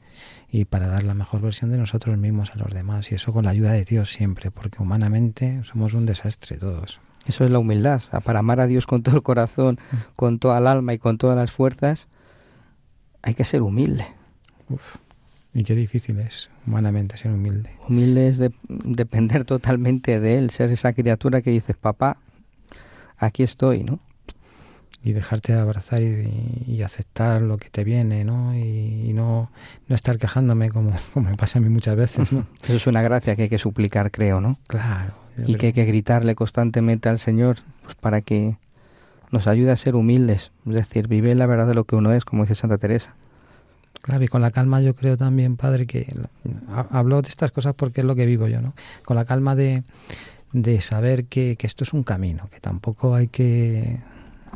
y 0.51 0.64
para 0.64 0.88
dar 0.88 1.05
la 1.05 1.14
mejor 1.14 1.40
versión 1.40 1.70
de 1.70 1.78
nosotros 1.78 2.18
mismos 2.18 2.51
a 2.51 2.57
los 2.57 2.72
demás, 2.72 3.11
y 3.12 3.14
eso 3.14 3.32
con 3.32 3.45
la 3.45 3.51
ayuda 3.51 3.72
de 3.72 3.84
Dios 3.84 4.12
siempre, 4.12 4.51
porque 4.51 4.82
humanamente 4.82 5.62
somos 5.64 5.95
un 5.95 6.07
desastre 6.07 6.57
todos. 6.57 7.01
Eso 7.26 7.45
es 7.45 7.51
la 7.51 7.59
humildad, 7.59 8.03
para 8.24 8.40
amar 8.40 8.61
a 8.61 8.66
Dios 8.66 8.86
con 8.86 9.03
todo 9.03 9.16
el 9.16 9.22
corazón, 9.22 9.78
con 10.16 10.38
toda 10.38 10.59
el 10.59 10.66
alma 10.66 10.92
y 10.92 10.99
con 10.99 11.16
todas 11.16 11.36
las 11.36 11.53
fuerzas, 11.53 12.09
hay 13.25 13.35
que 13.35 13.45
ser 13.45 13.62
humilde. 13.62 14.07
Uf, 14.68 14.97
y 15.55 15.62
qué 15.62 15.75
difícil 15.75 16.18
es 16.20 16.51
humanamente 16.66 17.16
ser 17.16 17.33
humilde. 17.33 17.70
Humilde 17.89 18.29
es 18.29 18.39
de, 18.39 18.53
depender 18.68 19.45
totalmente 19.45 20.20
de 20.20 20.39
él, 20.39 20.51
ser 20.51 20.70
esa 20.70 20.93
criatura 20.93 21.41
que 21.41 21.51
dices, 21.51 21.77
papá, 21.77 22.18
aquí 23.16 23.43
estoy, 23.43 23.83
¿no? 23.83 23.99
Y 25.03 25.12
dejarte 25.12 25.53
abrazar 25.53 26.03
y, 26.03 26.64
y 26.66 26.83
aceptar 26.83 27.43
lo 27.43 27.59
que 27.59 27.68
te 27.68 27.85
viene, 27.85 28.25
¿no? 28.25 28.55
Y, 28.57 29.09
y, 29.09 29.12
no, 29.12 29.51
no 29.87 29.95
estar 29.95 30.18
quejándome 30.18 30.70
como, 30.70 30.95
como 31.14 31.31
me 31.31 31.37
pasa 31.37 31.59
a 31.59 31.62
mí 31.62 31.68
muchas 31.68 31.97
veces, 31.97 32.31
¿no? 32.33 32.47
Eso 32.62 32.75
es 32.75 32.87
una 32.87 33.03
gracia 33.03 33.37
que 33.37 33.43
hay 33.43 33.49
que 33.49 33.59
suplicar, 33.59 34.11
creo, 34.11 34.41
¿no? 34.41 34.59
Claro. 34.66 35.14
Y 35.37 35.45
creo. 35.45 35.59
que 35.59 35.66
hay 35.68 35.72
que 35.72 35.85
gritarle 35.85 36.35
constantemente 36.35 37.09
al 37.09 37.18
Señor 37.18 37.59
pues, 37.83 37.97
para 37.97 38.20
que 38.20 38.57
nos 39.31 39.47
ayuda 39.47 39.72
a 39.72 39.77
ser 39.77 39.95
humildes, 39.95 40.53
es 40.66 40.75
decir, 40.75 41.09
vive 41.09 41.35
la 41.35 41.47
verdad 41.47 41.66
de 41.66 41.75
lo 41.75 41.85
que 41.85 41.97
uno 41.97 42.12
es, 42.12 42.25
como 42.25 42.45
dice 42.45 42.55
Santa 42.55 42.79
Teresa. 42.79 43.14
Claro, 44.03 44.22
y 44.22 44.29
con 44.29 44.43
la 44.43 44.51
calma 44.51 44.83
yo 44.83 44.95
creo 44.95 45.16
también, 45.16 45.57
Padre, 45.57 45.87
que 45.87 46.07
hablo 46.91 47.22
de 47.22 47.29
estas 47.29 47.53
cosas 47.53 47.75
porque 47.75 48.03
es 48.03 48.07
lo 48.07 48.14
que 48.14 48.27
vivo 48.27 48.49
yo, 48.49 48.61
¿no? 48.61 48.75
Con 49.05 49.16
la 49.16 49.25
calma 49.25 49.55
de, 49.55 49.83
de 50.53 50.81
saber 50.83 51.25
que, 51.25 51.57
que 51.57 51.66
esto 51.66 51.85
es 51.85 51.93
un 51.93 52.03
camino, 52.03 52.49
que 52.51 52.61
tampoco 52.61 53.14
hay 53.14 53.29
que 53.29 54.01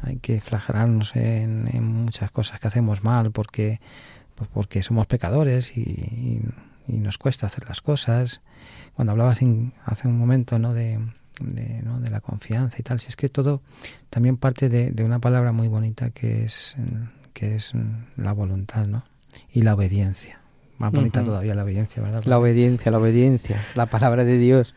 hay 0.03 0.19
que 0.19 0.41
flagelarnos 0.41 1.17
en, 1.17 1.69
en 1.73 1.85
muchas 1.85 2.31
cosas 2.31 2.61
que 2.61 2.69
hacemos 2.69 3.03
mal 3.03 3.33
porque 3.33 3.81
pues 4.35 4.49
porque 4.53 4.83
somos 4.83 5.07
pecadores 5.07 5.77
y, 5.77 5.81
y, 5.81 6.43
y, 6.87 6.99
nos 6.99 7.19
cuesta 7.19 7.47
hacer 7.47 7.67
las 7.67 7.81
cosas. 7.81 8.41
Cuando 8.95 9.13
hablabas 9.13 9.43
en, 9.43 9.73
hace 9.85 10.07
un 10.07 10.17
momento, 10.17 10.59
¿no? 10.61 10.75
De, 10.75 11.01
de, 11.41 11.83
¿no? 11.83 12.01
de 12.01 12.11
la 12.11 12.21
confianza 12.21 12.77
y 12.79 12.83
tal. 12.83 13.01
Si 13.01 13.09
es 13.09 13.17
que 13.17 13.29
todo 13.29 13.63
también 14.11 14.37
parte 14.37 14.69
de, 14.69 14.91
de, 14.91 15.05
una 15.05 15.19
palabra 15.19 15.53
muy 15.53 15.69
bonita 15.69 16.11
que 16.11 16.45
es, 16.45 16.77
que 17.33 17.57
es 17.57 17.73
la 18.17 18.33
voluntad, 18.33 18.87
¿no? 18.87 19.05
Y 19.53 19.63
la 19.63 19.75
obediencia. 19.75 20.41
Más 20.79 20.93
bonita 20.93 21.21
uh 21.21 21.23
-huh. 21.23 21.27
todavía 21.27 21.55
la 21.55 21.65
obediencia, 21.65 22.03
¿verdad? 22.03 22.23
La 22.25 22.39
obediencia, 22.39 22.91
la 22.93 22.99
obediencia, 22.99 23.61
la 23.75 23.87
palabra 23.87 24.25
de 24.25 24.39
Dios. 24.39 24.75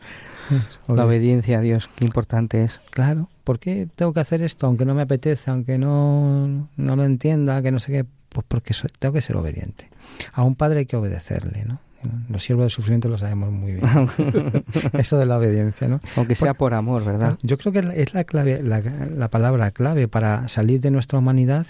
la 0.88 1.06
obediencia 1.06 1.58
a 1.58 1.60
Dios, 1.60 1.88
qué 1.94 2.04
importante 2.04 2.64
es. 2.64 2.80
Claro, 2.90 3.28
¿por 3.44 3.60
qué 3.60 3.88
tengo 3.94 4.12
que 4.12 4.20
hacer 4.20 4.42
esto 4.42 4.66
aunque 4.66 4.84
no 4.84 4.94
me 4.94 5.02
apetece, 5.02 5.50
aunque 5.50 5.78
no, 5.78 6.68
no 6.76 6.96
lo 6.96 7.04
entienda, 7.04 7.62
que 7.62 7.70
no 7.70 7.78
sé 7.78 7.92
qué? 7.92 8.04
Pues 8.28 8.44
porque 8.48 8.74
soy, 8.74 8.90
tengo 8.98 9.12
que 9.12 9.20
ser 9.20 9.36
obediente. 9.36 9.90
A 10.32 10.42
un 10.42 10.56
padre 10.56 10.80
hay 10.80 10.86
que 10.86 10.96
obedecerle, 10.96 11.64
¿no? 11.64 11.80
Los 12.28 12.42
siervos 12.42 12.64
del 12.64 12.70
sufrimiento 12.70 13.08
lo 13.08 13.18
sabemos 13.18 13.52
muy 13.52 13.72
bien. 13.72 13.84
Eso 14.92 15.18
de 15.18 15.26
la 15.26 15.38
obediencia, 15.38 15.88
¿no? 15.88 16.00
Aunque 16.16 16.34
sea 16.34 16.54
por 16.54 16.74
amor, 16.74 17.04
¿verdad? 17.04 17.38
Yo 17.42 17.58
creo 17.58 17.72
que 17.72 18.00
es 18.00 18.14
la 18.14 18.24
clave, 18.24 18.62
la, 18.62 19.28
palabra 19.28 19.70
clave 19.70 20.08
para 20.08 20.48
salir 20.48 20.80
de 20.80 20.90
nuestra 20.90 21.18
humanidad 21.18 21.66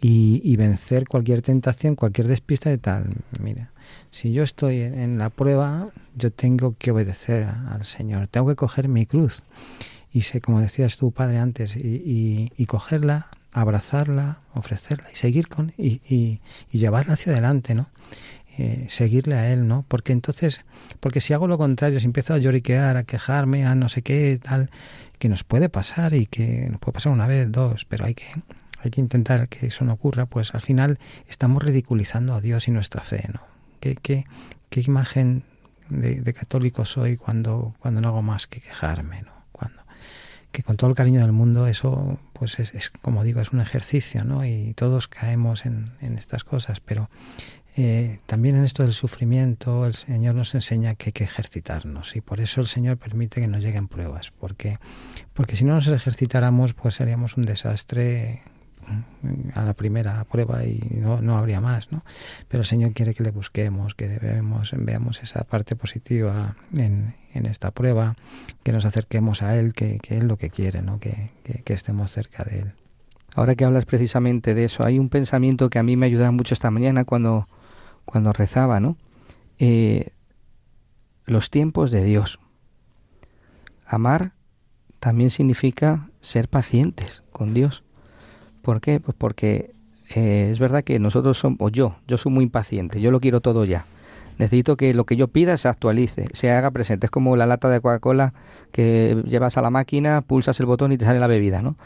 y, 0.00 0.56
vencer 0.56 1.08
cualquier 1.08 1.42
tentación, 1.42 1.94
cualquier 1.94 2.26
despista 2.26 2.70
de 2.70 2.78
tal. 2.78 3.14
Mira, 3.40 3.70
si 4.10 4.32
yo 4.32 4.42
estoy 4.42 4.80
en 4.80 5.18
la 5.18 5.30
prueba, 5.30 5.88
yo 6.16 6.30
tengo 6.30 6.76
que 6.78 6.90
obedecer 6.90 7.48
al 7.70 7.84
Señor, 7.84 8.28
tengo 8.28 8.48
que 8.48 8.56
coger 8.56 8.88
mi 8.88 9.06
cruz 9.06 9.42
y 10.14 10.22
sé, 10.22 10.40
como 10.40 10.60
decías 10.60 10.96
tu 10.96 11.10
padre 11.10 11.38
antes, 11.38 11.74
y, 11.74 12.52
y, 12.56 12.66
cogerla, 12.66 13.26
abrazarla, 13.52 14.38
ofrecerla 14.54 15.10
y 15.12 15.16
seguir 15.16 15.48
con 15.48 15.72
y, 15.76 16.00
y, 16.08 16.40
llevarla 16.70 17.14
hacia 17.14 17.32
adelante, 17.32 17.74
¿no? 17.74 17.88
Eh, 18.56 18.86
seguirle 18.88 19.34
a 19.34 19.52
él, 19.52 19.66
¿no? 19.66 19.84
Porque 19.88 20.12
entonces, 20.12 20.64
porque 21.00 21.20
si 21.20 21.32
hago 21.32 21.48
lo 21.48 21.58
contrario, 21.58 21.98
si 21.98 22.06
empiezo 22.06 22.34
a 22.34 22.38
lloriquear, 22.38 22.96
a 22.96 23.02
quejarme, 23.02 23.66
a 23.66 23.74
no 23.74 23.88
sé 23.88 24.02
qué, 24.02 24.38
tal, 24.40 24.70
que 25.18 25.28
nos 25.28 25.42
puede 25.42 25.68
pasar 25.68 26.14
y 26.14 26.26
que 26.26 26.68
nos 26.70 26.78
puede 26.78 26.92
pasar 26.92 27.12
una 27.12 27.26
vez, 27.26 27.50
dos, 27.50 27.84
pero 27.84 28.04
hay 28.04 28.14
que 28.14 28.26
hay 28.84 28.90
que 28.90 29.00
intentar 29.00 29.48
que 29.48 29.66
eso 29.68 29.84
no 29.84 29.94
ocurra, 29.94 30.26
pues 30.26 30.54
al 30.54 30.60
final 30.60 30.98
estamos 31.26 31.62
ridiculizando 31.62 32.34
a 32.34 32.40
Dios 32.40 32.68
y 32.68 32.70
nuestra 32.70 33.02
fe, 33.02 33.28
¿no? 33.32 33.40
¿Qué, 33.80 33.96
qué, 33.96 34.24
qué 34.68 34.82
imagen 34.82 35.42
de, 35.88 36.32
católico 36.32 36.84
soy 36.84 37.16
cuando, 37.16 37.74
cuando 37.78 38.00
no 38.00 38.08
hago 38.08 38.22
más 38.22 38.46
que 38.46 38.60
quejarme, 38.60 39.22
¿no? 39.22 39.32
Cuando, 39.52 39.82
que 40.52 40.62
con 40.62 40.76
todo 40.76 40.90
el 40.90 40.96
cariño 40.96 41.22
del 41.22 41.32
mundo 41.32 41.66
eso, 41.66 42.18
pues 42.34 42.58
es, 42.58 42.74
es 42.74 42.90
como 42.90 43.24
digo, 43.24 43.40
es 43.40 43.52
un 43.52 43.60
ejercicio, 43.60 44.22
¿no? 44.22 44.44
Y 44.44 44.74
todos 44.74 45.08
caemos 45.08 45.64
en, 45.64 45.90
en 46.00 46.18
estas 46.18 46.44
cosas, 46.44 46.80
pero 46.80 47.08
eh, 47.76 48.18
también 48.26 48.56
en 48.56 48.64
esto 48.64 48.84
del 48.84 48.92
sufrimiento 48.92 49.84
el 49.84 49.94
Señor 49.94 50.36
nos 50.36 50.54
enseña 50.54 50.94
que 50.94 51.08
hay 51.08 51.12
que 51.12 51.24
ejercitarnos 51.24 52.14
y 52.14 52.20
por 52.20 52.40
eso 52.40 52.60
el 52.60 52.68
Señor 52.68 52.98
permite 52.98 53.40
que 53.40 53.48
nos 53.48 53.62
lleguen 53.62 53.88
pruebas, 53.88 54.32
porque, 54.38 54.78
porque 55.32 55.56
si 55.56 55.64
no 55.64 55.74
nos 55.74 55.88
ejercitáramos 55.88 56.72
pues 56.74 56.94
seríamos 56.94 57.36
un 57.36 57.46
desastre 57.46 58.42
mm, 59.22 59.58
a 59.58 59.64
la 59.64 59.74
primera 59.74 60.22
prueba 60.24 60.64
y 60.64 60.78
no, 60.92 61.20
no 61.20 61.36
habría 61.36 61.60
más, 61.60 61.90
¿no? 61.90 62.04
Pero 62.46 62.60
el 62.60 62.66
Señor 62.66 62.92
quiere 62.92 63.12
que 63.12 63.24
le 63.24 63.32
busquemos, 63.32 63.96
que 63.96 64.18
veamos, 64.20 64.70
veamos 64.76 65.20
esa 65.24 65.42
parte 65.42 65.74
positiva 65.74 66.54
en, 66.76 67.16
en 67.32 67.46
esta 67.46 67.72
prueba, 67.72 68.14
que 68.62 68.70
nos 68.70 68.84
acerquemos 68.84 69.42
a 69.42 69.56
Él, 69.56 69.72
que, 69.72 69.98
que 69.98 70.18
Él 70.18 70.28
lo 70.28 70.36
que 70.36 70.50
quiere, 70.50 70.80
¿no? 70.80 71.00
Que, 71.00 71.32
que, 71.42 71.62
que 71.64 71.72
estemos 71.72 72.12
cerca 72.12 72.44
de 72.44 72.60
Él. 72.60 72.72
Ahora 73.34 73.56
que 73.56 73.64
hablas 73.64 73.84
precisamente 73.84 74.54
de 74.54 74.66
eso, 74.66 74.86
hay 74.86 75.00
un 75.00 75.08
pensamiento 75.08 75.68
que 75.70 75.80
a 75.80 75.82
mí 75.82 75.96
me 75.96 76.06
ayuda 76.06 76.30
mucho 76.30 76.54
esta 76.54 76.70
mañana 76.70 77.04
cuando 77.04 77.48
cuando 78.04 78.32
rezaba, 78.32 78.80
¿no? 78.80 78.96
Eh, 79.58 80.10
los 81.26 81.50
tiempos 81.50 81.90
de 81.90 82.04
Dios. 82.04 82.38
Amar 83.86 84.32
también 85.00 85.30
significa 85.30 86.08
ser 86.20 86.48
pacientes 86.48 87.22
con 87.32 87.54
Dios. 87.54 87.82
¿Por 88.62 88.80
qué? 88.80 89.00
Pues 89.00 89.16
porque 89.16 89.74
eh, 90.14 90.48
es 90.50 90.58
verdad 90.58 90.84
que 90.84 90.98
nosotros 90.98 91.38
somos, 91.38 91.72
yo, 91.72 91.96
yo 92.06 92.18
soy 92.18 92.32
muy 92.32 92.44
impaciente, 92.44 93.00
yo 93.00 93.10
lo 93.10 93.20
quiero 93.20 93.40
todo 93.40 93.64
ya. 93.64 93.84
Necesito 94.38 94.76
que 94.76 94.94
lo 94.94 95.04
que 95.04 95.16
yo 95.16 95.28
pida 95.28 95.56
se 95.56 95.68
actualice, 95.68 96.26
se 96.32 96.50
haga 96.50 96.70
presente. 96.70 97.06
Es 97.06 97.10
como 97.10 97.36
la 97.36 97.46
lata 97.46 97.68
de 97.68 97.80
Coca-Cola 97.80 98.34
que 98.72 99.22
llevas 99.26 99.56
a 99.56 99.62
la 99.62 99.70
máquina, 99.70 100.22
pulsas 100.22 100.58
el 100.58 100.66
botón 100.66 100.92
y 100.92 100.98
te 100.98 101.04
sale 101.04 101.20
la 101.20 101.28
bebida, 101.28 101.62
¿no? 101.62 101.76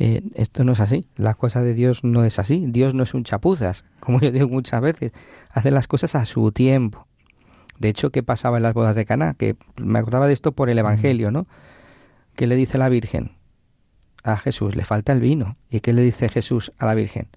Eh, 0.00 0.22
esto 0.34 0.62
no 0.62 0.72
es 0.72 0.80
así, 0.80 1.08
las 1.16 1.34
cosas 1.34 1.64
de 1.64 1.74
Dios 1.74 2.04
no 2.04 2.24
es 2.24 2.38
así, 2.38 2.64
Dios 2.68 2.94
no 2.94 3.02
es 3.02 3.14
un 3.14 3.24
chapuzas, 3.24 3.84
como 4.00 4.20
yo 4.20 4.30
digo 4.30 4.48
muchas 4.48 4.80
veces, 4.80 5.12
hace 5.50 5.70
las 5.70 5.86
cosas 5.88 6.14
a 6.14 6.24
su 6.24 6.52
tiempo. 6.52 7.06
De 7.78 7.88
hecho, 7.88 8.10
¿qué 8.10 8.22
pasaba 8.22 8.56
en 8.56 8.64
las 8.64 8.74
bodas 8.74 8.96
de 8.96 9.04
Caná? 9.04 9.34
Que 9.34 9.56
me 9.76 9.98
acordaba 9.98 10.26
de 10.26 10.32
esto 10.32 10.52
por 10.52 10.68
el 10.68 10.78
Evangelio, 10.78 11.30
¿no? 11.30 11.46
¿Qué 12.34 12.46
le 12.46 12.56
dice 12.56 12.76
la 12.76 12.88
Virgen 12.88 13.32
a 14.24 14.36
Jesús? 14.36 14.74
Le 14.74 14.84
falta 14.84 15.12
el 15.12 15.20
vino. 15.20 15.56
¿Y 15.70 15.80
qué 15.80 15.92
le 15.92 16.02
dice 16.02 16.28
Jesús 16.28 16.72
a 16.78 16.86
la 16.86 16.94
Virgen? 16.94 17.28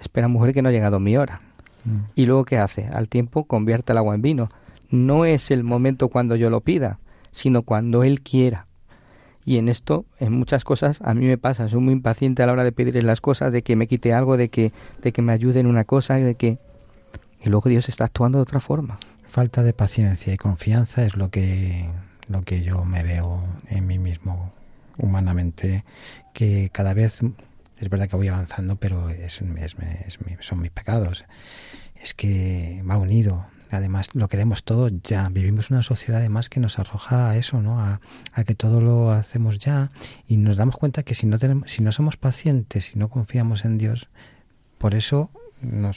Espera, 0.00 0.28
mujer, 0.28 0.54
que 0.54 0.62
no 0.62 0.68
ha 0.68 0.72
llegado 0.72 1.00
mi 1.00 1.16
hora. 1.16 1.40
Mm. 1.84 1.98
¿Y 2.14 2.26
luego 2.26 2.44
qué 2.44 2.58
hace? 2.58 2.86
Al 2.86 3.08
tiempo 3.08 3.44
convierte 3.44 3.92
el 3.92 3.98
agua 3.98 4.14
en 4.14 4.22
vino. 4.22 4.50
No 4.90 5.24
es 5.24 5.50
el 5.50 5.64
momento 5.64 6.08
cuando 6.08 6.36
yo 6.36 6.50
lo 6.50 6.60
pida, 6.60 7.00
sino 7.32 7.62
cuando 7.62 8.04
Él 8.04 8.22
quiera. 8.22 8.66
Y 9.44 9.56
en 9.56 9.68
esto, 9.68 10.04
en 10.18 10.32
muchas 10.32 10.64
cosas, 10.64 10.98
a 11.02 11.14
mí 11.14 11.26
me 11.26 11.38
pasa, 11.38 11.68
soy 11.68 11.80
muy 11.80 11.92
impaciente 11.92 12.42
a 12.42 12.46
la 12.46 12.52
hora 12.52 12.64
de 12.64 12.72
pedirle 12.72 13.02
las 13.02 13.20
cosas, 13.20 13.52
de 13.52 13.62
que 13.62 13.74
me 13.74 13.86
quite 13.86 14.12
algo, 14.12 14.36
de 14.36 14.48
que, 14.48 14.72
de 15.02 15.12
que 15.12 15.22
me 15.22 15.32
ayude 15.32 15.60
en 15.60 15.66
una 15.66 15.84
cosa, 15.84 16.14
de 16.16 16.34
que... 16.34 16.58
Y 17.42 17.48
luego 17.48 17.70
Dios 17.70 17.88
está 17.88 18.04
actuando 18.04 18.38
de 18.38 18.42
otra 18.42 18.60
forma. 18.60 18.98
Falta 19.26 19.62
de 19.62 19.72
paciencia 19.72 20.32
y 20.32 20.36
confianza 20.36 21.04
es 21.04 21.16
lo 21.16 21.30
que, 21.30 21.88
lo 22.28 22.42
que 22.42 22.62
yo 22.62 22.84
me 22.84 23.02
veo 23.02 23.42
en 23.68 23.86
mí 23.86 23.98
mismo 23.98 24.52
humanamente, 24.98 25.84
que 26.34 26.68
cada 26.70 26.92
vez 26.92 27.22
es 27.78 27.88
verdad 27.88 28.08
que 28.08 28.16
voy 28.16 28.28
avanzando, 28.28 28.76
pero 28.76 29.08
es, 29.08 29.40
es, 29.40 29.76
son 30.40 30.60
mis 30.60 30.70
pecados. 30.70 31.24
Es 31.94 32.12
que 32.12 32.82
va 32.88 32.98
unido, 32.98 33.46
Además, 33.70 34.08
lo 34.14 34.28
queremos 34.28 34.64
todo 34.64 34.88
ya. 34.88 35.28
Vivimos 35.28 35.70
una 35.70 35.82
sociedad 35.82 36.20
además 36.20 36.48
que 36.48 36.60
nos 36.60 36.78
arroja 36.78 37.30
a 37.30 37.36
eso, 37.36 37.62
¿no? 37.62 37.80
A, 37.80 38.00
que 38.44 38.54
todo 38.54 38.80
lo 38.80 39.10
hacemos 39.10 39.58
ya 39.58 39.90
y 40.26 40.36
nos 40.36 40.56
damos 40.56 40.76
cuenta 40.76 41.02
que 41.02 41.14
si 41.14 41.26
no 41.26 41.38
tenemos, 41.38 41.70
si 41.70 41.82
no 41.82 41.92
somos 41.92 42.16
pacientes, 42.16 42.86
si 42.86 42.98
no 42.98 43.08
confiamos 43.08 43.64
en 43.64 43.78
Dios, 43.78 44.08
por 44.78 44.94
eso 44.94 45.30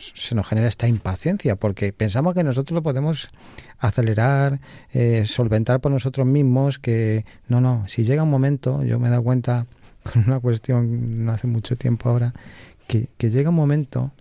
se 0.04 0.36
nos 0.36 0.48
genera 0.48 0.68
esta 0.68 0.88
impaciencia, 0.88 1.56
porque 1.56 1.94
pensamos 1.94 2.34
que 2.34 2.44
nosotros 2.44 2.76
lo 2.76 2.84
podemos 2.84 3.30
acelerar, 3.80 4.60
eh, 4.92 5.26
solventar 5.26 5.80
por 5.80 5.92
nosotros 5.92 6.28
mismos, 6.28 6.80
que 6.80 7.26
no, 7.48 7.62
no, 7.62 7.88
si 7.88 8.04
llega 8.04 8.24
un 8.24 8.30
momento, 8.30 8.84
yo 8.84 9.00
me 9.00 9.08
he 9.08 9.12
dado 9.12 9.24
cuenta 9.24 9.66
con 10.14 10.26
una 10.26 10.40
cuestión 10.40 11.26
no 11.26 11.32
hace 11.32 11.48
mucho 11.48 11.78
tiempo 11.78 12.10
ahora, 12.10 12.34
que, 12.88 13.08
que 13.18 13.30
llega 13.30 13.50
un 13.50 13.56
momento 13.56 14.12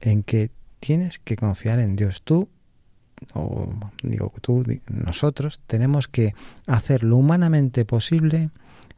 en 0.00 0.22
que 0.22 0.50
tienes 0.78 1.18
que 1.18 1.36
confiar 1.36 1.80
en 1.80 1.96
Dios. 1.96 2.22
Tú 2.22 2.48
o 3.34 3.72
digo 4.02 4.32
tú, 4.40 4.64
nosotros 4.88 5.60
tenemos 5.66 6.08
que 6.08 6.34
hacer 6.66 7.02
lo 7.02 7.16
humanamente 7.16 7.84
posible 7.84 8.50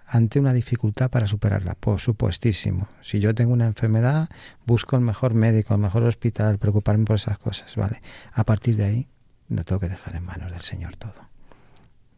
ante 0.06 0.38
una 0.38 0.52
dificultad 0.52 1.10
para 1.10 1.26
superarla, 1.26 1.74
por 1.74 2.00
supuestísimo. 2.00 2.88
Si 3.00 3.20
yo 3.20 3.34
tengo 3.34 3.52
una 3.52 3.66
enfermedad, 3.66 4.28
busco 4.66 4.96
el 4.96 5.02
mejor 5.02 5.34
médico, 5.34 5.74
el 5.74 5.80
mejor 5.80 6.04
hospital, 6.04 6.58
preocuparme 6.58 7.04
por 7.04 7.16
esas 7.16 7.38
cosas, 7.38 7.74
¿vale? 7.76 8.00
A 8.32 8.44
partir 8.44 8.76
de 8.76 8.84
ahí, 8.84 9.08
no 9.48 9.64
tengo 9.64 9.80
que 9.80 9.88
dejar 9.88 10.14
en 10.14 10.24
manos 10.24 10.52
del 10.52 10.60
Señor 10.60 10.96
todo. 10.96 11.14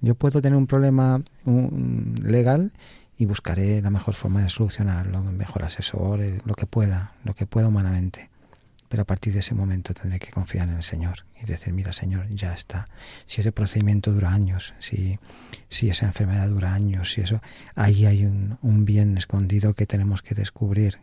Yo 0.01 0.15
puedo 0.15 0.43
tener 0.43 0.57
un 0.57 0.67
problema 0.67 1.23
legal 2.23 2.73
y 3.19 3.25
buscaré 3.25 3.81
la 3.81 3.91
mejor 3.91 4.15
forma 4.15 4.43
de 4.43 4.51
solucionarlo, 4.51 5.19
el 5.19 5.35
mejor 5.35 5.65
asesor, 5.65 6.21
eh, 6.21 6.41
lo 6.45 6.55
que 6.55 6.67
pueda, 6.67 7.13
lo 7.25 7.33
que 7.33 7.47
pueda 7.47 7.69
humanamente. 7.69 8.29
Pero 8.89 9.03
a 9.03 9.05
partir 9.05 9.33
de 9.33 9.41
ese 9.41 9.55
momento 9.55 9.95
tendré 9.95 10.19
que 10.19 10.31
confiar 10.31 10.69
en 10.69 10.77
el 10.77 10.83
Señor 10.83 11.27
y 11.41 11.45
decir, 11.45 11.73
mira 11.73 11.93
Señor, 11.93 12.29
ya 12.29 12.53
está. 12.53 12.89
Si 13.27 13.41
ese 13.41 13.53
procedimiento 13.53 14.13
dura 14.13 14.33
años, 14.33 14.75
si, 14.79 15.19
si 15.69 15.91
esa 15.91 16.07
enfermedad 16.07 16.49
dura 16.49 16.73
años, 16.75 17.13
si 17.13 17.21
eso, 17.23 17.41
ahí 17.75 18.07
hay 18.07 18.25
un, 18.25 18.59
un 18.63 18.85
bien 18.85 19.19
escondido 19.19 19.75
que 19.75 19.87
tenemos 19.87 20.23
que 20.23 20.35
descubrir, 20.35 20.99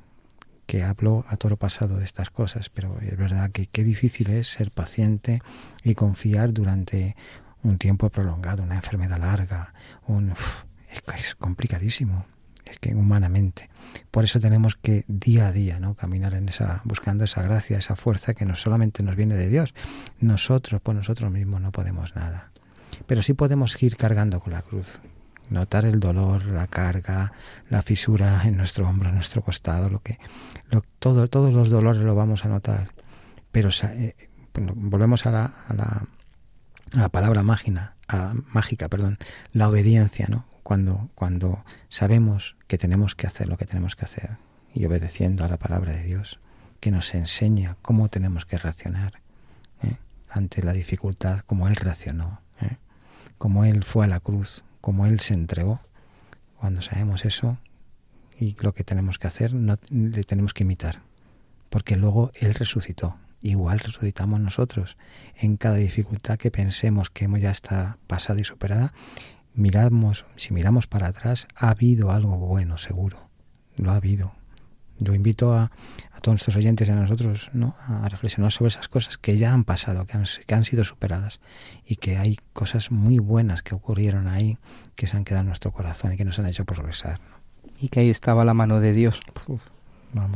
que 0.66 0.84
hablo 0.84 1.26
a 1.28 1.38
todo 1.38 1.58
pasado 1.58 1.98
de 1.98 2.06
estas 2.06 2.30
cosas, 2.30 2.70
pero 2.70 3.00
es 3.02 3.18
verdad 3.18 3.52
que 3.52 3.68
qué 3.68 3.84
difícil 3.84 4.30
es 4.30 4.48
ser 4.48 4.72
paciente 4.72 5.42
y 5.84 5.94
confiar 5.94 6.54
durante 6.54 7.16
un 7.64 7.78
tiempo 7.78 8.10
prolongado, 8.10 8.64
una 8.64 8.76
enfermedad 8.76 9.20
larga, 9.20 9.74
un, 10.08 10.34
es 11.16 11.36
complicadísimo 11.36 12.26
que 12.80 12.96
humanamente. 12.96 13.70
Por 14.14 14.26
eso 14.26 14.40
tenemos 14.40 14.76
que 14.76 15.06
día 15.08 15.48
a 15.48 15.52
día, 15.52 15.80
¿no? 15.80 15.96
caminar 15.96 16.36
en 16.36 16.48
esa 16.48 16.82
buscando 16.84 17.24
esa 17.24 17.42
gracia, 17.42 17.80
esa 17.80 17.96
fuerza 17.96 18.36
que 18.36 18.46
no 18.46 18.56
solamente 18.56 19.02
nos 19.02 19.16
viene 19.16 19.36
de 19.36 19.50
Dios. 19.50 19.74
Nosotros 20.20 20.82
por 20.82 20.94
nosotros 20.94 21.32
mismos 21.32 21.62
no 21.62 21.72
podemos 21.72 22.16
nada. 22.16 22.52
Pero 23.08 23.24
sí 23.24 23.34
podemos 23.34 23.82
ir 23.82 23.98
cargando 23.98 24.40
con 24.40 24.54
la 24.54 24.62
cruz, 24.62 25.00
notar 25.50 25.86
el 25.86 26.00
dolor, 26.00 26.46
la 26.46 26.68
carga, 26.68 27.34
la 27.72 27.82
fisura 27.82 28.40
en 28.44 28.56
nuestro 28.56 28.88
hombro, 28.88 29.10
en 29.10 29.16
nuestro 29.16 29.42
costado, 29.42 29.90
lo 29.90 29.98
que 29.98 30.20
lo, 30.70 30.84
todo, 31.00 31.28
todos 31.28 31.52
los 31.52 31.72
dolores 31.72 32.04
lo 32.04 32.14
vamos 32.14 32.46
a 32.46 32.50
notar. 32.50 32.92
Pero 33.52 33.70
eh, 33.82 34.16
volvemos 34.54 35.26
a 35.26 35.32
la, 35.32 35.54
a 35.68 35.74
la, 37.00 37.10
palabra 37.10 37.42
mágica, 37.42 37.96
a, 38.08 38.36
mágica, 38.54 38.90
perdón, 38.90 39.18
la 39.54 39.70
obediencia, 39.70 40.28
¿no? 40.30 40.53
Cuando, 40.64 41.10
cuando 41.16 41.64
sabemos 41.90 42.56
que 42.68 42.78
tenemos 42.78 43.16
que 43.16 43.28
hacer 43.28 43.48
lo 43.48 43.58
que 43.58 43.66
tenemos 43.66 43.96
que 43.96 44.06
hacer 44.06 44.38
y 44.74 44.86
obedeciendo 44.86 45.44
a 45.44 45.50
la 45.50 45.58
palabra 45.58 45.94
de 45.94 46.04
Dios, 46.04 46.40
que 46.80 46.92
nos 46.92 47.14
enseña 47.14 47.78
cómo 47.82 48.10
tenemos 48.10 48.46
que 48.46 48.58
reaccionar 48.58 49.22
¿eh? 49.84 49.98
ante 50.30 50.64
la 50.64 50.74
dificultad, 50.74 51.42
como 51.42 51.68
Él 51.68 51.76
reaccionó, 51.76 52.42
¿eh? 52.62 52.78
como 53.38 53.66
Él 53.66 53.84
fue 53.84 54.06
a 54.06 54.08
la 54.08 54.20
cruz, 54.20 54.64
como 54.82 55.06
Él 55.06 55.20
se 55.20 55.34
entregó. 55.34 55.80
Cuando 56.58 56.82
sabemos 56.82 57.26
eso 57.26 57.60
y 58.40 58.56
lo 58.62 58.74
que 58.74 58.84
tenemos 58.84 59.20
que 59.20 59.28
hacer, 59.28 59.54
no, 59.54 59.78
le 59.90 60.24
tenemos 60.24 60.54
que 60.54 60.64
imitar, 60.64 61.02
porque 61.70 61.96
luego 61.96 62.32
Él 62.34 62.54
resucitó 62.54 63.18
igual 63.44 63.80
resucitamos 63.80 64.40
nosotros 64.40 64.98
en 65.36 65.58
cada 65.58 65.76
dificultad 65.76 66.38
que 66.38 66.50
pensemos 66.50 67.10
que 67.10 67.26
hemos 67.26 67.42
ya 67.42 67.52
está 67.52 67.98
pasada 68.08 68.40
y 68.40 68.46
superada. 68.46 68.94
Miramos, 69.56 70.26
si 70.36 70.54
miramos 70.54 70.88
para 70.88 71.08
atrás, 71.08 71.48
ha 71.56 71.70
habido 71.70 72.12
algo 72.12 72.38
bueno, 72.38 72.78
seguro. 72.78 73.30
Lo 73.76 73.92
ha 73.92 73.98
habido. 73.98 74.34
Yo 75.00 75.14
invito 75.14 75.54
a, 75.54 75.72
a 76.12 76.22
todos 76.22 76.34
nuestros 76.34 76.56
oyentes 76.56 76.88
y 76.88 76.92
a 76.92 76.96
nosotros 76.96 77.50
¿no? 77.54 77.76
a 77.80 78.08
reflexionar 78.10 78.52
sobre 78.52 78.70
esas 78.70 78.88
cosas 78.88 79.18
que 79.18 79.38
ya 79.38 79.54
han 79.54 79.64
pasado, 79.64 80.06
que 80.06 80.18
han, 80.18 80.24
que 80.46 80.56
han 80.56 80.64
sido 80.64 80.84
superadas 80.84 81.40
y 81.86 81.98
que 81.98 82.18
hay 82.18 82.38
cosas 82.54 82.92
muy 82.92 83.20
buenas 83.20 83.64
que 83.64 83.76
ocurrieron 83.76 84.28
ahí, 84.28 84.58
que 84.96 85.08
se 85.08 85.18
han 85.18 85.26
quedado 85.26 85.42
en 85.42 85.48
nuestro 85.48 85.72
corazón 85.72 86.14
y 86.14 86.18
que 86.18 86.26
nos 86.26 86.40
han 86.40 86.46
hecho 86.46 86.66
progresar. 86.66 87.20
Y 87.80 87.90
que 87.90 88.00
ahí 88.00 88.10
estaba 88.10 88.46
la 88.46 88.54
mano 88.54 88.80
de 88.80 88.94
Dios. 88.94 89.20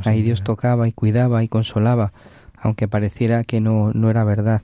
ahí 0.06 0.22
Dios 0.22 0.44
tocaba 0.44 0.88
y 0.88 0.92
cuidaba 0.92 1.44
y 1.44 1.48
consolaba, 1.48 2.12
aunque 2.60 2.88
pareciera 2.88 3.44
que 3.44 3.62
no, 3.62 3.94
no 3.94 4.10
era 4.10 4.24
verdad. 4.24 4.64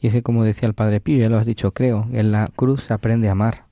Y 0.00 0.08
es 0.08 0.12
que 0.12 0.22
como 0.22 0.44
decía 0.44 0.68
el 0.68 0.74
Padre 0.74 1.00
Pío, 1.00 1.18
ya 1.18 1.28
lo 1.28 1.38
has 1.38 1.46
dicho, 1.46 1.72
creo, 1.72 2.08
en 2.12 2.32
la 2.32 2.48
cruz 2.54 2.84
se 2.84 2.92
aprende 2.92 3.28
a 3.28 3.32
amar. 3.32 3.71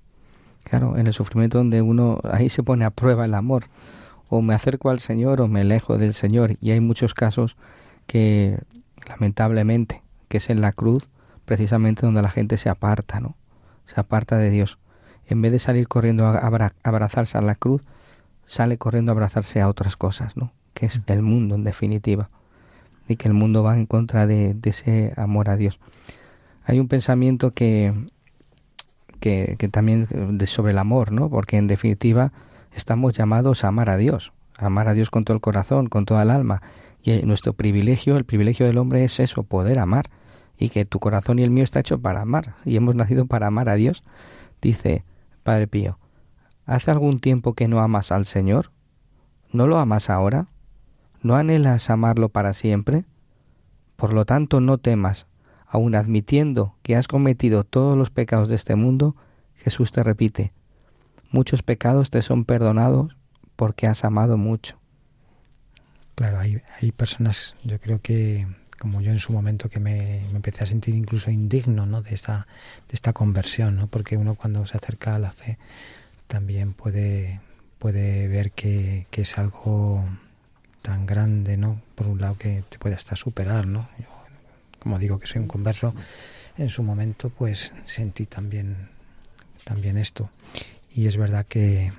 Claro, 0.65 0.97
en 0.97 1.07
el 1.07 1.13
sufrimiento 1.13 1.59
donde 1.59 1.83
uno, 1.83 2.21
ahí 2.31 2.49
se 2.49 2.63
pone 2.63 2.85
a 2.85 2.91
prueba 2.91 3.25
el 3.25 3.35
amor 3.35 3.65
o 4.29 4.43
me 4.43 4.55
acerco 4.55 4.91
al 4.91 5.01
Señor 5.01 5.41
o 5.41 5.49
me 5.49 5.61
alejo 5.61 5.99
del 5.99 6.15
Señor. 6.15 6.57
Y 6.61 6.71
hay 6.71 6.81
muchos 6.81 7.15
casos 7.15 7.57
que, 8.07 8.59
lamentablemente, 9.09 10.03
que 10.29 10.39
es 10.39 10.49
en 10.51 10.61
la 10.61 10.73
cruz 10.73 11.09
precisamente 11.45 12.07
donde 12.07 12.23
la 12.23 12.31
gente 12.31 12.57
se 12.57 12.69
aparta, 12.69 13.19
¿no? 13.19 13.35
Se 13.87 13.99
aparta 13.99 14.39
de 14.39 14.51
Dios. 14.51 14.79
En 15.27 15.43
vez 15.43 15.51
de 15.51 15.59
salir 15.59 15.89
corriendo 15.89 16.27
a 16.27 16.39
abrazarse 16.85 17.39
a 17.39 17.41
la 17.41 17.57
cruz, 17.57 17.83
sale 18.47 18.79
corriendo 18.79 19.11
a 19.11 19.15
abrazarse 19.15 19.61
a 19.61 19.69
otras 19.69 19.97
cosas, 19.97 20.37
¿no? 20.37 20.53
Que 20.75 20.87
es 20.87 21.03
el 21.07 21.23
mundo, 21.23 21.57
en 21.57 21.65
definitiva. 21.65 22.31
Y 23.09 23.17
que 23.17 23.27
el 23.27 23.35
mundo 23.35 23.65
va 23.65 23.77
en 23.77 23.87
contra 23.87 24.29
de, 24.29 24.57
ese 24.63 25.13
amor 25.17 25.51
a 25.51 25.57
Dios. 25.57 25.81
Hay 26.65 26.79
un 26.79 26.87
pensamiento 26.87 27.51
que, 27.51 27.93
que, 29.21 29.57
también 29.71 30.09
de, 30.11 30.47
sobre 30.47 30.73
el 30.73 30.79
amor, 30.79 31.13
¿no? 31.13 31.31
Porque 31.31 31.57
en 31.57 31.67
definitiva 31.67 32.33
estamos 32.75 33.17
llamados 33.17 33.65
a 33.65 33.69
amar 33.69 33.91
a 33.91 33.97
Dios, 33.97 34.33
a 34.59 34.67
amar 34.67 34.89
a 34.89 34.95
Dios 34.95 35.11
con 35.11 35.25
todo 35.25 35.35
el 35.35 35.41
corazón, 35.41 35.89
con 35.89 36.05
toda 36.05 36.23
el 36.23 36.31
alma. 36.31 36.63
Y 37.03 37.23
nuestro 37.23 37.53
privilegio, 37.53 38.17
el 38.17 38.25
privilegio 38.25 38.67
del 38.67 38.79
hombre 38.79 39.05
es 39.05 39.21
eso, 39.21 39.43
poder 39.43 39.79
amar. 39.79 40.11
Y 40.59 40.69
que 40.69 40.85
tu 40.85 40.99
corazón 40.99 41.39
y 41.39 41.43
el 41.43 41.51
mío 41.51 41.65
está 41.65 41.81
hecho 41.81 42.01
para 42.01 42.23
amar. 42.23 42.55
Y 42.65 42.77
hemos 42.77 42.95
nacido 42.95 43.27
para 43.27 43.47
amar 43.47 43.69
a 43.69 43.75
Dios. 43.75 44.03
Dice 44.61 45.05
Padre 45.43 45.67
Pío, 45.67 45.99
¿hace 46.67 46.91
algún 46.91 47.21
tiempo 47.21 47.55
que 47.55 47.69
no 47.69 47.81
amas 47.81 48.13
al 48.13 48.27
Señor? 48.27 48.71
¿No 49.53 49.67
lo 49.67 49.79
amas 49.79 50.11
ahora? 50.11 50.47
¿No 51.23 51.37
anhelas 51.37 51.91
amarlo 51.91 52.29
para 52.29 52.53
siempre? 52.53 53.05
Por 53.97 54.13
lo 54.13 54.25
tanto, 54.25 54.61
no 54.61 54.79
temas, 54.79 55.27
aun 55.71 55.95
admitiendo 55.95 56.75
que 56.83 56.97
has 56.97 57.07
cometido 57.07 57.65
todos 57.65 57.97
los 57.97 58.11
pecados 58.11 58.49
de 58.49 58.57
este 58.57 58.75
mundo, 58.75 59.15
Jesús 59.57 59.93
te 59.93 60.03
repite, 60.03 60.53
muchos 61.31 61.63
pecados 61.63 62.11
te 62.11 62.23
son 62.23 62.45
perdonados 62.45 63.17
porque 63.55 63.87
has 63.87 64.05
amado 64.05 64.37
mucho. 64.37 64.79
Claro, 66.17 66.39
hay, 66.41 66.61
hay 66.81 66.93
personas, 66.93 67.55
yo 67.63 67.79
creo 67.79 68.01
que 68.01 68.47
como 68.79 69.01
yo 69.01 69.13
en 69.13 69.19
su 69.19 69.33
momento 69.33 69.69
que 69.69 69.79
me, 69.79 70.27
empecé 70.31 70.65
a 70.65 70.67
sentir 70.67 70.95
incluso 70.95 71.31
indigno 71.31 71.87
¿no? 71.87 72.03
de, 72.03 72.15
esta, 72.15 72.47
de 72.89 72.95
esta 72.95 73.13
conversión, 73.13 73.77
¿no? 73.77 73.87
porque 73.87 74.17
uno 74.17 74.35
cuando 74.35 74.67
se 74.67 74.77
acerca 74.77 75.15
a 75.15 75.19
la 75.19 75.33
fe 75.33 75.59
también 76.27 76.73
puede, 76.73 77.41
puede 77.79 78.27
ver 78.27 78.53
que, 78.53 79.07
que 79.11 79.23
es 79.23 79.39
algo 79.39 80.03
tan 80.83 81.07
grande, 81.07 81.57
¿no? 81.57 81.81
Por 81.95 82.07
un 82.07 82.21
lado 82.21 82.37
que 82.39 82.65
te 82.69 82.79
puede 82.79 82.95
hasta 82.95 83.17
superar, 83.17 83.67
¿no? 83.67 83.87
Como 84.81 84.99
digo 84.99 85.19
que 85.19 85.27
soy 85.27 85.41
un 85.41 85.49
converso, 85.49 85.95
en 86.57 86.69
su 86.69 86.83
momento 86.83 87.31
pues 87.31 87.73
sentí 87.85 88.27
también, 88.27 88.89
también 89.65 89.97
esto. 89.97 90.31
Y 90.93 91.07
es 91.07 91.17
verdad 91.17 91.47
que, 91.47 91.93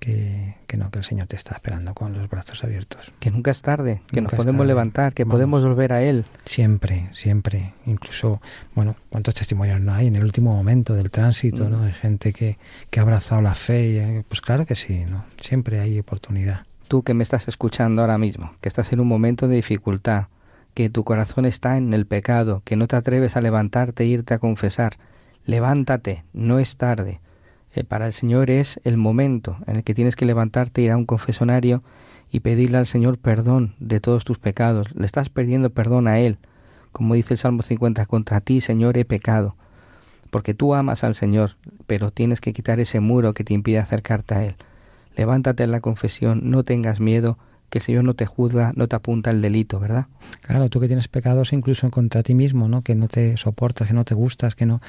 que, 0.00 0.76
no, 0.76 0.90
que 0.90 0.98
el 0.98 1.04
Señor 1.04 1.26
te 1.26 1.36
está 1.36 1.54
esperando 1.54 1.94
con 1.94 2.12
los 2.12 2.28
brazos 2.28 2.62
abiertos. 2.64 3.12
Que 3.20 3.30
nunca 3.30 3.50
es 3.50 3.62
tarde, 3.62 4.02
que 4.08 4.20
nos 4.20 4.32
podemos 4.32 4.66
levantar, 4.66 5.14
que 5.14 5.24
podemos 5.24 5.64
volver 5.64 5.92
a 5.92 6.02
Él. 6.02 6.24
Siempre, 6.44 7.08
siempre. 7.12 7.72
Incluso, 7.86 8.40
bueno, 8.74 8.96
¿cuántos 9.08 9.34
testimonios 9.34 9.80
no 9.80 9.94
hay 9.94 10.08
en 10.08 10.16
el 10.16 10.24
último 10.24 10.54
momento 10.54 10.94
del 10.94 11.10
tránsito, 11.10 11.68
¿no? 11.68 11.82
De 11.82 11.92
gente 11.92 12.32
que, 12.32 12.58
que 12.90 13.00
ha 13.00 13.02
abrazado 13.02 13.40
la 13.40 13.54
fe. 13.54 13.88
Y, 13.88 13.98
eh, 13.98 14.24
pues 14.28 14.40
claro 14.40 14.66
que 14.66 14.74
sí, 14.74 15.04
¿no? 15.10 15.24
Siempre 15.38 15.80
hay 15.80 15.98
oportunidad. 15.98 16.66
Tú 16.88 17.02
que 17.02 17.14
me 17.14 17.22
estás 17.22 17.48
escuchando 17.48 18.02
ahora 18.02 18.18
mismo, 18.18 18.54
que 18.60 18.68
estás 18.68 18.92
en 18.92 19.00
un 19.00 19.08
momento 19.08 19.48
de 19.48 19.56
dificultad, 19.56 20.26
que 20.74 20.90
tu 20.90 21.04
corazón 21.04 21.46
está 21.46 21.76
en 21.76 21.94
el 21.94 22.06
pecado, 22.06 22.62
que 22.64 22.76
no 22.76 22.88
te 22.88 22.96
atreves 22.96 23.36
a 23.36 23.40
levantarte 23.40 24.04
e 24.04 24.06
irte 24.06 24.34
a 24.34 24.38
confesar, 24.38 24.94
levántate, 25.46 26.24
no 26.32 26.58
es 26.58 26.76
tarde 26.76 27.20
eh, 27.74 27.82
para 27.82 28.06
el 28.06 28.12
Señor 28.12 28.50
es 28.50 28.80
el 28.84 28.96
momento 28.96 29.56
en 29.66 29.76
el 29.76 29.84
que 29.84 29.94
tienes 29.94 30.14
que 30.16 30.26
levantarte, 30.26 30.82
ir 30.82 30.92
a 30.92 30.96
un 30.96 31.06
confesonario 31.06 31.82
y 32.30 32.40
pedirle 32.40 32.78
al 32.78 32.86
Señor 32.86 33.18
perdón 33.18 33.74
de 33.78 34.00
todos 34.00 34.24
tus 34.24 34.38
pecados. 34.38 34.94
Le 34.94 35.06
estás 35.06 35.28
perdiendo 35.28 35.70
perdón 35.70 36.06
a 36.06 36.20
Él. 36.20 36.38
Como 36.92 37.14
dice 37.14 37.34
el 37.34 37.38
Salmo 37.38 37.62
50, 37.62 38.06
contra 38.06 38.40
ti, 38.40 38.60
Señor, 38.60 38.96
he 38.96 39.04
pecado. 39.04 39.56
Porque 40.30 40.54
tú 40.54 40.74
amas 40.74 41.02
al 41.02 41.16
Señor, 41.16 41.56
pero 41.86 42.10
tienes 42.10 42.40
que 42.40 42.52
quitar 42.52 42.78
ese 42.78 43.00
muro 43.00 43.34
que 43.34 43.44
te 43.44 43.54
impide 43.54 43.78
acercarte 43.78 44.34
a 44.34 44.44
Él. 44.44 44.54
Levántate 45.16 45.64
en 45.64 45.72
la 45.72 45.80
confesión, 45.80 46.50
no 46.50 46.62
tengas 46.62 47.00
miedo, 47.00 47.38
que 47.70 47.78
el 47.78 47.84
Señor 47.84 48.04
no 48.04 48.14
te 48.14 48.26
juzga, 48.26 48.72
no 48.76 48.88
te 48.88 48.96
apunta 48.96 49.30
el 49.30 49.40
delito, 49.42 49.80
¿verdad? 49.80 50.06
Claro, 50.42 50.68
tú 50.68 50.80
que 50.80 50.86
tienes 50.86 51.08
pecados 51.08 51.52
incluso 51.52 51.90
contra 51.90 52.22
ti 52.22 52.34
mismo, 52.34 52.68
¿no? 52.68 52.82
Que 52.82 52.94
no 52.94 53.08
te 53.08 53.36
soportas, 53.36 53.88
que 53.88 53.94
no 53.94 54.04
te 54.04 54.14
gustas, 54.14 54.54
que 54.54 54.66
no 54.66 54.80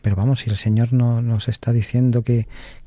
pero 0.00 0.16
vamos, 0.16 0.40
si 0.40 0.50
el 0.50 0.56
Señor 0.56 0.92
no, 0.92 1.20
nos 1.20 1.48
está 1.48 1.72
diciendo 1.72 2.22
que, 2.22 2.46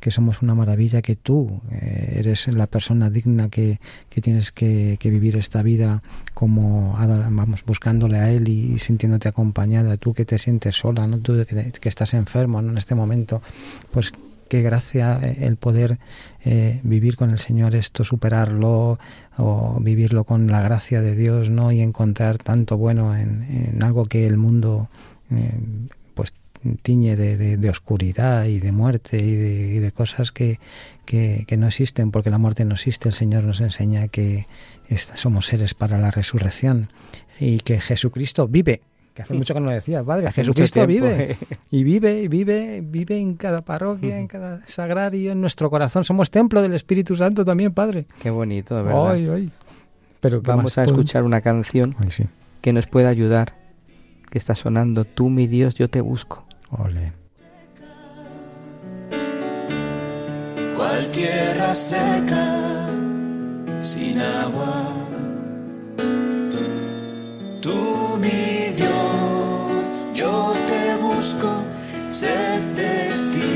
somos 0.09 0.41
una 0.41 0.55
maravilla, 0.55 1.01
que 1.01 1.15
tú 1.15 1.61
eh, 1.72 2.15
eres 2.18 2.47
la 2.47 2.65
persona 2.65 3.09
digna 3.09 3.49
que, 3.49 3.80
tienes 4.09 4.51
que, 4.51 4.97
vivir 5.03 5.36
esta 5.36 5.61
vida 5.61 6.01
como, 6.34 6.93
vamos, 6.93 7.63
buscándole 7.63 8.18
a 8.18 8.32
Él 8.32 8.47
y, 8.47 8.80
sintiéndote 8.80 9.28
acompañada, 9.28 9.97
tú 9.97 10.13
que 10.13 10.26
te 10.26 10.39
sientes 10.39 10.76
sola, 10.76 11.05
¿no? 11.05 11.20
tú 11.20 11.45
que, 11.45 11.89
estás 11.89 12.13
enfermo 12.13 12.59
en 12.59 12.78
este 12.78 12.95
momento, 12.95 13.41
pues 13.91 14.11
qué 14.47 14.61
gracia 14.61 15.19
eh, 15.21 15.37
el 15.41 15.57
poder 15.57 15.99
eh, 16.43 16.79
vivir 16.83 17.15
con 17.15 17.29
el 17.29 17.39
Señor 17.39 17.75
esto, 17.75 18.03
superarlo 18.03 18.99
o 19.37 19.79
vivirlo 19.81 20.23
con 20.23 20.47
la 20.47 20.61
gracia 20.61 21.01
de 21.01 21.15
Dios, 21.15 21.49
¿no? 21.49 21.71
Y 21.71 21.81
encontrar 21.81 22.37
tanto 22.37 22.77
bueno 22.77 23.15
en, 23.15 23.81
algo 23.83 24.05
que 24.05 24.25
el 24.25 24.37
mundo 24.37 24.89
tiñe 26.81 27.15
de, 27.15 27.69
oscuridad 27.69 28.45
y 28.45 28.59
de 28.59 28.71
muerte 28.71 29.19
y 29.19 29.35
de, 29.79 29.91
cosas 29.91 30.31
que, 30.31 30.59
que, 31.05 31.45
no 31.57 31.67
existen, 31.67 32.11
porque 32.11 32.29
la 32.29 32.37
muerte 32.37 32.65
no 32.65 32.73
existe. 32.73 33.09
El 33.09 33.13
Señor 33.13 33.43
nos 33.43 33.61
enseña 33.61 34.07
que 34.07 34.47
somos 35.15 35.47
seres 35.47 35.73
para 35.73 35.99
la 35.99 36.11
resurrección 36.11 36.89
y 37.39 37.59
que 37.59 37.79
Jesucristo 37.79 38.47
vive. 38.47 38.81
Que 39.18 39.24
hace 39.24 39.34
mucho 39.34 39.55
que 39.55 39.59
no 39.59 39.65
lo 39.65 39.72
decía, 39.72 40.03
Padre. 40.03 40.32
Jesucristo 40.32 40.86
vive. 40.86 41.38
Y 41.72 41.84
vive, 41.84 42.22
y 42.22 42.28
vive, 42.28 42.82
vive 42.84 43.18
en 43.18 43.34
cada 43.34 43.61
parroquia, 43.61 44.20
en 44.20 44.28
cada 44.28 44.61
sagrario, 44.68 45.32
en 45.32 45.41
nuestro 45.41 45.72
corazón. 45.72 46.03
Somos 46.03 46.30
templo 46.30 46.61
del 46.61 46.76
Espíritu 46.76 47.15
Santo 47.15 47.43
también, 47.43 47.74
Padre. 47.74 48.05
Qué 48.22 48.30
bonito, 48.30 48.76
de 48.76 48.84
verdad. 48.84 49.39
Pero 50.20 50.43
Vamos 50.43 50.78
a 50.78 50.84
escuchar 50.84 51.24
una 51.24 51.41
canción 51.41 51.95
que 52.61 52.74
nos 52.74 52.86
pueda 52.86 53.09
ayudar, 53.09 53.55
que 54.30 54.38
está 54.38 54.53
sonando, 54.53 55.03
Tú, 55.03 55.30
mi 55.30 55.47
Dios, 55.47 55.74
yo 55.74 55.89
te 55.89 55.99
busco. 55.99 56.45
Ole. 56.70 57.11
Cual 60.76 61.09
tierra 61.09 61.74
seca, 61.74 62.88
sin 63.80 64.20
agua. 64.20 64.93
Tú, 67.61 68.20
mi 68.22 68.56
sé 72.20 72.36
de 72.76 72.95
ti, 73.32 73.53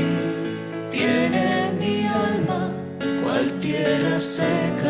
tiene 0.92 1.72
mi 1.80 2.06
alma, 2.06 2.70
cual 3.20 3.50
tierra 3.60 4.20
seca, 4.20 4.81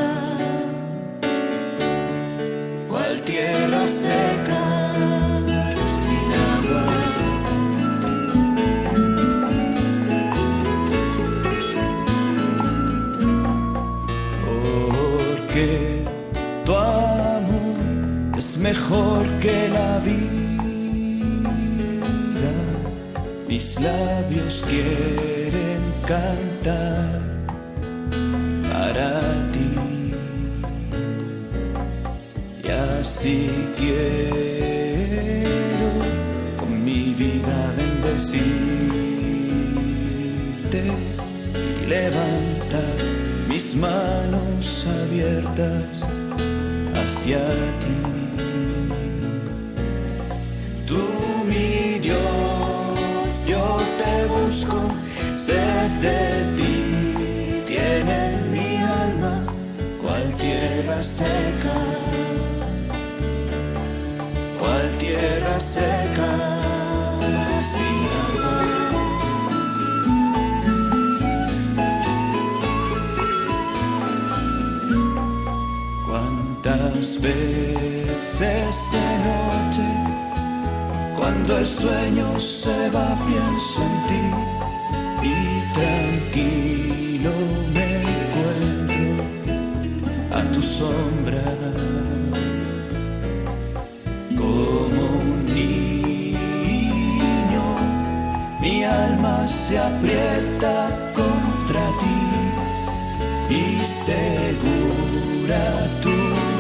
y 103.53 103.85
segura 103.85 105.61
tu 106.01 106.09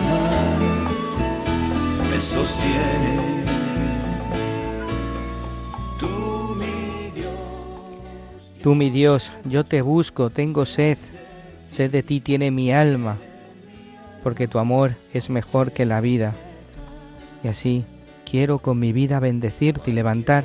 mano 0.09 0.91
me 2.11 2.21
sostiene. 2.21 3.17
Tú 5.99 6.55
mi 6.57 7.11
Dios. 7.15 8.53
Tú 8.63 8.75
mi 8.75 8.91
Dios, 8.91 9.33
yo 9.45 9.65
te 9.65 9.81
busco, 9.81 10.29
tengo 10.31 10.67
sed, 10.67 10.99
sed 11.71 11.91
de 11.91 12.03
ti 12.03 12.21
tiene 12.21 12.51
mi 12.51 12.73
alma, 12.73 13.17
porque 14.23 14.47
tu 14.47 14.59
amor 14.59 14.97
es 15.15 15.31
mejor 15.31 15.73
que 15.73 15.87
la 15.87 16.03
vida. 16.03 16.35
Y 17.43 17.49
así 17.49 17.85
quiero 18.31 18.59
con 18.59 18.79
mi 18.79 18.93
vida 18.93 19.19
bendecirte 19.19 19.91
y 19.91 19.95
levantar 19.95 20.45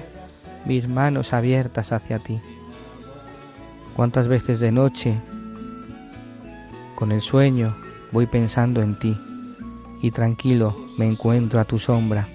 mis 0.66 0.88
manos 0.88 1.34
abiertas 1.34 1.92
hacia 1.92 2.20
ti. 2.20 2.40
Cuántas 3.96 4.28
veces 4.28 4.60
de 4.60 4.72
noche, 4.72 5.16
con 6.98 7.12
el 7.12 7.22
sueño, 7.22 7.76
voy 8.12 8.26
pensando 8.26 8.82
en 8.82 8.98
ti 8.98 9.16
y 10.02 10.10
tranquilo 10.10 10.76
me 10.98 11.06
encuentro 11.06 11.60
a 11.60 11.66
tu 11.66 11.78
sombra. 11.78 12.28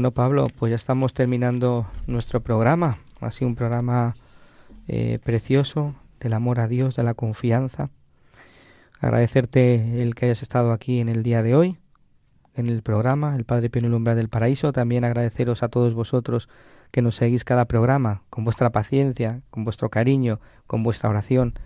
Bueno, 0.00 0.12
Pablo, 0.12 0.46
pues 0.58 0.70
ya 0.70 0.76
estamos 0.76 1.12
terminando 1.12 1.84
nuestro 2.06 2.40
programa. 2.40 3.00
Ha 3.20 3.30
sido 3.30 3.48
un 3.48 3.54
programa 3.54 4.14
eh, 4.88 5.18
precioso 5.22 5.94
del 6.20 6.32
amor 6.32 6.58
a 6.58 6.68
Dios, 6.68 6.96
de 6.96 7.02
la 7.02 7.12
confianza. 7.12 7.90
Agradecerte 8.98 10.00
el 10.00 10.14
que 10.14 10.24
hayas 10.24 10.40
estado 10.40 10.72
aquí 10.72 11.00
en 11.00 11.10
el 11.10 11.22
día 11.22 11.42
de 11.42 11.54
hoy, 11.54 11.76
en 12.54 12.66
el 12.66 12.80
programa, 12.80 13.36
el 13.36 13.44
Padre 13.44 13.68
Pío 13.68 13.94
umbral 13.94 14.16
del 14.16 14.30
paraíso. 14.30 14.72
También 14.72 15.04
agradeceros 15.04 15.62
a 15.62 15.68
todos 15.68 15.92
vosotros 15.92 16.48
que 16.92 17.02
nos 17.02 17.16
seguís 17.16 17.44
cada 17.44 17.66
programa, 17.66 18.22
con 18.30 18.44
vuestra 18.44 18.70
paciencia, 18.70 19.42
con 19.50 19.64
vuestro 19.64 19.90
cariño, 19.90 20.40
con 20.66 20.82
vuestra 20.82 21.10
oración. 21.10 21.58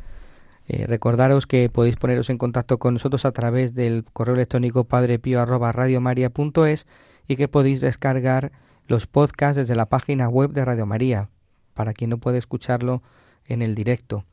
Eh, 0.66 0.88
recordaros 0.88 1.46
que 1.46 1.68
podéis 1.68 1.94
poneros 1.94 2.30
en 2.30 2.38
contacto 2.38 2.80
con 2.80 2.94
nosotros 2.94 3.24
a 3.26 3.30
través 3.30 3.74
del 3.74 4.04
correo 4.12 4.34
electrónico 4.34 4.82
padrepío@radiomaria.es 4.82 6.88
y 7.28 7.36
que 7.36 7.48
podéis 7.48 7.80
descargar 7.80 8.52
los 8.86 9.06
podcasts 9.06 9.56
desde 9.56 9.74
la 9.74 9.86
página 9.86 10.28
web 10.28 10.52
de 10.52 10.64
Radio 10.64 10.86
María, 10.86 11.28
para 11.72 11.92
quien 11.92 12.10
no 12.10 12.18
puede 12.18 12.38
escucharlo 12.38 13.02
en 13.46 13.62
el 13.62 13.74
directo. 13.74 14.24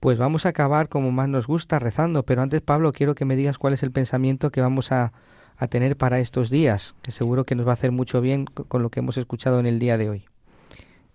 Pues 0.00 0.18
vamos 0.18 0.46
a 0.46 0.50
acabar 0.50 0.88
como 0.88 1.12
más 1.12 1.28
nos 1.28 1.46
gusta, 1.46 1.78
rezando, 1.78 2.24
pero 2.24 2.42
antes 2.42 2.62
Pablo 2.62 2.92
quiero 2.92 3.14
que 3.14 3.24
me 3.24 3.36
digas 3.36 3.58
cuál 3.58 3.74
es 3.74 3.82
el 3.82 3.90
pensamiento 3.90 4.50
que 4.50 4.60
vamos 4.60 4.92
a, 4.92 5.12
a 5.56 5.68
tener 5.68 5.96
para 5.96 6.20
estos 6.20 6.48
días, 6.48 6.94
que 7.02 7.10
seguro 7.10 7.44
que 7.44 7.54
nos 7.54 7.66
va 7.66 7.72
a 7.72 7.74
hacer 7.74 7.92
mucho 7.92 8.20
bien 8.20 8.46
co- 8.46 8.64
con 8.64 8.82
lo 8.82 8.90
que 8.90 9.00
hemos 9.00 9.18
escuchado 9.18 9.60
en 9.60 9.66
el 9.66 9.78
día 9.78 9.98
de 9.98 10.08
hoy. 10.08 10.24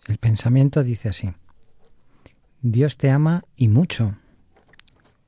El 0.07 0.17
pensamiento 0.17 0.83
dice 0.83 1.09
así. 1.09 1.33
Dios 2.61 2.97
te 2.97 3.09
ama 3.09 3.43
y 3.55 3.67
mucho. 3.67 4.15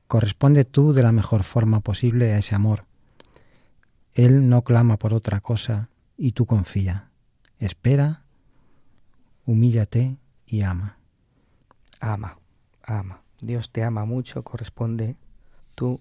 Corresponde 0.06 0.64
tú 0.64 0.92
de 0.92 1.02
la 1.02 1.12
mejor 1.12 1.42
forma 1.42 1.80
posible 1.80 2.32
a 2.32 2.38
ese 2.38 2.54
amor. 2.54 2.84
Él 4.18 4.48
no 4.48 4.62
clama 4.62 4.96
por 4.96 5.14
otra 5.14 5.38
cosa 5.38 5.90
y 6.16 6.32
tú 6.32 6.44
confía. 6.44 7.08
Espera, 7.60 8.24
humíllate 9.46 10.16
y 10.44 10.62
ama. 10.62 10.98
Ama, 12.00 12.36
ama. 12.82 13.22
Dios 13.40 13.70
te 13.70 13.84
ama 13.84 14.04
mucho, 14.04 14.42
corresponde 14.42 15.14
tú 15.76 16.00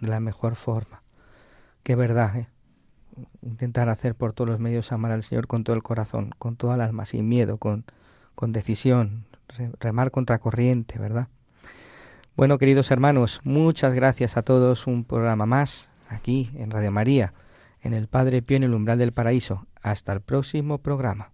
de 0.00 0.08
la 0.08 0.18
mejor 0.18 0.56
forma. 0.56 1.02
Qué 1.84 1.94
verdad, 1.94 2.36
¿eh? 2.36 2.48
Intentar 3.42 3.90
hacer 3.90 4.16
por 4.16 4.32
todos 4.32 4.50
los 4.50 4.58
medios 4.58 4.90
amar 4.90 5.12
al 5.12 5.22
Señor 5.22 5.46
con 5.46 5.62
todo 5.62 5.76
el 5.76 5.84
corazón, 5.84 6.32
con 6.38 6.56
toda 6.56 6.74
el 6.74 6.80
alma, 6.80 7.04
sin 7.04 7.28
miedo, 7.28 7.58
con, 7.58 7.84
con 8.34 8.50
decisión, 8.50 9.24
re- 9.56 9.70
remar 9.78 10.10
contra 10.10 10.40
corriente, 10.40 10.98
¿verdad? 10.98 11.28
Bueno, 12.36 12.58
queridos 12.58 12.90
hermanos, 12.90 13.40
muchas 13.44 13.94
gracias 13.94 14.36
a 14.36 14.42
todos. 14.42 14.88
Un 14.88 15.04
programa 15.04 15.46
más 15.46 15.90
aquí 16.08 16.50
en 16.54 16.70
Radio 16.70 16.92
María, 16.92 17.34
en 17.80 17.94
el 17.94 18.08
Padre 18.08 18.42
Pío 18.42 18.56
en 18.56 18.64
el 18.64 18.74
umbral 18.74 18.98
del 18.98 19.12
paraíso. 19.12 19.66
Hasta 19.82 20.12
el 20.12 20.20
próximo 20.20 20.78
programa. 20.78 21.32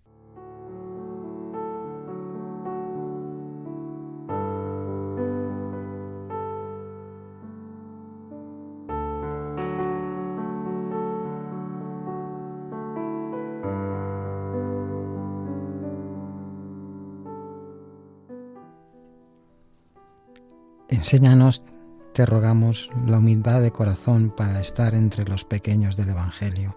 Te 22.12 22.26
rogamos, 22.26 22.90
la 23.06 23.18
humildad 23.18 23.62
de 23.62 23.70
corazón 23.70 24.30
para 24.36 24.60
estar 24.60 24.94
entre 24.94 25.24
los 25.24 25.44
pequeños 25.44 25.96
del 25.96 26.10
Evangelio, 26.10 26.76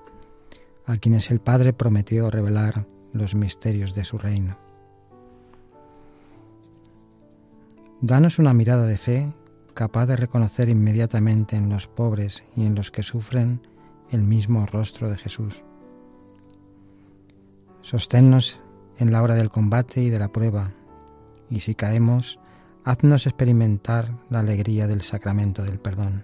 a 0.86 0.98
quienes 0.98 1.30
el 1.30 1.42
Padre 1.42 1.74
prometió 1.74 2.32
revelar 2.32 2.88
los 3.12 3.36
misterios 3.36 3.94
de 3.94 4.06
su 4.06 4.18
reino. 4.18 4.58
Danos 8.02 8.40
una 8.40 8.54
mirada 8.54 8.86
de 8.86 8.98
fe 8.98 9.34
capaz 9.74 10.06
de 10.06 10.16
reconocer 10.16 10.70
inmediatamente 10.70 11.58
en 11.58 11.70
los 11.70 11.88
pobres 11.88 12.44
y 12.56 12.66
en 12.66 12.76
los 12.76 12.92
que 12.92 13.04
sufren 13.04 13.62
el 14.12 14.24
mismo 14.24 14.66
rostro 14.66 15.10
de 15.10 15.18
Jesús. 15.18 15.64
Sosténnos 17.82 18.60
en 19.00 19.12
la 19.12 19.22
hora 19.22 19.36
del 19.36 19.50
combate 19.50 20.02
y 20.02 20.10
de 20.10 20.20
la 20.20 20.30
prueba, 20.30 20.72
y 21.50 21.60
si 21.60 21.76
caemos, 21.76 22.40
haznos 22.86 23.26
experimentar 23.26 24.12
la 24.30 24.40
alegría 24.40 24.88
del 24.88 25.02
sacramento 25.02 25.64
del 25.64 25.80
perdón. 25.80 26.24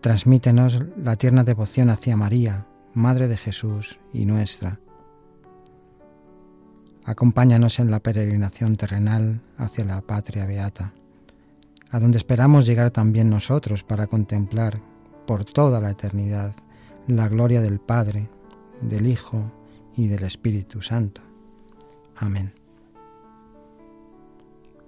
Transmítenos 0.00 0.82
la 0.96 1.16
tierna 1.16 1.42
devoción 1.42 1.90
hacia 1.90 2.16
María, 2.16 2.68
Madre 2.94 3.26
de 3.26 3.36
Jesús 3.36 3.98
y 4.12 4.24
nuestra. 4.24 4.78
Acompáñanos 7.04 7.80
en 7.80 7.90
la 7.90 8.00
peregrinación 8.00 8.76
terrenal 8.76 9.40
hacia 9.58 9.84
la 9.84 10.00
patria 10.00 10.46
beata, 10.46 10.94
a 11.90 11.98
donde 11.98 12.18
esperamos 12.18 12.64
llegar 12.64 12.92
también 12.92 13.28
nosotros 13.28 13.82
para 13.82 14.06
contemplar 14.06 14.80
por 15.26 15.44
toda 15.44 15.80
la 15.80 15.90
eternidad 15.90 16.54
la 17.08 17.28
gloria 17.28 17.60
del 17.60 17.80
Padre, 17.80 18.30
del 18.80 19.08
Hijo 19.08 19.52
y 19.96 20.06
del 20.06 20.22
Espíritu 20.22 20.80
Santo. 20.82 21.20
Amén. 22.16 22.63